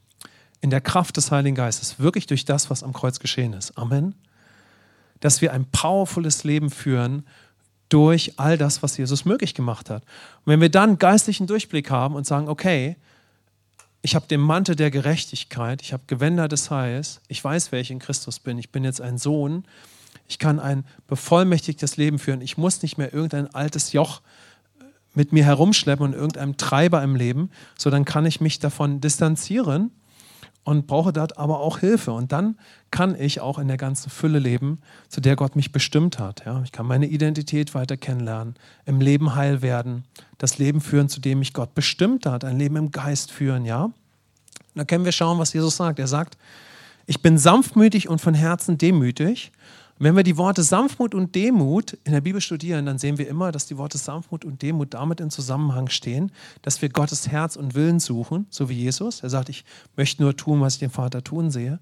in 0.59 0.71
der 0.71 0.81
Kraft 0.81 1.15
des 1.15 1.31
Heiligen 1.31 1.55
Geistes, 1.55 1.97
wirklich 1.97 2.27
durch 2.27 2.43
das, 2.43 2.69
was 2.69 2.83
am 2.83 2.91
Kreuz 2.91 3.21
geschehen 3.21 3.53
ist. 3.53 3.77
Amen. 3.77 4.13
Dass 5.21 5.41
wir 5.41 5.53
ein 5.53 5.67
powervolles 5.71 6.43
Leben 6.43 6.69
führen 6.69 7.25
durch 7.87 8.33
all 8.35 8.57
das, 8.57 8.83
was 8.83 8.97
Jesus 8.97 9.23
möglich 9.23 9.53
gemacht 9.53 9.89
hat. 9.89 10.03
Und 10.43 10.51
wenn 10.51 10.59
wir 10.59 10.69
dann 10.69 10.97
geistlichen 10.97 11.47
Durchblick 11.47 11.89
haben 11.89 12.15
und 12.15 12.27
sagen, 12.27 12.49
okay, 12.49 12.97
ich 14.01 14.15
habe 14.15 14.27
den 14.27 14.39
Mantel 14.39 14.75
der 14.75 14.91
Gerechtigkeit, 14.91 15.81
ich 15.81 15.93
habe 15.93 16.03
Gewänder 16.07 16.47
des 16.47 16.71
Heils, 16.71 17.21
ich 17.27 17.43
weiß, 17.43 17.71
wer 17.71 17.79
ich 17.79 17.91
in 17.91 17.99
Christus 17.99 18.39
bin, 18.39 18.57
ich 18.57 18.71
bin 18.71 18.83
jetzt 18.83 19.01
ein 19.01 19.17
Sohn, 19.17 19.65
ich 20.27 20.39
kann 20.39 20.59
ein 20.59 20.85
bevollmächtigtes 21.07 21.97
Leben 21.97 22.19
führen, 22.19 22.41
ich 22.41 22.57
muss 22.57 22.81
nicht 22.81 22.97
mehr 22.97 23.13
irgendein 23.13 23.53
altes 23.53 23.91
Joch 23.91 24.21
mit 25.13 25.33
mir 25.33 25.43
herumschleppen 25.43 26.05
und 26.05 26.13
irgendeinem 26.13 26.55
Treiber 26.57 27.03
im 27.03 27.15
Leben, 27.15 27.49
sondern 27.77 28.05
kann 28.05 28.25
ich 28.25 28.39
mich 28.39 28.59
davon 28.59 29.01
distanzieren 29.01 29.91
und 30.63 30.87
brauche 30.87 31.13
dort 31.13 31.37
aber 31.37 31.59
auch 31.59 31.79
Hilfe. 31.79 32.11
Und 32.11 32.31
dann 32.31 32.57
kann 32.91 33.19
ich 33.19 33.41
auch 33.41 33.59
in 33.59 33.67
der 33.67 33.77
ganzen 33.77 34.09
Fülle 34.09 34.39
leben, 34.39 34.79
zu 35.07 35.21
der 35.21 35.35
Gott 35.35 35.55
mich 35.55 35.71
bestimmt 35.71 36.19
hat. 36.19 36.43
Ja, 36.45 36.61
ich 36.63 36.71
kann 36.71 36.85
meine 36.85 37.07
Identität 37.07 37.73
weiter 37.73 37.97
kennenlernen, 37.97 38.55
im 38.85 39.01
Leben 39.01 39.35
heil 39.35 39.61
werden, 39.61 40.03
das 40.37 40.57
Leben 40.57 40.81
führen, 40.81 41.09
zu 41.09 41.19
dem 41.19 41.39
mich 41.39 41.53
Gott 41.53 41.73
bestimmt 41.75 42.25
hat, 42.25 42.43
ein 42.43 42.59
Leben 42.59 42.75
im 42.75 42.91
Geist 42.91 43.31
führen. 43.31 43.65
Ja, 43.65 43.91
da 44.75 44.83
können 44.85 45.05
wir 45.05 45.11
schauen, 45.11 45.39
was 45.39 45.53
Jesus 45.53 45.75
sagt. 45.75 45.99
Er 45.99 46.07
sagt, 46.07 46.37
ich 47.05 47.21
bin 47.21 47.37
sanftmütig 47.37 48.07
und 48.07 48.21
von 48.21 48.33
Herzen 48.33 48.77
demütig 48.77 49.51
wenn 50.01 50.15
wir 50.15 50.23
die 50.23 50.37
Worte 50.37 50.63
Sanftmut 50.63 51.13
und 51.13 51.35
Demut 51.35 51.97
in 52.05 52.13
der 52.13 52.21
Bibel 52.21 52.39
studieren, 52.39 52.85
dann 52.85 52.97
sehen 52.97 53.17
wir 53.17 53.27
immer, 53.27 53.51
dass 53.51 53.65
die 53.65 53.77
Worte 53.77 53.97
Sanftmut 53.97 54.45
und 54.45 54.61
Demut 54.61 54.93
damit 54.93 55.19
in 55.19 55.29
Zusammenhang 55.29 55.89
stehen, 55.89 56.31
dass 56.61 56.81
wir 56.81 56.87
Gottes 56.87 57.27
Herz 57.27 57.57
und 57.57 57.75
Willen 57.75 57.99
suchen, 57.99 58.47
so 58.49 58.69
wie 58.69 58.75
Jesus. 58.75 59.21
Er 59.21 59.29
sagt, 59.29 59.49
ich 59.49 59.65
möchte 59.97 60.23
nur 60.23 60.37
tun, 60.37 60.61
was 60.61 60.75
ich 60.75 60.79
den 60.79 60.89
Vater 60.89 61.21
tun 61.21 61.51
sehe. 61.51 61.79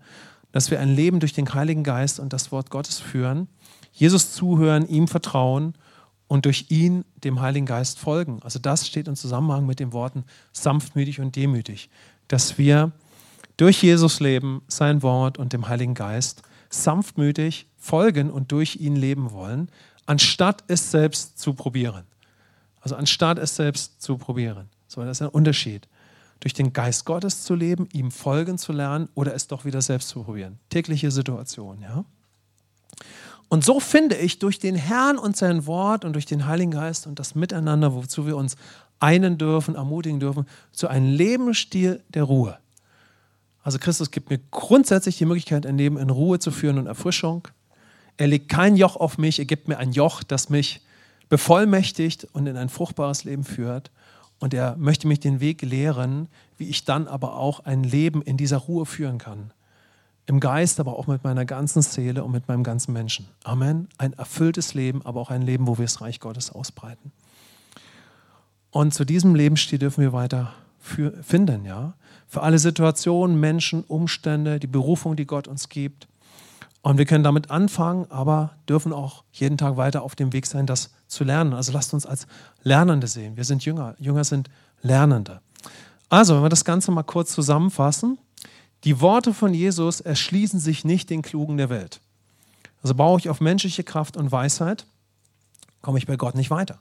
Dass 0.52 0.72
wir 0.72 0.80
ein 0.80 0.96
Leben 0.96 1.20
durch 1.20 1.34
den 1.34 1.54
Heiligen 1.54 1.84
Geist 1.84 2.20
und 2.20 2.34
das 2.34 2.52
Wort 2.52 2.72
Gottes 2.72 3.00
führen, 3.00 3.48
Jesus 3.92 4.34
zuhören, 4.34 4.88
ihm 4.88 5.08
vertrauen 5.08 5.76
und 6.28 6.46
durch 6.46 6.66
ihn 6.70 7.06
dem 7.24 7.40
Heiligen 7.40 7.68
Geist 7.68 8.00
folgen. 8.00 8.40
Also 8.42 8.58
das 8.58 8.88
steht 8.88 9.08
in 9.08 9.16
Zusammenhang 9.16 9.68
mit 9.68 9.80
den 9.80 9.94
Worten 9.94 10.24
sanftmütig 10.54 11.20
und 11.20 11.36
demütig, 11.36 11.90
dass 12.28 12.58
wir 12.58 12.92
durch 13.58 13.84
Jesus 13.84 14.20
leben, 14.20 14.62
sein 14.68 15.04
Wort 15.04 15.38
und 15.38 15.54
dem 15.54 15.68
Heiligen 15.68 15.94
Geist 15.94 16.42
sanftmütig 16.70 17.67
folgen 17.88 18.30
und 18.30 18.52
durch 18.52 18.76
ihn 18.76 18.96
leben 18.96 19.32
wollen, 19.32 19.70
anstatt 20.06 20.64
es 20.68 20.92
selbst 20.92 21.40
zu 21.40 21.54
probieren. 21.54 22.04
Also 22.82 22.96
anstatt 22.96 23.40
es 23.40 23.56
selbst 23.56 24.02
zu 24.02 24.18
probieren. 24.18 24.70
So, 24.88 25.02
das 25.02 25.18
ist 25.18 25.22
ein 25.22 25.30
Unterschied. 25.30 25.88
Durch 26.40 26.54
den 26.54 26.72
Geist 26.72 27.06
Gottes 27.06 27.44
zu 27.44 27.56
leben, 27.56 27.88
ihm 27.94 28.12
folgen 28.12 28.58
zu 28.58 28.72
lernen 28.72 29.10
oder 29.16 29.34
es 29.34 29.48
doch 29.48 29.66
wieder 29.66 29.82
selbst 29.82 30.10
zu 30.10 30.24
probieren. 30.24 30.60
Tägliche 30.70 31.12
Situation, 31.12 31.82
ja. 31.82 32.06
Und 33.50 33.64
so 33.64 33.80
finde 33.80 34.18
ich 34.18 34.40
durch 34.40 34.60
den 34.60 34.76
Herrn 34.76 35.18
und 35.18 35.38
sein 35.38 35.66
Wort 35.66 36.04
und 36.04 36.14
durch 36.14 36.26
den 36.26 36.46
Heiligen 36.46 36.72
Geist 36.72 37.08
und 37.08 37.18
das 37.18 37.34
Miteinander, 37.34 37.94
wozu 37.94 38.28
wir 38.28 38.36
uns 38.36 38.58
einen 39.00 39.38
dürfen, 39.38 39.76
ermutigen 39.76 40.20
dürfen, 40.20 40.46
zu 40.72 40.88
einem 40.88 41.14
Lebensstil 41.14 42.04
der 42.10 42.24
Ruhe. 42.24 42.58
Also 43.64 43.80
Christus 43.80 44.12
gibt 44.12 44.30
mir 44.30 44.40
grundsätzlich 44.52 45.18
die 45.18 45.26
Möglichkeit, 45.26 45.66
ein 45.66 45.78
Leben 45.78 45.98
in 45.98 46.10
Ruhe 46.10 46.40
zu 46.40 46.52
führen 46.52 46.78
und 46.78 46.88
Erfrischung. 46.88 47.48
Er 48.18 48.28
legt 48.28 48.50
kein 48.50 48.76
Joch 48.76 48.96
auf 48.96 49.18
mich, 49.18 49.40
er 49.40 49.46
gibt 49.46 49.68
mir 49.68 49.78
ein 49.78 49.92
Joch, 49.92 50.24
das 50.24 50.50
mich 50.50 50.82
bevollmächtigt 51.30 52.28
und 52.34 52.48
in 52.48 52.58
ein 52.58 52.70
fruchtbares 52.70 53.24
Leben 53.24 53.44
führt. 53.44 53.92
Und 54.40 54.54
er 54.54 54.76
möchte 54.78 55.08
mich 55.08 55.20
den 55.20 55.40
Weg 55.40 55.62
lehren, 55.62 56.28
wie 56.58 56.70
ich 56.70 56.86
dann 56.86 57.08
aber 57.08 57.36
auch 57.38 57.62
ein 57.62 57.84
Leben 57.84 58.22
in 58.22 58.38
dieser 58.38 58.58
Ruhe 58.58 58.86
führen 58.86 59.18
kann. 59.18 59.52
Im 60.26 60.40
Geist, 60.40 60.80
aber 60.80 60.98
auch 61.00 61.08
mit 61.08 61.24
meiner 61.24 61.46
ganzen 61.46 61.82
Seele 61.82 62.24
und 62.24 62.32
mit 62.32 62.48
meinem 62.48 62.64
ganzen 62.64 62.94
Menschen. 62.94 63.28
Amen. 63.44 63.88
Ein 63.98 64.14
erfülltes 64.14 64.74
Leben, 64.74 65.02
aber 65.06 65.22
auch 65.22 65.30
ein 65.30 65.42
Leben, 65.42 65.68
wo 65.68 65.78
wir 65.78 65.86
das 65.86 66.02
Reich 66.02 66.20
Gottes 66.20 66.52
ausbreiten. 66.52 67.12
Und 68.72 68.94
zu 68.94 69.06
diesem 69.06 69.36
Lebensstil 69.36 69.80
dürfen 69.80 70.02
wir 70.02 70.14
weiter 70.14 70.54
finden, 71.22 71.66
ja. 71.66 71.94
Für 72.28 72.44
alle 72.44 72.60
Situationen, 72.60 73.40
Menschen, 73.40 73.84
Umstände, 73.84 74.60
die 74.60 74.68
Berufung, 74.68 75.16
die 75.16 75.26
Gott 75.26 75.48
uns 75.48 75.70
gibt. 75.70 76.08
Und 76.82 76.98
wir 76.98 77.06
können 77.06 77.24
damit 77.24 77.52
anfangen, 77.52 78.10
aber 78.10 78.52
dürfen 78.70 78.94
auch 78.94 79.24
jeden 79.32 79.58
Tag 79.58 79.78
weiter 79.78 80.04
auf 80.04 80.16
dem 80.16 80.32
Weg 80.32 80.46
sein, 80.46 80.66
das 80.66 80.92
zu 81.08 81.24
lernen. 81.24 81.54
Also 81.54 81.72
lasst 81.72 81.94
uns 81.94 82.06
als 82.06 82.28
Lernende 82.64 83.08
sehen. 83.08 83.36
Wir 83.36 83.44
sind 83.44 83.66
Jünger. 83.66 83.96
Jünger 84.00 84.24
sind 84.24 84.50
Lernende. 84.82 85.42
Also, 86.10 86.36
wenn 86.36 86.44
wir 86.44 86.50
das 86.50 86.66
Ganze 86.66 86.92
mal 86.92 87.04
kurz 87.04 87.34
zusammenfassen. 87.34 88.18
Die 88.84 89.02
Worte 89.02 89.34
von 89.34 89.54
Jesus 89.54 90.00
erschließen 90.00 90.60
sich 90.60 90.86
nicht 90.86 91.10
den 91.10 91.22
Klugen 91.22 91.58
der 91.58 91.70
Welt. 91.70 92.00
Also 92.84 92.96
baue 92.96 93.20
ich 93.20 93.30
auf 93.30 93.42
menschliche 93.42 93.84
Kraft 93.84 94.16
und 94.16 94.32
Weisheit, 94.32 94.86
komme 95.82 95.98
ich 95.98 96.06
bei 96.06 96.16
Gott 96.16 96.36
nicht 96.36 96.52
weiter. 96.52 96.80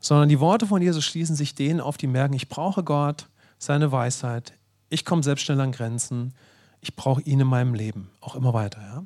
Sondern 0.00 0.28
die 0.28 0.40
Worte 0.40 0.66
von 0.66 0.82
Jesus 0.82 1.04
schließen 1.04 1.36
sich 1.36 1.54
denen 1.54 1.80
auf, 1.80 1.96
die 1.96 2.06
merken, 2.06 2.34
ich 2.34 2.48
brauche 2.48 2.82
Gott, 2.82 3.28
seine 3.58 3.92
Weisheit, 3.92 4.54
ich 4.88 5.04
komme 5.04 5.22
selbst 5.22 5.44
schnell 5.44 5.60
an 5.60 5.70
Grenzen, 5.70 6.34
ich 6.82 6.94
brauche 6.96 7.22
ihn 7.22 7.40
in 7.40 7.46
meinem 7.46 7.74
Leben, 7.74 8.10
auch 8.20 8.34
immer 8.34 8.52
weiter. 8.52 8.82
Ja? 8.82 9.04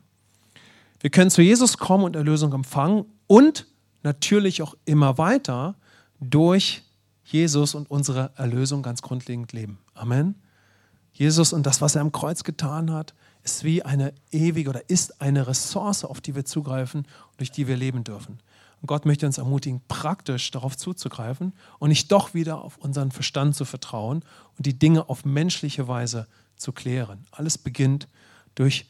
Wir 1.01 1.11
können 1.11 1.31
zu 1.31 1.43
Jesus 1.43 1.79
kommen 1.79 2.05
und 2.05 2.17
Erlösung 2.17 2.53
empfangen 2.53 3.05
und 3.27 3.67
natürlich 4.03 4.63
auch 4.63 4.75
immer 4.87 5.19
weiter 5.19 5.77
durch 6.19 6.83
Jesus 7.25 7.75
und 7.75 7.91
unsere 7.91 8.33
Erlösung 8.37 8.83
ganz 8.83 9.03
grundlegend 9.03 9.53
leben. 9.53 9.79
Amen. 9.95 10.37
Jesus 11.13 11.53
und 11.53 11.67
das, 11.67 11.81
was 11.81 11.95
er 11.95 12.01
am 12.01 12.13
Kreuz 12.13 12.45
getan 12.45 12.91
hat, 12.91 13.15
ist 13.43 13.63
wie 13.63 13.83
eine 13.83 14.13
ewige 14.33 14.71
oder 14.71 14.89
ist 14.89 15.21
eine 15.21 15.47
Ressource, 15.47 16.05
auf 16.05 16.21
die 16.21 16.35
wir 16.35 16.45
zugreifen 16.45 17.01
und 17.03 17.41
durch 17.41 17.51
die 17.51 17.69
wir 17.69 17.77
leben 17.77 18.05
dürfen. 18.05 18.39
Und 18.81 18.87
Gott 18.87 19.07
möchte 19.07 19.27
uns 19.27 19.39
ermutigen, 19.39 19.81
praktisch 19.89 20.51
darauf 20.51 20.77
zuzugreifen 20.77 21.53
und 21.79 21.89
nicht 21.91 22.11
doch 22.13 22.35
wieder 22.35 22.63
auf 22.63 22.77
unseren 22.79 23.11
Verstand 23.11 23.55
zu 23.55 23.65
vertrauen 23.65 24.23
und 24.57 24.67
die 24.67 24.79
Dinge 24.79 25.09
auf 25.09 25.25
menschliche 25.25 25.89
Weise 25.89 26.27
zu 26.57 26.73
klären. 26.73 27.27
Alles 27.31 27.59
beginnt 27.59 28.09
durch 28.55 28.87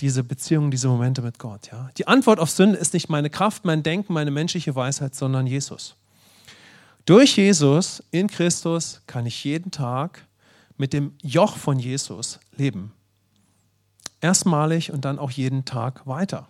diese 0.00 0.22
Beziehung, 0.22 0.70
diese 0.70 0.88
Momente 0.88 1.22
mit 1.22 1.38
Gott. 1.38 1.70
Ja? 1.72 1.90
Die 1.98 2.06
Antwort 2.06 2.38
auf 2.38 2.50
Sünde 2.50 2.78
ist 2.78 2.94
nicht 2.94 3.08
meine 3.08 3.30
Kraft, 3.30 3.64
mein 3.64 3.82
Denken, 3.82 4.12
meine 4.12 4.30
menschliche 4.30 4.74
Weisheit, 4.74 5.14
sondern 5.14 5.46
Jesus. 5.46 5.96
Durch 7.04 7.36
Jesus 7.36 8.02
in 8.10 8.28
Christus 8.28 9.02
kann 9.06 9.26
ich 9.26 9.42
jeden 9.44 9.70
Tag 9.70 10.26
mit 10.76 10.92
dem 10.92 11.14
Joch 11.22 11.56
von 11.56 11.78
Jesus 11.78 12.38
leben. 12.56 12.92
Erstmalig 14.20 14.92
und 14.92 15.04
dann 15.04 15.18
auch 15.18 15.30
jeden 15.30 15.64
Tag 15.64 16.06
weiter. 16.06 16.48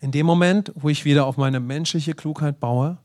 In 0.00 0.10
dem 0.12 0.26
Moment, 0.26 0.72
wo 0.74 0.88
ich 0.88 1.04
wieder 1.04 1.26
auf 1.26 1.36
meine 1.36 1.60
menschliche 1.60 2.14
Klugheit 2.14 2.60
baue, 2.60 2.98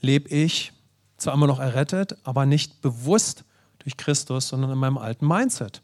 lebe 0.00 0.28
ich 0.28 0.72
zwar 1.16 1.34
immer 1.34 1.46
noch 1.46 1.58
errettet, 1.58 2.16
aber 2.24 2.46
nicht 2.46 2.80
bewusst 2.82 3.44
durch 3.80 3.96
Christus, 3.96 4.48
sondern 4.48 4.70
in 4.70 4.78
meinem 4.78 4.98
alten 4.98 5.26
Mindset. 5.26 5.82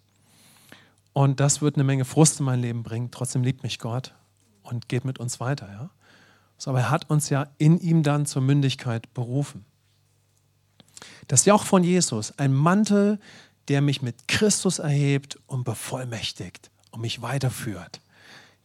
Und 1.12 1.40
das 1.40 1.62
wird 1.62 1.76
eine 1.76 1.84
Menge 1.84 2.04
Frust 2.04 2.40
in 2.40 2.46
mein 2.46 2.60
Leben 2.60 2.82
bringen. 2.82 3.10
Trotzdem 3.10 3.44
liebt 3.44 3.62
mich 3.62 3.78
Gott 3.78 4.14
und 4.62 4.88
geht 4.88 5.04
mit 5.04 5.18
uns 5.18 5.40
weiter. 5.40 5.68
Ja? 5.68 5.90
So, 6.58 6.70
aber 6.70 6.80
er 6.80 6.90
hat 6.90 7.08
uns 7.10 7.30
ja 7.30 7.46
in 7.58 7.78
ihm 7.78 8.02
dann 8.02 8.26
zur 8.26 8.42
Mündigkeit 8.42 9.12
berufen. 9.14 9.64
Das 11.28 11.44
Joch 11.44 11.64
von 11.64 11.84
Jesus, 11.84 12.36
ein 12.38 12.52
Mantel, 12.52 13.18
der 13.68 13.80
mich 13.80 14.02
mit 14.02 14.28
Christus 14.28 14.78
erhebt 14.78 15.38
und 15.46 15.64
bevollmächtigt 15.64 16.70
und 16.90 17.00
mich 17.00 17.22
weiterführt, 17.22 18.00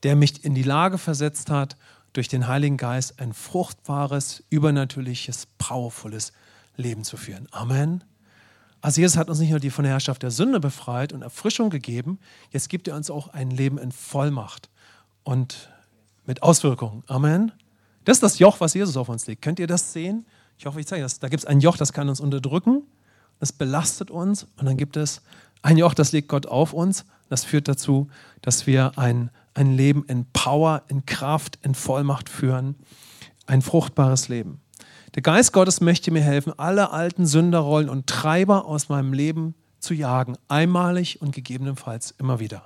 der 0.03 0.15
mich 0.15 0.43
in 0.43 0.55
die 0.55 0.63
Lage 0.63 0.97
versetzt 0.97 1.49
hat, 1.49 1.77
durch 2.13 2.27
den 2.27 2.47
Heiligen 2.47 2.77
Geist 2.77 3.19
ein 3.19 3.33
fruchtbares, 3.33 4.43
übernatürliches, 4.49 5.47
powervolles 5.57 6.33
Leben 6.75 7.03
zu 7.03 7.17
führen. 7.17 7.47
Amen. 7.51 8.03
Also 8.81 9.01
Jesus 9.01 9.17
hat 9.17 9.29
uns 9.29 9.39
nicht 9.39 9.49
nur 9.49 9.59
die 9.59 9.69
von 9.69 9.83
der 9.83 9.93
Herrschaft 9.93 10.23
der 10.23 10.31
Sünde 10.31 10.59
befreit 10.59 11.11
und 11.11 11.21
Erfrischung 11.21 11.69
gegeben, 11.69 12.19
jetzt 12.51 12.69
gibt 12.69 12.87
er 12.87 12.95
uns 12.95 13.09
auch 13.09 13.29
ein 13.29 13.51
Leben 13.51 13.77
in 13.77 13.91
Vollmacht 13.91 14.69
und 15.23 15.69
mit 16.25 16.43
Auswirkungen. 16.43 17.03
Amen. 17.07 17.51
Das 18.05 18.17
ist 18.17 18.23
das 18.23 18.39
Joch, 18.39 18.59
was 18.59 18.73
Jesus 18.73 18.95
auf 18.95 19.09
uns 19.09 19.27
legt. 19.27 19.41
Könnt 19.41 19.59
ihr 19.59 19.67
das 19.67 19.91
sehen? 19.93 20.25
Ich 20.57 20.65
hoffe, 20.65 20.79
ich 20.79 20.87
zeige 20.87 21.03
das. 21.03 21.19
Da 21.19 21.27
gibt 21.27 21.43
es 21.43 21.45
ein 21.45 21.59
Joch, 21.59 21.77
das 21.77 21.93
kann 21.93 22.09
uns 22.09 22.19
unterdrücken, 22.19 22.83
das 23.39 23.51
belastet 23.51 24.11
uns 24.11 24.47
und 24.57 24.65
dann 24.65 24.77
gibt 24.77 24.97
es 24.97 25.21
ein 25.61 25.77
Joch, 25.77 25.93
das 25.93 26.11
legt 26.11 26.29
Gott 26.29 26.45
auf 26.45 26.73
uns. 26.73 27.05
Das 27.27 27.43
führt 27.43 27.67
dazu, 27.67 28.09
dass 28.41 28.65
wir 28.65 28.97
ein, 28.97 29.29
ein 29.53 29.75
Leben 29.75 30.05
in 30.05 30.25
Power, 30.31 30.83
in 30.87 31.05
Kraft, 31.05 31.59
in 31.61 31.75
Vollmacht 31.75 32.29
führen. 32.29 32.75
Ein 33.45 33.61
fruchtbares 33.61 34.29
Leben. 34.29 34.61
Der 35.15 35.21
Geist 35.21 35.53
Gottes 35.53 35.81
möchte 35.81 36.11
mir 36.11 36.21
helfen, 36.21 36.53
alle 36.57 36.91
alten 36.91 37.25
Sünderrollen 37.25 37.89
und 37.89 38.07
Treiber 38.07 38.65
aus 38.65 38.89
meinem 38.89 39.13
Leben 39.13 39.55
zu 39.79 39.93
jagen, 39.93 40.37
einmalig 40.47 41.21
und 41.21 41.33
gegebenenfalls 41.33 42.13
immer 42.19 42.39
wieder. 42.39 42.63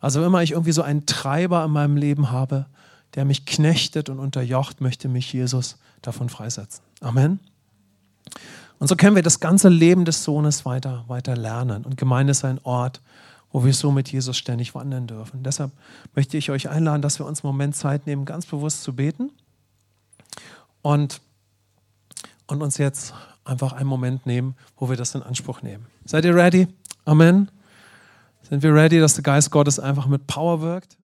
Also 0.00 0.24
immer 0.24 0.42
ich 0.42 0.52
irgendwie 0.52 0.72
so 0.72 0.82
einen 0.82 1.06
Treiber 1.06 1.64
in 1.64 1.70
meinem 1.70 1.96
Leben 1.96 2.30
habe, 2.30 2.66
der 3.14 3.24
mich 3.24 3.46
knechtet 3.46 4.08
und 4.08 4.18
unterjocht, 4.18 4.80
möchte 4.80 5.08
mich 5.08 5.32
Jesus 5.32 5.78
davon 6.02 6.28
freisetzen. 6.28 6.82
Amen. 7.00 7.40
Und 8.78 8.86
so 8.86 8.96
können 8.96 9.16
wir 9.16 9.22
das 9.22 9.40
ganze 9.40 9.68
Leben 9.68 10.04
des 10.04 10.22
Sohnes 10.22 10.64
weiter, 10.64 11.04
weiter 11.08 11.36
lernen. 11.36 11.84
Und 11.84 11.96
Gemeinde 11.96 12.30
ist 12.30 12.44
ein 12.44 12.60
Ort, 12.62 13.00
wo 13.50 13.64
wir 13.64 13.72
so 13.72 13.90
mit 13.90 14.12
Jesus 14.12 14.36
ständig 14.36 14.74
wandern 14.74 15.06
dürfen. 15.06 15.42
Deshalb 15.42 15.72
möchte 16.14 16.36
ich 16.36 16.50
euch 16.50 16.68
einladen, 16.68 17.02
dass 17.02 17.18
wir 17.18 17.26
uns 17.26 17.42
einen 17.42 17.52
Moment 17.52 17.74
Zeit 17.74 18.06
nehmen, 18.06 18.24
ganz 18.24 18.46
bewusst 18.46 18.82
zu 18.82 18.94
beten. 18.94 19.30
Und 20.82 21.20
und 22.48 22.62
uns 22.62 22.78
jetzt 22.78 23.14
einfach 23.44 23.72
einen 23.72 23.88
Moment 23.88 24.26
nehmen, 24.26 24.56
wo 24.76 24.90
wir 24.90 24.96
das 24.96 25.14
in 25.14 25.22
Anspruch 25.22 25.62
nehmen. 25.62 25.86
Seid 26.04 26.24
ihr 26.24 26.34
ready? 26.34 26.66
Amen. 27.04 27.50
Sind 28.42 28.62
wir 28.62 28.74
ready, 28.74 28.98
dass 28.98 29.14
der 29.14 29.22
Geist 29.22 29.50
Gottes 29.50 29.78
einfach 29.78 30.06
mit 30.06 30.26
Power 30.26 30.60
wirkt? 30.60 30.96